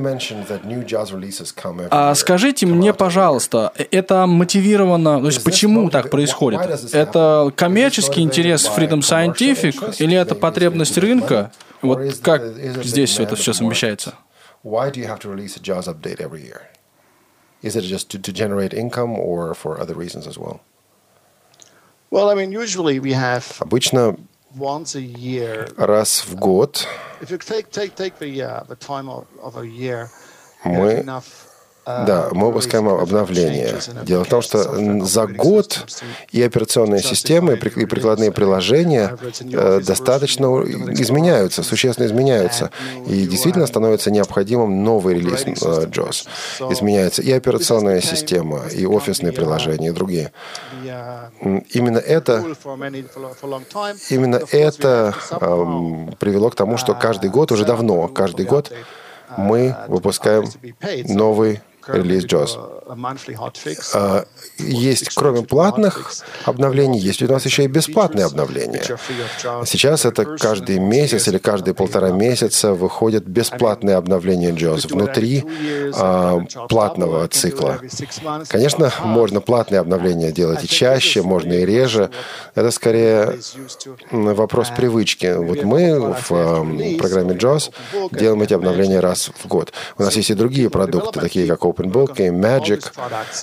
А 1.92 2.16
скажите 2.16 2.66
мне, 2.66 2.94
пожалуйста, 2.94 3.72
это 3.90 4.26
мотивировано, 4.26 5.22
то 5.22 5.28
есть 5.28 5.44
почему 5.46 5.90
так 5.90 6.10
происходит? 6.10 6.60
Это 6.92 7.50
коммерческий 7.56 8.22
интерес 8.22 8.70
Freedom 8.76 9.00
Scientific 9.00 9.96
или 10.00 10.18
это 10.18 10.36
потребность 10.36 10.98
рынка? 10.98 11.52
Вот 11.82 12.00
как 12.22 12.42
здесь 12.84 13.18
это 13.18 13.38
все 13.38 13.54
совмещается? 13.54 14.16
Why 14.64 14.92
do 14.92 15.00
you 15.00 15.08
have 15.08 15.20
to 15.20 15.30
release 15.30 15.56
a 15.56 15.62
JAWS 15.62 15.88
update 15.88 16.20
every 16.20 16.42
year? 16.42 16.77
Is 17.63 17.77
it 17.77 17.83
just 17.83 18.11
to, 18.11 18.19
to 18.19 18.33
generate 18.33 18.75
income 18.75 19.13
or 19.19 19.55
for 19.55 19.81
other 19.81 19.95
reasons 19.95 20.27
as 20.27 20.37
well? 20.39 20.61
Well, 22.11 22.29
I 22.29 22.35
mean, 22.35 22.53
usually 22.53 22.99
we 23.01 23.13
have 23.13 23.45
Обычно 23.61 24.19
once 24.57 24.95
a 24.95 25.01
year. 25.01 25.67
раз 25.79 26.21
в 26.27 26.35
год 26.37 26.87
If 27.21 27.31
you 27.31 27.39
take 27.39 27.71
take 27.71 27.95
take 27.95 28.19
the 28.19 28.43
uh, 28.43 28.65
the 28.65 28.75
time 28.77 29.09
of, 29.09 29.27
of 29.41 29.57
a 29.57 29.67
year, 29.67 30.11
you 30.65 30.73
Мы- 30.73 30.89
have 30.91 30.99
enough, 31.01 31.46
uh, 31.46 31.46
Да, 31.88 32.28
мы 32.34 32.48
выпускаем 32.48 32.88
in 32.90 34.06
Дело 34.06 34.26
в 34.26 34.28
том, 34.28 34.42
что 34.42 35.06
за 35.06 35.26
год 35.26 35.86
и 36.32 36.42
операционные 36.44 37.02
системы, 37.02 37.54
и 37.54 37.56
при- 37.56 37.82
и 37.82 37.86
прикладные 37.86 38.32
приложения 38.32 39.18
э, 39.54 39.82
достаточно 39.86 40.48
изменяются, 41.02 41.64
существенно 41.64 42.06
изменяются. 42.06 42.72
И 43.08 43.26
действительно 43.26 43.68
становится 43.68 44.12
необходимым 44.12 44.84
новый 44.84 45.16
релиз 45.16 45.44
э, 45.46 45.86
JAWS. 45.88 46.28
Изменяется 46.74 47.22
и 47.22 47.32
операционная 47.32 48.02
система, 48.02 48.64
и 48.68 48.86
офисные 48.86 49.32
приложения, 49.32 49.88
и 49.90 49.92
другие. 49.92 50.32
Именно 51.70 52.00
это. 52.00 52.44
Именно 54.10 54.42
это 54.52 55.14
привело 56.20 56.50
к 56.50 56.56
тому, 56.56 56.78
что 56.78 56.94
каждый 56.96 57.30
год, 57.30 57.52
уже 57.52 57.64
давно, 57.66 58.08
каждый 58.10 58.46
год 58.46 58.72
мы 59.38 59.76
выпускаем 59.88 60.46
новый 61.08 61.62
релиз 61.90 62.26
JAWS. 62.26 62.77
А, 63.94 64.26
Есть, 64.58 65.10
кроме 65.16 65.42
платных 65.44 66.12
обновлений, 66.46 67.00
есть 67.00 67.22
у 67.22 67.28
нас 67.28 67.46
еще 67.46 67.64
и 67.64 67.68
бесплатные 67.68 68.26
обновления. 68.26 68.82
Сейчас 69.66 70.06
это 70.06 70.26
каждый 70.38 70.80
месяц 70.80 71.28
или 71.28 71.38
каждые 71.38 71.74
полтора 71.74 72.12
месяца 72.12 72.74
выходят 72.74 73.26
бесплатные 73.26 73.96
обновления 73.96 74.52
JAWS 74.52 74.88
внутри 74.94 75.44
а, 75.96 76.40
платного 76.70 77.28
цикла. 77.28 77.80
Конечно, 78.48 78.92
можно 79.04 79.42
платные 79.42 79.80
обновления 79.80 80.32
делать 80.32 80.64
и 80.64 80.68
чаще, 80.68 81.22
можно 81.22 81.54
и 81.54 81.66
реже. 81.66 82.10
Это 82.56 82.72
скорее 82.72 83.40
вопрос 84.12 84.70
привычки. 84.76 85.34
Вот 85.36 85.64
мы 85.64 86.14
в 86.14 86.98
программе 86.98 87.34
JAWS 87.36 87.72
делаем 88.12 88.42
эти 88.42 88.54
обновления 88.54 89.00
раз 89.00 89.32
в 89.36 89.48
год. 89.48 89.74
У 89.98 90.04
нас 90.04 90.16
есть 90.16 90.30
и 90.30 90.34
другие 90.34 90.70
продукты, 90.70 91.20
такие 91.20 91.48
как 91.48 91.62
OpenBook 91.62 92.16
и 92.18 92.30
Magic. 92.30 92.77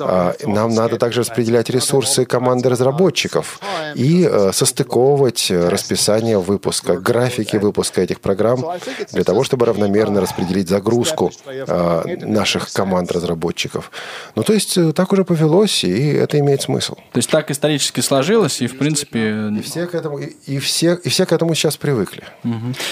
А, 0.01 0.35
Нам 0.45 0.75
надо 0.75 0.99
также 0.99 1.21
распределять 1.21 1.71
ресурсы 1.71 2.25
команды 2.25 2.69
разработчиков 2.69 3.59
и 3.95 4.29
э, 4.31 4.53
состыковывать 4.53 5.51
э, 5.51 5.69
расписание 5.69 6.39
выпуска, 6.39 6.97
графики 6.97 7.57
выпуска 7.57 8.03
этих 8.03 8.21
программ 8.21 8.65
для 9.13 9.25
того, 9.25 9.45
чтобы 9.45 9.67
равномерно 9.67 10.21
распределить 10.21 10.69
загрузку 10.69 11.33
э, 11.47 12.17
наших 12.23 12.73
команд 12.73 13.13
разработчиков. 13.13 13.91
Ну, 14.35 14.43
то 14.43 14.53
есть 14.53 14.79
так 14.95 15.13
уже 15.13 15.25
повелось, 15.25 15.85
и 15.85 16.09
это 16.13 16.39
имеет 16.39 16.63
смысл. 16.63 16.95
То 16.95 17.19
есть 17.19 17.31
так 17.31 17.51
исторически 17.51 18.01
сложилось, 18.01 18.61
и 18.61 18.67
в 18.67 18.79
принципе... 18.79 19.51
И 19.59 19.63
все 19.63 19.87
к 19.87 19.95
этому, 19.95 20.19
и, 20.19 20.35
и 20.47 20.59
все, 20.59 20.95
и 20.95 21.09
все 21.09 21.27
к 21.27 21.33
этому 21.33 21.55
сейчас 21.55 21.77
привыкли. 21.77 22.25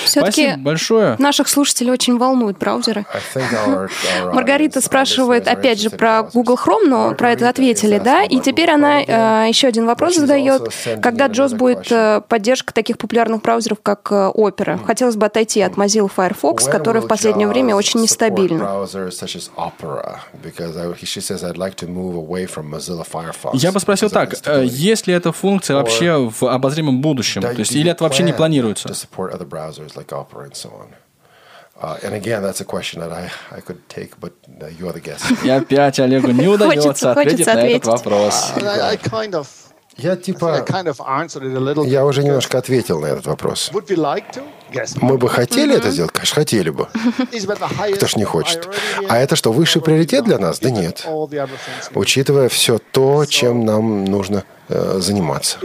Все-таки 0.04 0.42
Спасибо 0.42 0.62
большое. 0.62 1.16
наших 1.18 1.48
слушателей 1.48 1.92
очень 1.92 2.18
волнуют 2.18 2.58
браузеры. 2.58 3.04
Our- 3.34 3.88
our 4.22 4.32
Маргарита 4.34 4.80
спрашивает, 4.80 5.48
опять 5.48 5.80
же, 5.80 5.90
про. 5.90 6.22
Google 6.32 6.56
Chrome, 6.56 6.86
но 6.86 7.14
про 7.14 7.32
это 7.32 7.48
ответили, 7.48 7.98
да? 7.98 8.24
И 8.24 8.40
теперь 8.40 8.70
она 8.70 9.02
э, 9.02 9.48
еще 9.48 9.68
один 9.68 9.86
вопрос 9.86 10.16
задает. 10.16 10.62
Когда 11.00 11.28
JAWS 11.28 11.56
будет 11.56 11.90
э, 11.90 12.20
поддержка 12.28 12.72
таких 12.74 12.98
популярных 12.98 13.42
браузеров, 13.42 13.78
как 13.82 14.10
э, 14.10 14.30
Opera? 14.34 14.84
Хотелось 14.84 15.16
бы 15.16 15.26
отойти 15.26 15.60
от 15.60 15.74
Mozilla 15.74 16.10
Firefox, 16.14 16.56
When 16.66 16.70
который 16.70 17.02
в 17.02 17.06
последнее 17.08 17.46
время 17.48 17.74
очень 17.76 18.00
support 18.00 18.02
нестабильный. 18.02 18.64
browsers 18.64 19.10
such 19.10 19.36
as 19.36 19.50
Opera? 19.56 20.18
Because 20.42 20.76
I- 20.76 20.92
she 21.02 21.20
says, 21.20 21.42
"I'd 21.44 21.56
like 21.56 21.74
to 21.76 21.86
move 21.88 22.14
away 22.16 22.46
from 22.46 22.68
Mozilla 22.70 23.04
Firefox 23.10 23.50
Я 23.54 23.72
бы 23.72 23.80
спросил 23.80 24.10
так, 24.10 24.32
э, 24.32 24.36
instability." 24.36 24.66
есть 24.66 25.06
ли 25.06 25.14
эта 25.14 25.32
функция 25.32 25.76
вообще 25.76 26.16
в 26.30 26.42
обозримом 26.44 27.00
будущем? 27.00 27.42
То 27.42 27.52
есть 27.52 27.72
или 27.72 27.90
это 27.90 28.04
вообще 28.04 28.22
не 28.22 28.32
планируется? 28.32 28.88
Uh, 31.80 31.96
and 32.04 32.14
again, 32.14 32.42
that's 32.42 32.60
a 32.60 32.64
question 32.64 33.00
that 33.00 33.10
I, 33.10 33.28
I 33.50 33.60
could 33.60 33.88
take, 33.88 34.20
but 34.20 34.32
uh, 34.60 34.68
you 34.68 34.86
are 34.86 34.92
the 34.92 35.00
guest. 35.00 35.24
И 35.44 35.48
опять 35.50 35.98
Олегу 35.98 36.30
не 36.30 36.46
удается 36.54 37.10
ответить 37.10 37.46
на 37.46 37.66
этот 37.66 37.86
вопрос. 37.86 38.52
And 38.56 38.68
I, 38.68 38.92
I 38.92 38.96
kind 38.96 39.32
of 39.34 39.48
Я 39.96 40.16
типа... 40.16 40.64
Я 41.84 42.06
уже 42.06 42.22
немножко 42.22 42.58
ответил 42.58 43.00
на 43.00 43.06
этот 43.06 43.26
вопрос. 43.26 43.70
Мы 45.00 45.18
бы 45.18 45.28
хотели 45.28 45.76
это 45.76 45.90
сделать? 45.90 46.12
Конечно, 46.12 46.34
хотели 46.34 46.70
бы. 46.70 46.88
Кто 47.96 48.06
ж 48.06 48.16
не 48.16 48.24
хочет? 48.24 48.68
А 49.08 49.18
это 49.18 49.36
что, 49.36 49.52
высший 49.52 49.82
приоритет 49.82 50.24
для 50.24 50.38
нас? 50.38 50.58
Да 50.60 50.70
нет. 50.70 51.06
Учитывая 51.94 52.48
все 52.48 52.78
то, 52.78 53.26
чем 53.26 53.64
нам 53.64 54.04
нужно 54.04 54.44
э, 54.68 54.98
заниматься. 55.00 55.58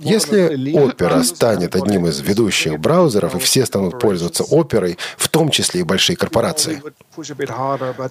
Если 0.00 0.74
Opera 0.74 1.22
станет 1.22 1.76
одним 1.76 2.06
из 2.06 2.20
ведущих 2.20 2.78
браузеров, 2.78 3.34
и 3.34 3.38
все 3.38 3.66
станут 3.66 3.98
пользоваться 3.98 4.44
Оперой, 4.44 4.98
в 5.16 5.28
том 5.28 5.50
числе 5.50 5.80
и 5.80 5.84
большие 5.84 6.16
корпорации, 6.16 6.82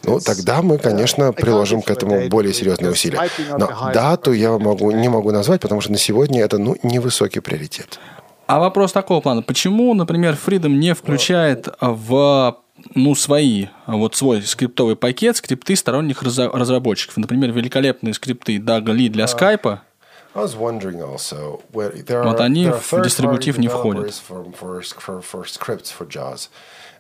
ну, 0.03 0.19
тогда 0.19 0.61
мы, 0.61 0.77
конечно, 0.77 1.25
I 1.25 1.31
can't 1.31 1.41
приложим 1.41 1.81
к 1.81 1.89
этому 1.89 2.27
более 2.29 2.53
серьезные 2.53 2.91
усилия. 2.91 3.29
Но 3.57 3.69
дату 3.93 4.31
я 4.31 4.57
могу, 4.57 4.91
не 4.91 5.09
могу 5.09 5.31
назвать, 5.31 5.61
потому 5.61 5.81
что 5.81 5.91
на 5.91 5.97
сегодня 5.97 6.41
это 6.41 6.57
ну, 6.57 6.75
невысокий 6.84 7.39
приоритет. 7.39 7.99
А 8.47 8.59
вопрос 8.59 8.91
такого 8.91 9.21
плана. 9.21 9.41
Почему, 9.41 9.93
например, 9.93 10.38
Freedom 10.45 10.69
не 10.69 10.93
включает 10.93 11.69
в 11.79 12.57
ну, 12.95 13.15
свои, 13.15 13.67
вот 13.88 14.15
свой 14.15 14.41
скриптовый 14.41 14.95
пакет, 14.95 15.38
скрипты 15.38 15.75
сторонних 15.75 16.21
разработчиков. 16.23 17.17
Например, 17.17 17.51
великолепные 17.51 18.13
скрипты 18.13 18.59
Дага 18.59 18.91
Ли 18.91 19.09
для 19.09 19.27
скайпа. 19.27 19.84
I 20.34 20.40
was 20.40 20.55
wondering 20.55 21.03
also, 21.03 21.62
where 21.72 21.88
there 21.90 22.22
Вот 22.22 22.38
are, 22.38 22.44
они 22.46 22.64
there 22.64 22.74
are 22.74 22.80
в 22.80 22.84
third-party 22.84 23.09
дистрибутив 23.09 23.59
не 23.59 23.68
входят. 23.68 24.07
developers 24.07 24.20
For, 24.20 24.44
for, 24.53 24.82
for, 24.82 25.22
for 25.22 25.44
scripts 25.46 25.90
for 25.90 26.07
JAWS, 26.07 26.49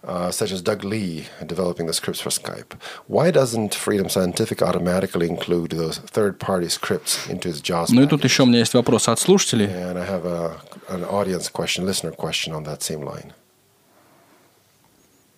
uh, 0.02 0.30
such 0.30 0.50
as 0.50 0.62
Doug 0.62 0.82
Lee 0.82 1.26
developing 1.46 1.86
the 1.86 1.92
scripts 1.92 2.20
for 2.20 2.30
Skype. 2.30 2.74
Why 3.06 3.30
doesn't 3.30 3.74
Freedom 3.74 4.08
Scientific 4.08 4.62
automatically 4.62 5.28
include 5.28 5.72
those 5.72 5.98
third-party 5.98 6.68
scripts 6.70 7.26
into 7.28 7.48
its 7.50 7.60
JAWS 7.60 7.90
Ну 7.92 8.02
и 8.02 8.06
тут 8.06 8.20
package? 8.22 8.24
еще 8.24 8.42
у 8.44 8.46
меня 8.46 8.60
есть 8.60 8.74
вопрос 8.74 9.08
от 9.08 9.18
слушателей. 9.20 9.66
And 9.66 9.98
I 9.98 10.04
have 10.06 10.24
a, 10.24 10.60
an 10.88 11.04
audience 11.04 11.48
question, 11.50 11.84
listener 11.84 12.12
question 12.12 12.52
on 12.54 12.64
that 12.64 12.82
same 12.82 13.02
line. 13.04 13.34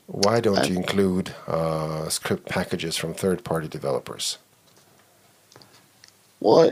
Why 0.07 0.41
don't 0.41 0.69
you 0.69 0.77
include 0.77 1.35
uh, 1.47 2.09
script 2.09 2.49
packages 2.49 2.97
from 2.97 3.15
third-party 3.15 3.69
developers? 3.69 4.39
Well, 6.41 6.71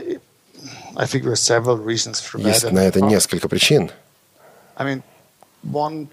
I- 0.95 1.03
I 1.03 1.05
think 1.05 1.23
there 1.23 1.31
are 1.31 1.35
several 1.35 1.77
reasons 1.77 2.19
for 2.19 2.37
that. 2.39 2.47
Есть 2.47 2.65
And, 2.65 2.73
на 2.73 2.79
это 2.79 2.99
uh, 2.99 3.07
несколько 3.07 3.47
причин. 3.47 3.91
I 4.77 4.83
mean, 4.85 5.03
one 5.63 6.07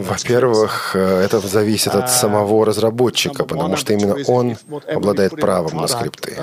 Во-первых, 0.00 0.96
э, 0.96 1.22
это 1.24 1.38
зависит 1.38 1.94
от 1.94 2.10
самого 2.10 2.66
разработчика, 2.66 3.44
потому 3.44 3.76
что 3.76 3.92
именно 3.92 4.16
он 4.26 4.56
обладает 4.92 5.36
правом 5.40 5.76
на 5.80 5.86
скрипты. 5.86 6.36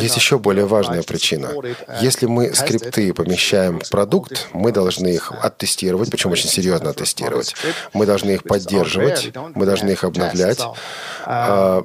Есть 0.00 0.16
еще 0.16 0.38
более 0.38 0.64
важная 0.64 1.02
причина. 1.02 1.50
Если 2.00 2.24
мы 2.24 2.54
скрипты 2.54 3.12
помещаем 3.12 3.80
в 3.80 3.90
продукт, 3.90 4.48
мы 4.54 4.72
должны 4.72 5.08
их 5.08 5.30
оттестировать, 5.42 6.10
причем 6.10 6.30
очень 6.32 6.48
серьезно 6.48 6.90
оттестировать. 6.90 7.54
Мы 7.92 8.06
должны 8.06 8.30
их 8.30 8.44
поддерживать, 8.44 9.30
мы 9.54 9.66
должны 9.66 9.90
их 9.90 10.04
обновлять. 10.04 10.60
А, 11.26 11.84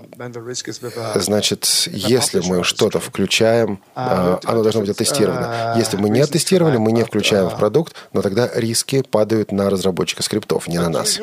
Значит, 1.15 1.65
если 1.91 2.39
мы 2.39 2.63
что-то 2.63 3.01
включаем, 3.01 3.79
а, 3.95 4.39
оно 4.45 4.63
должно 4.63 4.79
быть 4.79 4.91
оттестировано. 4.91 5.73
Если 5.77 5.97
мы 5.97 6.07
не 6.07 6.21
оттестировали, 6.21 6.77
мы 6.77 6.93
не 6.93 7.03
включаем 7.03 7.32
в 7.41 7.57
продукт, 7.57 7.95
но 8.13 8.21
тогда 8.21 8.49
риски 8.53 9.03
падают 9.09 9.51
на 9.51 9.69
разработчика 9.69 10.23
скриптов, 10.23 10.67
не 10.67 10.77
на 10.77 10.89
нас. 10.89 11.19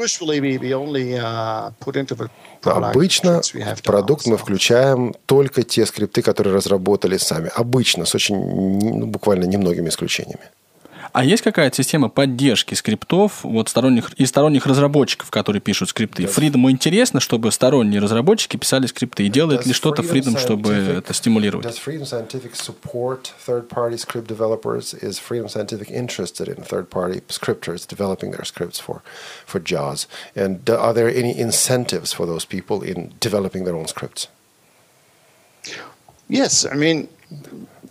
Обычно 2.62 3.40
в 3.42 3.82
продукт 3.82 4.26
мы 4.26 4.36
включаем 4.36 5.14
только 5.26 5.62
те 5.62 5.86
скрипты, 5.86 6.22
которые 6.22 6.54
разработали 6.54 7.16
сами. 7.16 7.50
Обычно, 7.54 8.04
с 8.04 8.14
очень 8.14 8.36
ну, 8.36 9.06
буквально 9.06 9.44
немногими 9.44 9.88
исключениями. 9.88 10.50
А 11.12 11.24
есть 11.24 11.42
какая-то 11.42 11.76
система 11.76 12.08
поддержки 12.08 12.74
скриптов 12.74 13.42
вот 13.42 13.68
сторонних, 13.68 14.12
и 14.14 14.26
сторонних 14.26 14.66
разработчиков, 14.66 15.30
которые 15.30 15.60
пишут 15.60 15.90
скрипты? 15.90 16.24
Freedom 16.24 16.70
интересно, 16.70 17.20
чтобы 17.20 17.50
сторонние 17.50 18.00
разработчики 18.00 18.56
писали 18.56 18.86
скрипты. 18.86 19.24
И 19.24 19.28
делает 19.28 19.66
ли 19.66 19.72
что-то 19.72 20.02
Freedom, 20.02 20.38
чтобы 20.38 20.72
это 20.72 21.12
стимулировать? 21.14 21.66
Does 21.66 21.78
Freedom 21.78 22.04
Scientific 22.04 22.54
support 22.54 23.32
third-party 23.46 23.96
script 23.96 24.26
developers? 24.26 24.94
Is 24.94 25.18
Freedom 25.18 25.48
Scientific 25.48 25.90
interested 25.90 26.48
in 26.48 26.62
third-party 26.62 27.22
scripters 27.28 27.86
developing 27.86 28.30
their 28.32 28.44
scripts 28.44 28.78
for, 28.78 29.02
for 29.46 29.60
JAWS? 29.60 30.06
And 30.34 30.64
do- 30.64 30.76
are 30.76 30.94
there 30.94 31.08
any 31.08 31.36
incentives 31.36 32.12
for 32.12 32.26
those 32.26 32.44
people 32.44 32.82
in 32.82 33.12
developing 33.20 33.64
their 33.64 33.74
own 33.74 33.86
scripts? 33.86 34.28
Yes, 36.28 36.64
I 36.64 36.74
mean, 36.76 37.08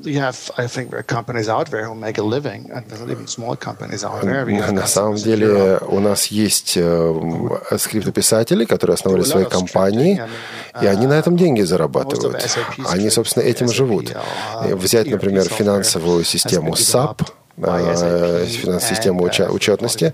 you 0.04 0.20
have, 0.20 0.50
I 0.58 0.68
think, 0.68 0.90
there 0.92 1.00
are 1.00 1.04
companies 1.04 1.50
out 1.50 1.70
there 1.72 1.86
who 1.86 1.96
make 1.96 2.18
a 2.18 2.24
living, 2.24 2.70
and 2.72 2.84
even 3.10 3.28
small 3.28 3.56
companies 3.58 4.04
out 4.04 4.22
there. 4.22 4.46
На 4.72 4.88
самом 4.88 5.16
деле 5.16 5.78
у 5.88 6.00
нас 6.00 6.28
есть 6.28 6.78
э, 6.78 6.82
м, 6.82 7.52
скриптописатели, 7.78 8.66
которые 8.66 8.96
основали 8.96 9.24
свои 9.24 9.46
компании, 9.46 10.22
и 10.82 10.86
они 10.86 11.08
на 11.08 11.14
этом 11.14 11.36
деньги 11.38 11.62
зарабатывают. 11.64 12.38
Они, 12.88 13.10
собственно, 13.10 13.44
этим 13.44 13.68
живут. 13.70 14.12
И 14.70 14.74
Взять, 14.74 15.10
например, 15.12 15.44
финансовую 15.50 16.24
систему 16.24 16.74
SAP, 16.76 17.22
э, 17.22 17.26
финансовую 17.60 18.80
систему 18.80 19.24
уча- 19.24 19.50
учетности. 19.52 20.14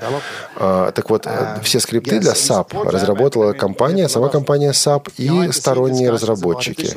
А, 0.55 0.91
Так 0.91 1.09
вот, 1.09 1.25
э, 1.27 1.59
все 1.63 1.79
скрипты 1.79 2.19
для 2.19 2.31
SAP 2.33 2.73
разработала 2.89 3.53
компания, 3.53 4.09
сама 4.09 4.29
компания 4.29 4.71
SAP 4.71 5.09
и 5.17 5.51
сторонние 5.51 6.09
разработчики. 6.09 6.95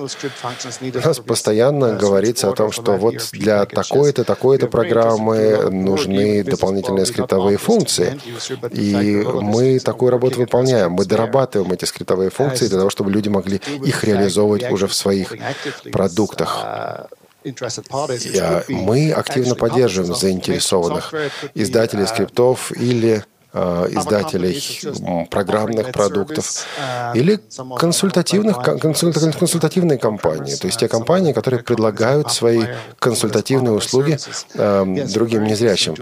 У 0.94 1.06
нас 1.06 1.18
постоянно 1.18 1.92
говорится 1.94 2.48
о 2.48 2.52
том, 2.52 2.72
что 2.72 2.92
вот 2.96 3.14
для 3.32 3.64
такой-то, 3.66 4.24
такой-то 4.24 4.66
программы 4.66 5.70
нужны 5.70 6.42
дополнительные 6.44 7.06
скриптовые 7.06 7.58
функции. 7.58 8.18
И 8.72 9.24
мы 9.42 9.78
такую 9.80 10.10
работу 10.10 10.38
выполняем. 10.40 10.92
Мы 10.92 11.04
дорабатываем 11.04 11.72
эти 11.72 11.84
скриптовые 11.84 12.30
функции 12.30 12.68
для 12.68 12.78
того, 12.78 12.90
чтобы 12.90 13.10
люди 13.10 13.28
могли 13.28 13.60
их 13.84 14.04
реализовывать 14.04 14.70
уже 14.70 14.86
в 14.86 14.94
своих 14.94 15.34
продуктах. 15.92 16.64
Мы 18.68 19.12
активно 19.12 19.54
поддерживаем 19.54 20.14
заинтересованных 20.14 21.14
издателей 21.54 22.06
скриптов 22.06 22.72
или 22.72 23.24
а, 23.50 23.86
издателей 23.90 25.26
программных 25.30 25.90
продуктов 25.92 26.66
или 27.14 27.40
консультативных, 27.78 28.56
кон- 28.62 28.78
консульта- 28.78 29.32
консультативные 29.38 29.98
компании, 29.98 30.54
то 30.54 30.66
есть 30.66 30.78
те 30.80 30.86
компании, 30.88 31.32
которые 31.32 31.62
предлагают 31.62 32.30
свои 32.30 32.64
консультативные 32.98 33.72
услуги 33.72 34.18
другим 35.14 35.44
незрячим. 35.44 35.94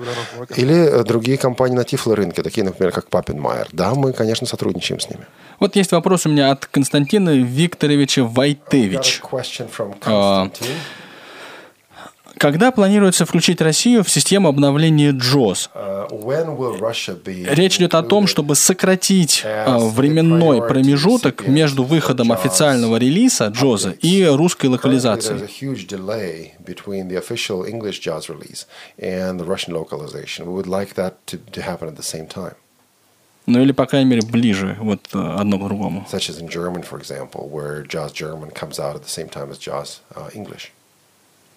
Или 0.57 0.75
э, 0.75 1.05
другие 1.05 1.39
компании 1.39 1.77
на 1.77 1.85
тифлорынке, 1.85 2.43
такие, 2.43 2.65
например, 2.65 2.93
как 2.93 3.09
Папенмайер. 3.09 3.69
Да, 3.73 3.95
мы, 3.95 4.13
конечно, 4.13 4.47
сотрудничаем 4.49 4.99
с 5.01 5.09
ними. 5.09 5.25
Вот 5.61 5.77
есть 5.77 5.93
вопрос 5.93 6.27
у 6.27 6.29
меня 6.31 6.51
от 6.51 6.67
Константина 6.67 7.31
Викторовича 7.31 8.25
Вайтевич. 8.25 9.21
А, 12.37 12.41
Когда 12.41 12.71
планируется 12.71 13.25
включить 13.27 13.61
Россию 13.61 14.05
в 14.05 14.11
систему 14.11 14.49
обновления 14.49 15.13
JOS? 15.13 15.71
Речь 17.55 17.77
идет 17.77 17.95
о 17.95 18.03
том, 18.03 18.27
чтобы 18.27 18.55
сократить 18.55 19.43
а, 19.45 19.79
временной 19.79 20.67
промежуток 20.67 21.47
между 21.47 21.85
выходом 21.85 22.33
официального 22.33 22.97
релиза 22.97 23.47
JOS 23.47 23.99
и 23.99 24.25
русской 24.25 24.67
локализацией. 24.67 25.47
Ну 33.47 33.63
или, 33.63 33.71
по 33.71 33.87
крайней 33.87 34.11
мере, 34.11 34.23
ближе 34.27 34.77
вот 34.81 35.01
э, 35.15 35.19
одно 35.19 35.59
к 35.59 35.65
другому. 35.65 36.05
such 36.11 36.29
as 36.29 36.41
in 36.41 36.49
German, 36.49 36.83
for 36.83 36.99
example, 36.99 37.49
where 37.49 37.85
JAWS 37.87 38.13
German 38.13 38.51
comes 38.51 38.81
out 38.81 38.97
at 38.97 39.05
the 39.05 39.09
same 39.09 39.29
time 39.29 39.51
as 39.51 39.59
JAWS 39.59 40.01
uh, 40.17 40.31
English. 40.35 40.73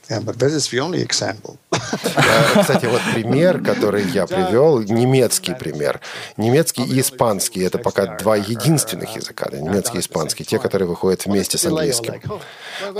Yeah, 0.09 0.21
but 0.21 0.39
this 0.39 0.53
is 0.53 0.67
the 0.69 0.79
only 0.79 1.01
example. 1.03 1.57
Э, 1.71 2.59
Кстати, 2.61 2.87
вот 2.87 3.01
пример, 3.13 3.63
который 3.63 4.03
я 4.09 4.25
привел, 4.25 4.79
немецкий 4.81 5.53
пример. 5.53 6.01
Немецкий 6.35 6.83
и 6.83 6.99
испанский– 6.99 7.61
это 7.63 7.77
пока 7.77 8.17
два 8.17 8.35
единственных 8.35 9.15
языка, 9.15 9.49
да, 9.51 9.59
немецкий 9.59 9.97
и 9.97 10.01
испанский, 10.01 10.45
те, 10.45 10.57
которые 10.57 10.87
выходят 10.87 11.25
вместе 11.25 11.59
с 11.59 11.65
английским. 11.65 12.15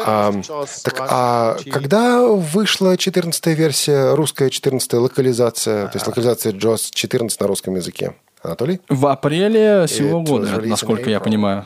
А, 0.06 0.34
так, 0.84 0.96
а 1.00 1.58
когда 1.72 2.28
вышла 2.28 2.96
14 2.96 3.46
версия, 3.48 4.14
русская 4.14 4.52
14 4.52 4.94
локализация, 4.94 5.88
то 5.88 5.96
есть 5.96 6.06
локализация 6.06 6.54
JOS 6.54 6.90
14 6.92 7.40
на 7.40 7.48
русском 7.48 7.76
языке? 7.76 8.14
Анатолий? 8.44 8.82
В 8.88 9.08
апреле 9.08 9.88
сего 9.88 10.22
года, 10.22 10.62
насколько 10.62 11.10
я 11.10 11.20
понимаю. 11.20 11.66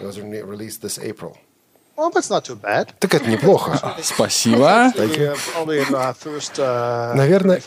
Так 1.96 3.14
это 3.14 3.30
неплохо. 3.30 3.98
Спасибо. 4.02 4.92
Uh, 4.96 7.14
Наверное, 7.16 7.62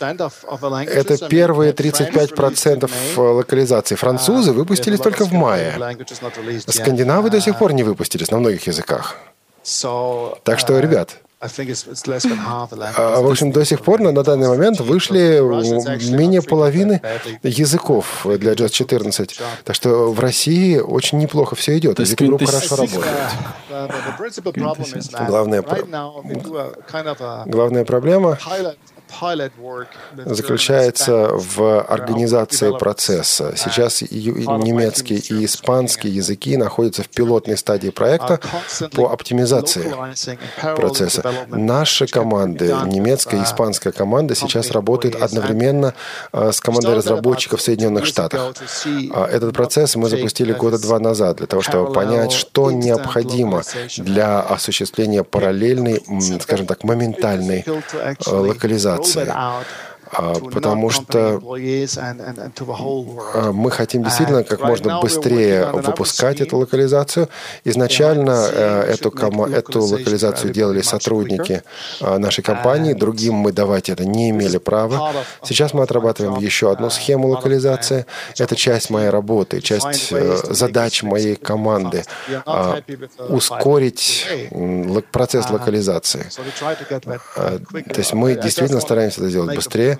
30% 0.00 0.16
of, 0.18 0.32
of 0.48 0.60
the 0.60 0.70
languages. 0.70 0.94
Это 0.96 1.28
первые 1.28 1.72
we 1.72 1.74
had 1.74 1.76
French 1.76 2.34
35% 2.34 2.34
released 2.34 2.80
in 2.80 2.90
May. 3.16 3.34
локализации. 3.36 3.94
Французы 3.96 4.50
Uh, 4.50 4.54
выпустились 4.54 4.98
lot 4.98 5.02
только 5.02 5.24
в 5.24 5.32
мае. 5.32 5.74
Скандинавы 6.68 7.30
до 7.30 7.40
сих 7.40 7.54
Uh, 7.54 7.58
пор 7.58 7.72
не 7.72 7.82
выпустились 7.82 8.30
на 8.30 8.38
многих 8.38 8.66
языках. 8.66 9.16
Так 10.44 10.58
что, 10.58 10.74
uh, 10.74 10.80
ребят, 10.80 11.16
I 11.42 11.48
think 11.48 11.70
it's, 11.70 11.86
it's 11.86 12.06
less 12.06 12.22
than 12.24 12.36
half 12.36 12.68
the 12.68 12.76
languages. 12.76 13.22
в 13.22 13.26
общем, 13.30 13.50
до 13.50 13.64
сих 13.64 13.80
пор 13.80 14.00
на, 14.00 14.12
на 14.12 14.22
данный 14.22 14.48
момент 14.48 14.78
вышли 14.80 15.40
менее 16.10 16.42
половины 16.42 17.00
языков 17.42 18.26
для 18.26 18.52
JAWS 18.52 18.68
14. 18.68 19.40
Так 19.64 19.74
что 19.74 20.12
в 20.12 20.20
России 20.20 20.76
очень 20.78 21.16
неплохо 21.16 21.56
все 21.56 21.78
идет. 21.78 21.96
То 21.96 22.02
группа 22.26 22.44
квинтэс- 22.44 22.46
хорошо 22.46 22.76
работает. 22.76 23.14
Главная 25.26 25.62
Главная 27.46 27.84
проблема 27.86 28.38
заключается 30.26 31.28
в 31.32 31.80
организации 31.82 32.76
процесса. 32.78 33.40
developers 33.40 33.56
Сейчас 33.56 34.02
немецкий 34.02 35.16
и 35.16 35.44
испанский 35.44 36.08
языки 36.08 36.56
находятся 36.56 37.02
в 37.02 37.08
пилотной 37.08 37.56
стадии 37.56 37.90
проекта 37.90 38.40
по 38.94 39.12
оптимизации 39.12 39.92
процесса. 40.76 41.32
Наши 41.48 42.06
команды, 42.06 42.74
немецкая 42.86 43.40
и 43.40 43.44
испанская 43.44 43.92
команда, 43.92 44.34
сейчас 44.34 44.70
работают 44.70 45.16
одновременно 45.16 45.94
а, 46.32 46.52
с 46.52 46.60
командой 46.60 46.94
разработчиков 46.94 47.60
в 47.60 47.62
Соединенных 47.62 48.06
Штатах. 48.06 48.54
Этот 49.30 49.54
процесс 49.54 49.96
мы 49.96 50.08
запустили 50.08 50.52
года 50.52 50.78
два 50.78 50.98
назад 50.98 51.38
для 51.38 51.46
того, 51.46 51.62
чтобы 51.62 51.92
понять, 51.92 52.32
что 52.32 52.70
необходимо 52.70 53.62
для 53.96 54.40
осуществления 54.40 55.24
параллельной, 55.24 56.02
скажем 56.40 56.66
так, 56.66 56.84
моментальной 56.84 57.64
э, 57.66 58.30
локализации. 58.30 58.99
А, 59.34 59.62
Потому 60.54 60.90
что 60.90 61.40
а, 63.34 63.52
мы 63.52 63.70
хотим 63.70 64.02
действительно 64.02 64.42
как 64.44 64.60
можно 64.60 65.00
быстрее 65.02 65.66
выпускать 65.82 66.40
эту 66.40 66.56
локализацию. 66.58 67.28
Изначально 67.64 68.48
э, 68.52 68.82
эту, 68.94 69.10
эту 69.54 69.80
локализацию 69.82 70.52
делали 70.52 70.80
сотрудники 70.82 71.62
а, 72.00 72.18
нашей 72.18 72.42
компании, 72.42 72.92
другим 72.94 73.34
мы 73.34 73.52
давать 73.52 73.88
это 73.88 74.04
не 74.04 74.30
имели 74.30 74.58
права. 74.58 75.12
Сейчас 75.44 75.74
мы 75.74 75.82
отрабатываем 75.84 76.34
еще 76.40 76.72
одну 76.72 76.90
схему 76.90 77.28
локализации. 77.28 78.04
Это 78.38 78.56
часть 78.56 78.90
моей 78.90 79.10
работы, 79.10 79.60
часть 79.60 80.12
э, 80.12 80.36
задач 80.50 81.02
моей 81.02 81.36
команды. 81.36 82.02
а, 82.46 82.78
Ускорить 83.28 84.26
м, 84.50 84.90
лок- 84.90 85.04
процесс 85.12 85.48
локализации. 85.50 86.26
А, 87.36 87.58
То 87.94 87.98
есть 88.00 88.12
мы 88.12 88.34
действительно 88.34 88.80
стараемся 88.80 89.20
это 89.20 89.30
сделать 89.30 89.54
быстрее. 89.56 89.99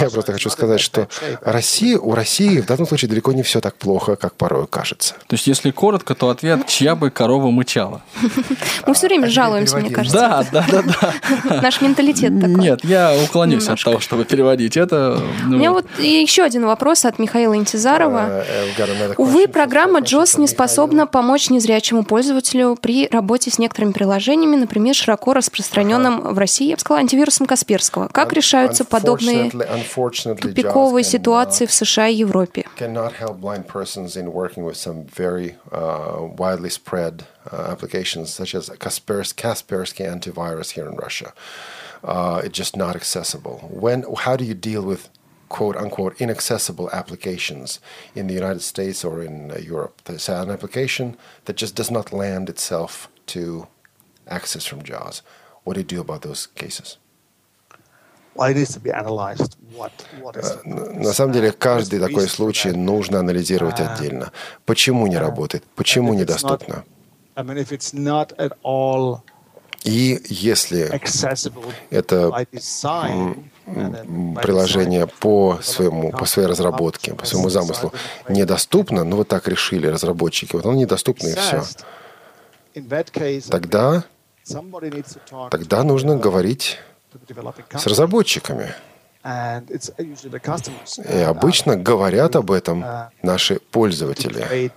Я 0.00 0.10
просто 0.10 0.32
хочу 0.32 0.50
сказать, 0.50 0.80
что 0.80 1.08
Россия, 1.40 1.98
у 1.98 2.14
России 2.14 2.60
в 2.60 2.66
данном 2.66 2.86
случае 2.86 3.08
далеко 3.08 3.32
не 3.32 3.42
все 3.42 3.60
так 3.60 3.74
плохо, 3.76 4.16
как 4.16 4.34
порой 4.34 4.66
кажется. 4.66 5.14
То 5.26 5.34
есть, 5.34 5.46
если 5.46 5.70
коротко, 5.70 6.14
то 6.14 6.30
ответ, 6.30 6.66
чья 6.66 6.94
бы 6.94 7.10
корова 7.10 7.50
мычала. 7.50 8.02
Мы 8.86 8.94
все 8.94 9.06
время 9.06 9.28
жалуемся, 9.28 9.76
мне 9.76 9.90
кажется. 9.90 10.18
Да, 10.18 10.46
да, 10.50 10.66
да, 10.70 10.82
да. 10.82 11.60
Наш 11.62 11.80
менталитет 11.80 12.40
такой. 12.40 12.54
Нет, 12.54 12.84
я 12.84 13.16
уклонюсь 13.24 13.68
от 13.68 13.82
того, 13.82 14.00
чтобы 14.00 14.24
переводить 14.24 14.76
это. 14.76 15.20
У 15.44 15.48
ну, 15.48 15.58
меня 15.58 15.72
вот 15.72 15.86
еще 15.98 16.42
один 16.42 16.66
вопрос 16.66 17.04
от 17.04 17.18
Михаила 17.18 17.56
Интизарова. 17.56 18.44
Another 18.76 19.14
Увы, 19.16 19.48
программа 19.48 20.00
JOS 20.00 20.40
не 20.40 20.46
способна 20.46 21.06
помочь 21.06 21.50
незрячему 21.50 22.04
пользователю 22.04 22.76
при 22.80 23.08
работе 23.08 23.50
с 23.50 23.58
некоторыми 23.58 23.92
приложениями, 23.92 24.56
например, 24.56 24.94
широко 24.94 25.34
распространенным 25.34 26.20
в 26.34 26.38
России, 26.38 26.68
я 26.68 26.76
бы 26.76 26.80
сказала, 26.80 27.00
антивирусом 27.00 27.46
Касперского. 27.46 28.08
Как 28.08 28.32
решаются 28.32 28.84
подобные 28.84 29.50
Unfortunately- 29.81 30.37
unfortunately, 30.37 30.53
тупиковые 30.53 31.03
JAWS 31.03 31.11
can, 31.11 31.19
uh, 31.21 31.21
ситуации 31.21 31.65
в 31.65 31.73
США 31.73 32.07
и 32.07 32.15
Европе? 32.23 32.65
cannot 32.75 33.13
help 33.13 33.39
blind 33.41 33.67
persons 33.67 34.15
in 34.15 34.31
working 34.31 34.63
with 34.63 34.77
some 34.77 35.05
very 35.05 35.55
uh, 35.71 36.27
widely 36.37 36.69
spread 36.69 37.25
uh, 37.51 37.71
applications, 37.71 38.31
such 38.33 38.53
as 38.53 38.69
Kaspersky, 38.69 39.35
Kaspersky 39.35 40.05
antivirus 40.05 40.71
here 40.71 40.87
in 40.87 40.95
Russia. 40.95 41.33
Uh, 42.03 42.41
it's 42.43 42.57
just 42.57 42.75
not 42.75 42.95
accessible. 42.95 43.67
When, 43.71 44.03
how 44.19 44.35
do 44.35 44.43
you 44.45 44.53
deal 44.53 44.83
with 44.83 45.09
quote 45.49 45.75
unquote 45.77 46.19
inaccessible 46.21 46.89
applications 46.91 47.79
in 48.15 48.27
the 48.27 48.33
United 48.33 48.61
States 48.61 49.03
or 49.03 49.23
in 49.23 49.51
uh, 49.51 49.57
Europe? 49.57 50.01
There's 50.05 50.29
an 50.29 50.51
application 50.51 51.17
that 51.45 51.55
just 51.55 51.75
does 51.75 51.89
not 51.89 52.13
land 52.13 52.49
itself 52.49 53.09
to 53.27 53.67
access 54.27 54.65
from 54.65 54.83
JAWS. 54.83 55.21
What 55.63 55.73
do 55.73 55.79
you 55.79 55.85
do 55.85 56.01
about 56.01 56.21
those 56.21 56.47
cases? 56.47 56.97
На 60.64 61.12
самом 61.12 61.32
деле, 61.32 61.52
каждый 61.52 62.00
такой 62.00 62.28
случай 62.28 62.72
нужно 62.72 63.18
анализировать 63.20 63.80
отдельно. 63.80 64.32
Почему 64.64 65.06
не 65.06 65.18
работает? 65.18 65.64
Почему 65.74 66.14
недоступно? 66.14 66.84
И 69.84 70.20
если 70.28 70.90
это 71.90 72.46
приложение 74.42 75.06
по 75.06 75.58
своему, 75.62 76.12
по 76.12 76.24
своей 76.24 76.48
разработке, 76.48 77.14
по 77.14 77.26
своему 77.26 77.48
замыслу 77.50 77.92
недоступно, 78.28 79.04
ну 79.04 79.16
вот 79.16 79.28
так 79.28 79.48
решили 79.48 79.86
разработчики, 79.88 80.54
вот 80.54 80.66
оно 80.66 80.74
недоступно 80.74 81.28
и 81.28 81.34
все. 81.34 81.64
Тогда, 83.50 84.04
тогда 85.50 85.82
нужно 85.82 86.16
говорить 86.16 86.78
the 86.78 86.82
developing 86.82 86.91
с 87.78 87.86
разработчиками. 87.86 88.74
И 91.08 91.18
обычно 91.18 91.76
говорят 91.76 92.36
об 92.36 92.50
этом 92.50 92.84
наши 93.22 93.54
to 93.54 93.62
пользователи. 93.70 94.70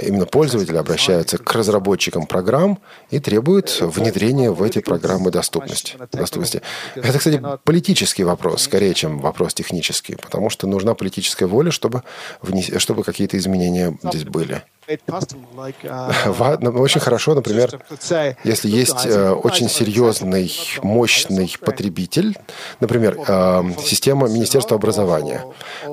Именно 0.00 0.26
пользователи 0.26 0.76
обращаются 0.76 1.38
к 1.38 1.54
разработчикам 1.54 2.26
программ 2.26 2.78
и 3.10 3.20
требуют 3.20 3.80
внедрения 3.80 4.50
в 4.50 4.62
эти 4.62 4.80
программы 4.80 5.30
доступности. 5.30 5.96
доступности. 6.12 6.62
Это, 6.94 7.18
кстати, 7.18 7.42
политический 7.64 8.24
вопрос, 8.24 8.62
скорее, 8.62 8.94
чем 8.94 9.18
вопрос 9.20 9.54
технический, 9.54 10.16
потому 10.16 10.50
что 10.50 10.66
нужна 10.66 10.94
политическая 10.94 11.46
воля, 11.46 11.70
чтобы, 11.70 12.02
внес- 12.42 12.78
чтобы 12.78 13.02
какие-то 13.02 13.38
изменения 13.38 13.98
здесь 14.02 14.24
были. 14.24 14.62
Uh, 14.88 16.58
ну, 16.60 16.70
Очень 16.80 17.00
хорошо, 17.00 17.34
например, 17.34 17.80
если 18.44 18.70
"Look, 18.70 18.76
есть 18.76 19.06
э, 19.06 19.30
очень 19.30 19.68
серьезный, 19.68 20.52
мощный 20.82 21.54
потребитель, 21.60 22.36
например, 22.80 23.18
э, 23.26 23.62
система 23.84 24.28
Министерства 24.28 24.76
образования, 24.76 25.44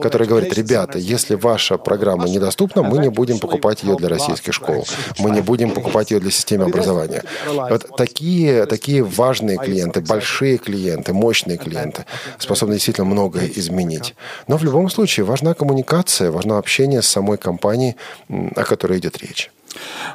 которая 0.02 0.30
говорит, 0.30 0.54
ребята, 0.54 0.98
если 0.98 1.36
ваша 1.36 1.78
программа 1.78 2.30
недоступна, 2.30 2.84
мы 2.84 3.00
не 3.00 3.10
будем 3.10 3.39
покупать 3.39 3.84
ее 3.84 3.96
для 3.96 4.10
российских 4.10 4.54
школ, 4.54 4.88
мы 5.20 5.32
не 5.32 5.41
будем 5.41 5.72
покупать 5.72 6.12
ее 6.12 6.20
для 6.20 6.32
системы 6.32 6.66
образования. 6.66 7.24
Вот 7.46 7.98
такие, 7.98 8.66
такие 8.66 9.04
важные 9.04 9.58
клиенты, 9.58 10.02
большие 10.02 10.58
клиенты, 10.58 11.14
мощные 11.14 11.58
клиенты 11.58 12.06
способны 12.39 12.76
действительно 12.76 13.06
многое 13.06 13.48
изменить. 13.56 14.16
Но 14.48 14.58
в 14.58 14.64
любом 14.64 14.89
случае 14.89 15.26
важна 15.26 15.54
коммуникация, 15.54 16.32
важно 16.32 16.58
общение 16.58 17.02
с 17.02 17.08
самой 17.08 17.38
компанией, 17.38 17.96
о 18.30 18.64
которой 18.64 18.85
идет 18.94 19.18
речь. 19.18 19.52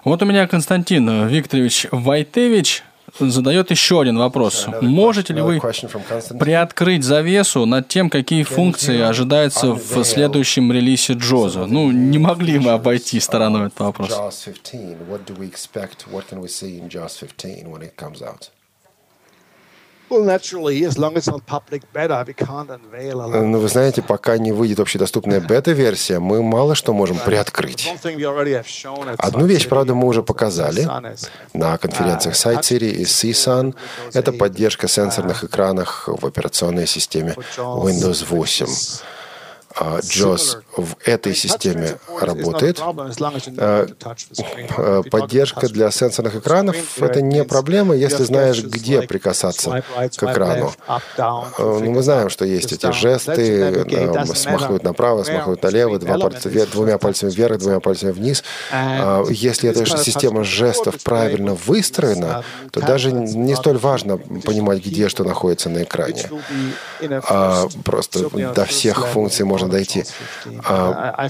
Вот 0.04 0.22
у 0.22 0.26
меня 0.26 0.46
Константин 0.46 1.26
Викторович 1.26 1.86
Вайтевич 1.90 2.82
задает 3.18 3.70
еще 3.70 4.00
один 4.00 4.18
вопрос. 4.18 4.66
Можете 4.80 5.34
ли 5.34 5.42
вы 5.42 5.60
приоткрыть 6.38 7.04
завесу 7.04 7.66
над 7.66 7.88
тем, 7.88 8.10
какие 8.10 8.44
функции 8.44 9.00
ожидаются 9.00 9.72
в 9.72 10.04
следующем 10.04 10.72
релизе 10.72 11.14
Джоза? 11.14 11.66
Ну, 11.66 11.90
не 11.90 12.18
могли 12.18 12.58
мы 12.58 12.70
обойти 12.72 13.20
стороной 13.20 13.66
этот 13.66 13.80
вопрос. 13.80 14.44
Ну, 23.28 23.58
вы 23.60 23.68
знаете, 23.68 24.02
пока 24.02 24.38
не 24.38 24.52
выйдет 24.52 24.80
общедоступная 24.80 25.40
бета-версия, 25.40 26.18
мы 26.18 26.42
мало 26.42 26.74
что 26.74 26.92
можем 26.92 27.18
приоткрыть. 27.18 27.86
Одну 29.18 29.46
вещь, 29.46 29.68
правда, 29.68 29.94
мы 29.94 30.06
уже 30.08 30.22
показали 30.22 30.88
на 31.54 31.78
конференциях 31.78 32.34
Site 32.34 32.60
City 32.62 32.90
и 32.90 33.04
CSUN. 33.04 33.74
Это 34.12 34.32
поддержка 34.32 34.88
сенсорных 34.88 35.44
экранах 35.44 36.08
в 36.08 36.26
операционной 36.26 36.86
системе 36.86 37.36
Windows 37.56 38.24
8. 38.28 38.66
А, 39.76 40.00
JAWS 40.00 40.62
в 40.76 40.96
этой 41.04 41.34
системе 41.34 41.98
работает. 42.20 42.80
Э, 43.56 43.86
э, 44.76 45.02
Поддержка 45.10 45.68
для 45.68 45.90
сенсорных 45.90 46.36
экранов– 46.36 46.76
это 47.00 47.20
не 47.22 47.44
проблема, 47.44 47.94
если 47.94 48.24
знаешь, 48.24 48.62
где 48.62 49.02
прикасаться 49.02 49.82
к 50.16 50.22
экрану. 50.22 50.72
Э, 50.88 50.98
Ну, 51.58 51.90
мы 51.90 52.02
знаем, 52.02 52.28
что 52.30 52.44
есть 52.44 52.72
эти 52.72 52.92
жесты, 52.92 53.84
смахнуть 54.34 54.82
направо, 54.84 55.24
смахнуть 55.24 55.62
налево, 55.62 55.98
два 55.98 56.18
пальца 56.18 56.50
двумя 56.72 56.98
пальцами 56.98 57.30
вверх, 57.30 57.58
двумя 57.58 57.80
пальцами 57.80 58.12
вниз. 58.12 58.44
А 58.72 59.24
Если 59.28 59.68
эта 59.70 59.86
система 59.86 60.44
жестов 60.44 61.02
правильно 61.02 61.54
выстроена, 61.54 62.44
то 62.70 62.80
даже 62.80 63.12
не 63.12 63.54
столь 63.54 63.78
важно 63.78 64.18
понимать, 64.18 64.84
где 64.84 65.08
что 65.08 65.24
находится 65.24 65.68
на 65.68 65.82
экране. 65.82 66.28
А 67.28 67.66
просто 67.84 68.30
до 68.30 68.64
всех 68.64 69.06
функций 69.08 69.44
можно 69.44 69.68
дойти. 69.68 70.04
А, 70.66 71.28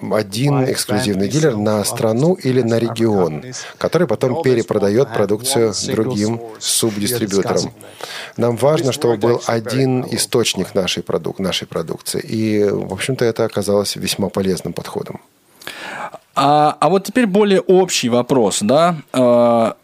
Один 0.00 0.64
эксклюзивный 0.64 1.28
дилер 1.28 1.56
на 1.56 1.84
страну 1.84 2.34
или 2.34 2.62
на 2.62 2.78
регион, 2.78 3.44
который 3.78 4.06
потом 4.06 4.42
перепродает 4.42 5.12
продукцию 5.12 5.72
другим 5.92 6.40
субдистрибьюторам. 6.58 7.72
Нам 8.36 8.56
важно, 8.56 8.92
чтобы 8.92 9.16
был 9.16 9.42
один 9.46 10.04
источник 10.10 10.74
нашей, 10.74 11.02
продук- 11.02 11.38
нашей 11.40 11.66
продукции. 11.66 12.20
И, 12.20 12.64
в 12.64 12.92
общем-то, 12.92 13.24
это 13.24 13.44
оказалось 13.44 13.96
весьма 13.96 14.28
полезным 14.28 14.72
подходом. 14.72 15.20
А, 16.40 16.76
а 16.78 16.88
вот 16.88 17.02
теперь 17.02 17.26
более 17.26 17.60
общий 17.60 18.08
вопрос, 18.08 18.60
да? 18.62 18.94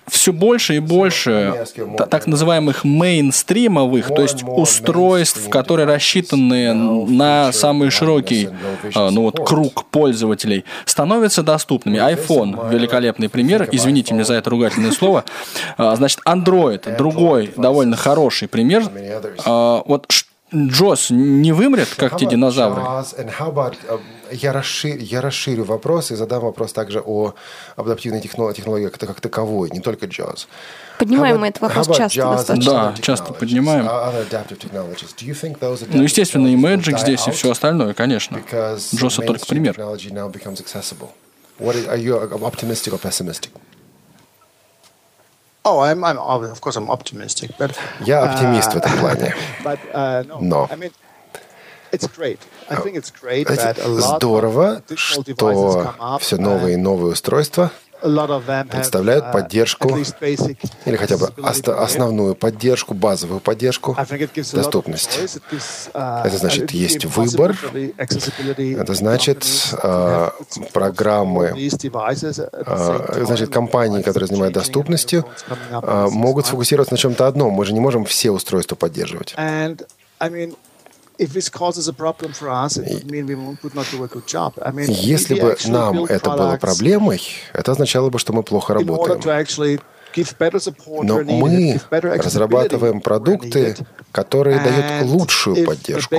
все 0.06 0.32
больше 0.32 0.76
и 0.76 0.78
больше 0.78 1.66
та- 1.96 2.06
так 2.06 2.28
называемых 2.28 2.84
мейнстримовых, 2.84 4.06
то 4.14 4.22
есть 4.22 4.44
устройств, 4.46 5.48
которые 5.48 5.86
рассчитаны 5.86 6.72
на 6.72 7.50
самый 7.52 7.90
широкий 7.90 8.50
а, 8.94 9.10
ну 9.10 9.22
вот, 9.22 9.44
круг 9.44 9.86
пользователей, 9.86 10.64
становятся 10.84 11.42
доступными. 11.42 11.96
iPhone– 11.98 12.70
великолепный 12.70 13.28
пример, 13.28 13.68
извините 13.72 14.14
мне 14.14 14.24
за 14.24 14.34
это 14.34 14.50
ругательное 14.50 14.92
слово. 14.92 15.24
А, 15.76 15.96
Значит, 15.96 16.20
Android– 16.24 16.96
другой 16.98 17.52
довольно 17.56 17.96
хороший 17.96 18.46
пример. 18.46 18.84
А, 19.44 19.82
Вот 19.86 20.06
Джос 20.54 21.08
не 21.10 21.50
вымрет, 21.52 21.88
как 21.96 22.16
те 22.16 22.26
динозавры? 22.26 22.80
Uh, 24.34 24.38
я, 24.42 24.52
расширю, 24.52 25.00
я 25.00 25.20
расширю 25.20 25.64
вопрос 25.64 26.10
и 26.10 26.16
задам 26.16 26.42
вопрос 26.42 26.72
также 26.72 27.00
о 27.00 27.34
адаптивной 27.76 28.20
техно- 28.20 28.52
технологии 28.52 28.88
как, 28.88 29.00
как 29.00 29.20
таковой, 29.20 29.70
не 29.70 29.80
только 29.80 30.06
JAWS. 30.06 30.46
Поднимаем 30.98 31.40
мы 31.40 31.48
этот 31.48 31.62
вопрос 31.62 31.86
часто 31.96 32.22
достаточно. 32.22 32.72
Да, 32.72 32.94
часто 33.00 33.32
поднимаем. 33.32 33.84
Ну, 35.92 36.02
естественно, 36.02 36.48
и 36.48 36.56
Magic 36.56 36.98
здесь, 36.98 37.26
и 37.28 37.30
все 37.30 37.50
остальное, 37.50 37.94
конечно. 37.94 38.42
Джоса 38.94 39.22
только 39.22 39.46
пример. 39.46 39.74
technology 39.74 40.10
now 40.10 40.30
becomes 40.30 40.60
accessible? 40.60 41.10
What 41.58 41.76
is, 41.76 41.86
are 41.86 41.96
you 41.96 42.18
optimistic 42.42 42.92
or 42.92 42.98
pessimistic? 42.98 43.50
Oh, 45.66 45.80
I'm, 45.80 46.04
I'm 46.04 46.18
of 46.18 46.60
course 46.60 46.76
I'm 46.76 46.90
optimistic, 46.90 47.52
but 47.58 47.74
Я 48.00 48.22
оптимист 48.24 48.72
в 48.72 48.76
этом 48.76 48.98
плане. 48.98 49.34
uh, 49.64 50.24
Но. 50.40 50.68
It's 51.92 52.08
great. 52.08 52.40
Здорово, 54.16 54.82
что 54.94 55.94
все 56.20 56.36
новые 56.36 56.74
и 56.74 56.76
новые 56.76 57.12
устройства 57.12 57.70
представляют 58.70 59.24
uh, 59.24 59.32
поддержку 59.32 59.88
или 60.84 60.96
хотя 60.96 61.16
бы 61.16 61.32
основную 61.38 62.34
поддержку, 62.34 62.92
базовую 62.94 63.40
поддержку, 63.40 63.96
доступность. 64.52 65.18
uh, 65.94 66.26
Это 66.26 66.36
значит, 66.36 66.70
есть 66.72 67.04
выбор. 67.06 67.56
Это 67.72 68.94
значит, 68.94 69.46
а, 69.82 70.34
программы, 70.72 71.54
а, 72.66 73.24
значит, 73.24 73.50
компании, 73.50 74.02
которые 74.02 74.28
занимаются 74.28 74.60
доступностью, 74.60 75.24
а, 75.70 76.08
могут 76.08 76.46
сфокусироваться 76.46 76.92
на 76.92 76.98
чем-то 76.98 77.26
одном. 77.26 77.54
Мы 77.54 77.64
же 77.64 77.72
не 77.72 77.80
можем 77.80 78.04
все 78.04 78.30
устройства 78.30 78.74
поддерживать. 78.76 79.34
Если 84.92 85.34
бы 85.40 85.56
нам 85.72 86.04
это 86.04 86.30
было 86.30 86.56
проблемой, 86.60 87.22
это 87.52 87.72
означало 87.72 88.10
бы, 88.10 88.18
что 88.18 88.32
мы 88.32 88.42
плохо 88.42 88.74
работаем. 88.74 89.20
Но 91.02 91.20
мы 91.20 91.80
разрабатываем 91.90 93.00
продукты, 93.00 93.76
которые 94.12 94.60
дают 94.60 95.10
лучшую 95.10 95.66
поддержку, 95.66 96.16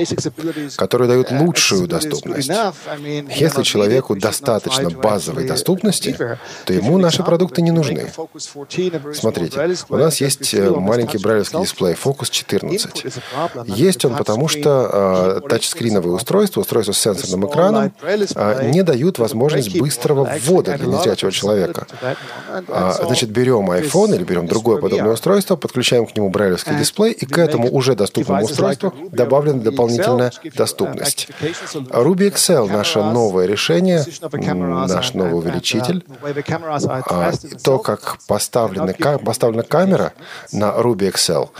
которые 0.76 1.08
дают 1.08 1.30
uh, 1.30 1.42
лучшую 1.42 1.86
доступность. 1.88 2.50
Если 3.36 3.62
человеку 3.62 4.16
достаточно 4.16 4.90
базовой 4.90 5.46
доступности, 5.46 6.16
то 6.64 6.72
ему 6.72 6.98
наши 6.98 7.22
продукты 7.22 7.62
не 7.62 7.70
нужны. 7.70 8.06
a 8.06 8.10
Focus 8.10 8.46
14, 8.68 8.94
a 8.94 8.98
very 8.98 9.14
small 9.14 9.14
Смотрите, 9.14 9.84
у 9.88 9.96
нас 9.96 10.20
есть 10.20 10.54
э, 10.54 10.70
маленький 10.70 11.18
брайлевский 11.18 11.60
дисплей. 11.60 11.94
Focus 11.94 12.26
Input 12.26 12.30
14. 12.30 13.04
is 13.04 13.16
a 13.16 13.22
problem. 13.34 13.66
I 13.66 13.70
mean, 13.70 13.76
Есть 13.76 14.04
он 14.04 14.16
потому, 14.16 14.48
что 14.48 15.40
э, 15.42 15.48
тачскриновые 15.48 16.12
устройства, 16.12 16.60
устройства 16.60 16.92
с 16.92 16.98
сенсорным 16.98 17.48
экраном, 17.48 17.92
э, 18.02 18.70
не 18.70 18.82
дают 18.82 19.18
возможность 19.18 19.78
быстрого 19.78 20.30
ввода 20.44 20.76
для 20.76 20.86
незрячего 20.86 21.32
человека. 21.32 21.86
А, 22.68 22.92
Значит, 23.06 23.30
берем 23.30 23.70
iPhone 23.70 23.85
или 24.14 24.24
берем 24.24 24.46
другое 24.46 24.80
подобное 24.80 25.12
устройство, 25.14 25.56
подключаем 25.56 26.06
к 26.06 26.16
нему 26.16 26.30
брайлевский 26.30 26.72
дисплей, 26.78 27.12
и 27.12 27.26
к 27.26 27.38
этому 27.38 27.70
уже 27.70 27.94
доступному 27.94 28.40
устройству 28.44 28.92
добавлена 29.12 29.60
дополнительная 29.60 30.32
доступность. 30.56 31.28
Ruby 31.90 32.30
XL– 32.32 32.70
наше 32.72 32.98
новое 33.02 33.46
решение, 33.46 34.04
наш 34.86 35.14
новый 35.14 35.34
увеличитель. 35.38 36.04
А, 37.08 37.32
То, 37.62 37.78
как 37.78 38.18
поставлена, 38.26 38.92
ка- 38.92 39.18
поставлена 39.18 39.62
камера 39.62 40.12
на 40.52 40.66
Ruby 40.78 41.08
э, 41.08 41.12
суще- 41.12 41.50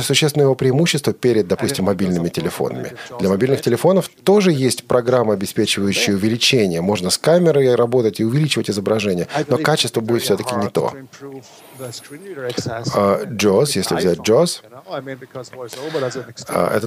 существенное 0.00 0.44
его 0.46 0.54
преимущество 0.54 1.12
перед, 1.12 1.46
допустим, 1.48 1.84
мобильными 1.86 2.28
телефонами. 2.28 2.92
Для 3.20 3.28
мобильных 3.28 3.60
телефонов 3.62 4.08
тоже 4.24 4.52
есть 4.52 4.84
программы, 4.86 5.34
обеспечивающие 5.34 6.16
увеличение. 6.16 6.80
Можно 6.80 7.10
с 7.10 7.18
камерой 7.18 7.74
работать 7.74 8.20
и 8.20 8.24
увеличивать 8.24 8.70
изображение, 8.70 9.26
но 9.48 9.56
качество 9.58 10.00
будет 10.00 10.22
все-таки 10.22 10.54
не 10.56 10.68
то. 10.68 10.92
А, 12.94 13.24
JAWS, 13.24 13.72
если 13.74 13.94
взять 13.96 14.18
JAWS, 14.18 14.62
а, 16.48 16.76
это- 16.76 16.86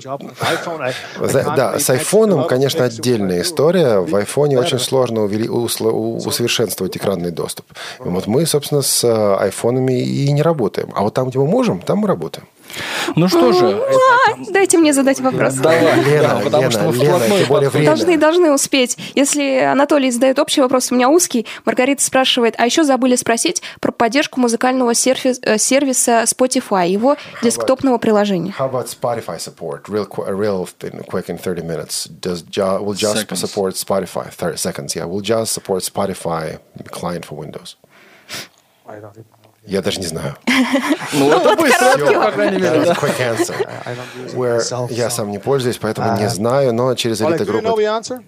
Да, 1.55 1.79
с 1.79 1.89
айфоном, 1.89 2.47
конечно, 2.47 2.85
отдельная 2.85 3.41
история. 3.41 3.99
В 3.99 4.15
айфоне 4.15 4.57
очень 4.59 4.79
сложно 4.79 5.19
увели- 5.21 5.49
усовершенствовать 5.49 6.95
экранный 6.97 7.31
доступ. 7.31 7.65
Вот 7.99 8.27
мы, 8.27 8.45
собственно, 8.45 8.81
с 8.81 9.03
э, 9.03 9.35
айфонами 9.39 10.01
и 10.01 10.31
не 10.31 10.41
работаем. 10.41 10.91
А 10.95 11.01
вот 11.01 11.13
там, 11.13 11.29
где 11.29 11.39
мы 11.39 11.47
можем, 11.47 11.79
там 11.81 11.99
мы 11.99 12.07
работаем. 12.07 12.16
Ну 13.15 13.27
что 13.29 13.53
же, 13.53 13.81
А, 14.27 14.35
Дайте 14.51 14.77
мне 14.77 14.93
задать 14.93 15.19
вопрос. 15.21 15.53
давай, 15.55 16.03
Лена, 16.03 16.27
да, 16.27 16.39
потому 16.43 16.63
Лена, 16.63 16.71
что 16.71 16.81
мы 16.91 16.95
Лена, 16.97 17.45
более 17.47 17.69
время. 17.69 17.85
Должны, 17.87 18.17
должны 18.17 18.51
успеть. 18.51 18.97
Если 19.15 19.59
Анатолий 19.61 20.11
задает 20.11 20.37
общий 20.39 20.61
вопрос, 20.61 20.91
у 20.91 20.95
меня 20.95 21.09
узкий. 21.09 21.45
Маргарита 21.65 22.03
спрашивает, 22.03 22.55
а 22.57 22.65
еще 22.65 22.83
забыли 22.83 23.15
спросить 23.15 23.61
про 23.79 23.91
поддержку 23.91 24.39
музыкального 24.41 24.91
э, 24.91 25.57
сервиса 25.57 26.23
Spotify, 26.23 26.89
его 26.89 27.15
десктопного 27.41 27.97
приложения. 27.97 28.53
How 28.59 28.69
about 28.69 28.87
Spotify 28.87 29.37
support? 29.37 29.83
Real, 29.87 30.05
qu- 30.05 30.25
real 30.27 30.67
quick 31.07 31.29
in 31.29 31.37
30 31.37 31.63
minutes. 31.63 32.07
Does 32.21 32.43
Ja- 32.51 32.79
will 32.79 32.93
JAWS 32.93 33.21
Seconds. 33.21 33.39
support 33.39 33.75
Spotify? 33.75 34.29
30 34.29 34.57
seconds, 34.57 34.95
yeah. 34.95 35.05
Will 35.05 35.21
JAWS 35.21 35.49
support 35.49 35.83
Spotify 35.83 36.59
client 36.91 37.25
for 37.25 37.35
Windows? 37.37 37.77
I 38.85 38.99
don't 38.99 39.15
know. 39.15 39.36
Я 39.67 39.81
даже 39.81 39.99
не 39.99 40.07
знаю. 40.07 40.35
Ну, 41.13 41.31
это 41.31 41.55
быстро, 41.55 41.91
короткий 41.91 42.15
по 42.15 42.31
крайней 42.31 42.57
мере, 42.57 42.79
quick 42.79 43.17
answer. 43.19 43.55
Where 44.33 44.93
я 44.93 45.09
сам 45.09 45.31
не 45.31 45.39
пользуюсь, 45.39 45.77
поэтому 45.77 46.17
не 46.17 46.25
А. 46.25 46.29
знаю, 46.29 46.73
но 46.73 46.93
через 46.95 47.21
the 47.21 47.37
answer? 47.85 48.21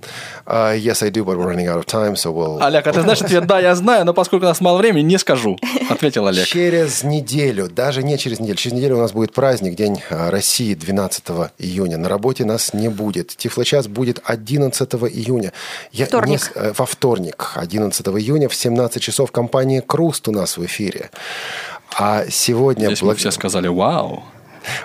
Uh, 0.46 0.78
yes, 0.78 1.04
I 1.04 1.10
do, 1.10 1.26
but 1.26 1.38
we're 1.38 1.48
running 1.48 1.68
out 1.68 1.78
of 1.78 1.86
time, 1.86 2.16
so 2.16 2.32
we'll... 2.32 2.62
Олег, 2.62 2.88
а 2.88 2.94
ты 2.94 3.02
знаешь 3.02 3.22
ответ? 3.22 3.46
Да, 3.46 3.60
я 3.60 3.76
знаю, 3.76 4.06
но 4.06 4.14
поскольку 4.14 4.46
у 4.46 4.50
нас 4.50 4.62
мало 4.62 4.78
времени, 4.78 5.04
не 5.04 5.18
скажу, 5.18 5.58
ответил 5.90 6.28
Олег. 6.28 6.46
Через 6.46 7.04
неделю, 7.04 7.68
даже 7.70 8.02
не 8.04 8.18
через 8.18 8.40
неделю, 8.40 8.58
через 8.58 8.76
неделю 8.78 8.96
у 8.96 9.00
нас 9.00 9.12
будет 9.12 9.34
праздник, 9.34 9.76
День 9.76 10.02
а, 10.10 10.32
России, 10.32 10.74
12 10.74 11.24
июня. 11.58 11.98
На 11.98 12.08
работе 12.10 12.46
нас 12.46 12.74
не 12.74 12.90
будет. 12.90 13.36
Тифлочас 13.36 13.88
будет 13.88 14.22
11 14.24 14.94
июня. 14.94 15.52
Я 15.92 16.06
Вторник. 16.06 16.52
не 16.56 16.62
э, 16.62 16.74
во 16.78 16.86
вторник, 16.86 17.52
11 17.56 18.08
июня 18.08 18.48
в 18.48 18.56
17 18.56 19.02
часов 19.02 19.32
компания 19.32 19.82
«Круст» 19.82 20.28
у 20.28 20.32
нас 20.32 20.58
в 20.58 20.66
эфире. 20.66 21.10
А 21.98 22.26
сегодня 22.30 22.86
Здесь 22.88 23.02
мы 23.02 23.10
благ- 23.10 23.18
все 23.18 23.32
сказали 23.32 23.68
«Вау». 23.68 24.24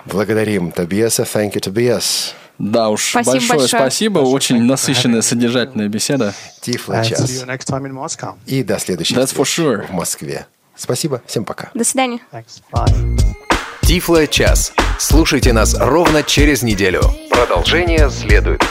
благодарим 0.05 0.71
Тобиаса. 0.71 1.23
Thank 1.23 1.53
you, 1.53 1.59
Тобиас. 1.59 2.33
Да 2.57 2.89
уж, 2.89 3.09
Спасибо 3.09 3.31
большое 3.33 3.59
большое. 3.59 3.81
спасибо. 3.81 4.19
Очень 4.19 4.63
насыщенная, 4.63 5.21
содержательная 5.21 5.89
беседа. 5.89 6.33
Time 6.61 7.87
in 7.87 7.91
Moscow. 7.91 8.35
И 8.45 8.63
до 8.63 8.79
следующей 8.79 9.13
That's 9.15 9.35
for 9.35 9.43
sure. 9.43 9.87
в 9.87 9.91
Москве. 9.91 10.47
Спасибо. 10.75 11.21
Всем 11.25 11.43
пока. 11.45 11.69
До 11.73 11.83
свидания. 11.83 12.19
Тифло 13.81 14.25
час. 14.27 14.73
Слушайте 14.99 15.53
нас 15.53 15.75
ровно 15.77 16.23
через 16.23 16.63
неделю. 16.63 17.01
Продолжение 17.29 18.09
следует. 18.09 18.63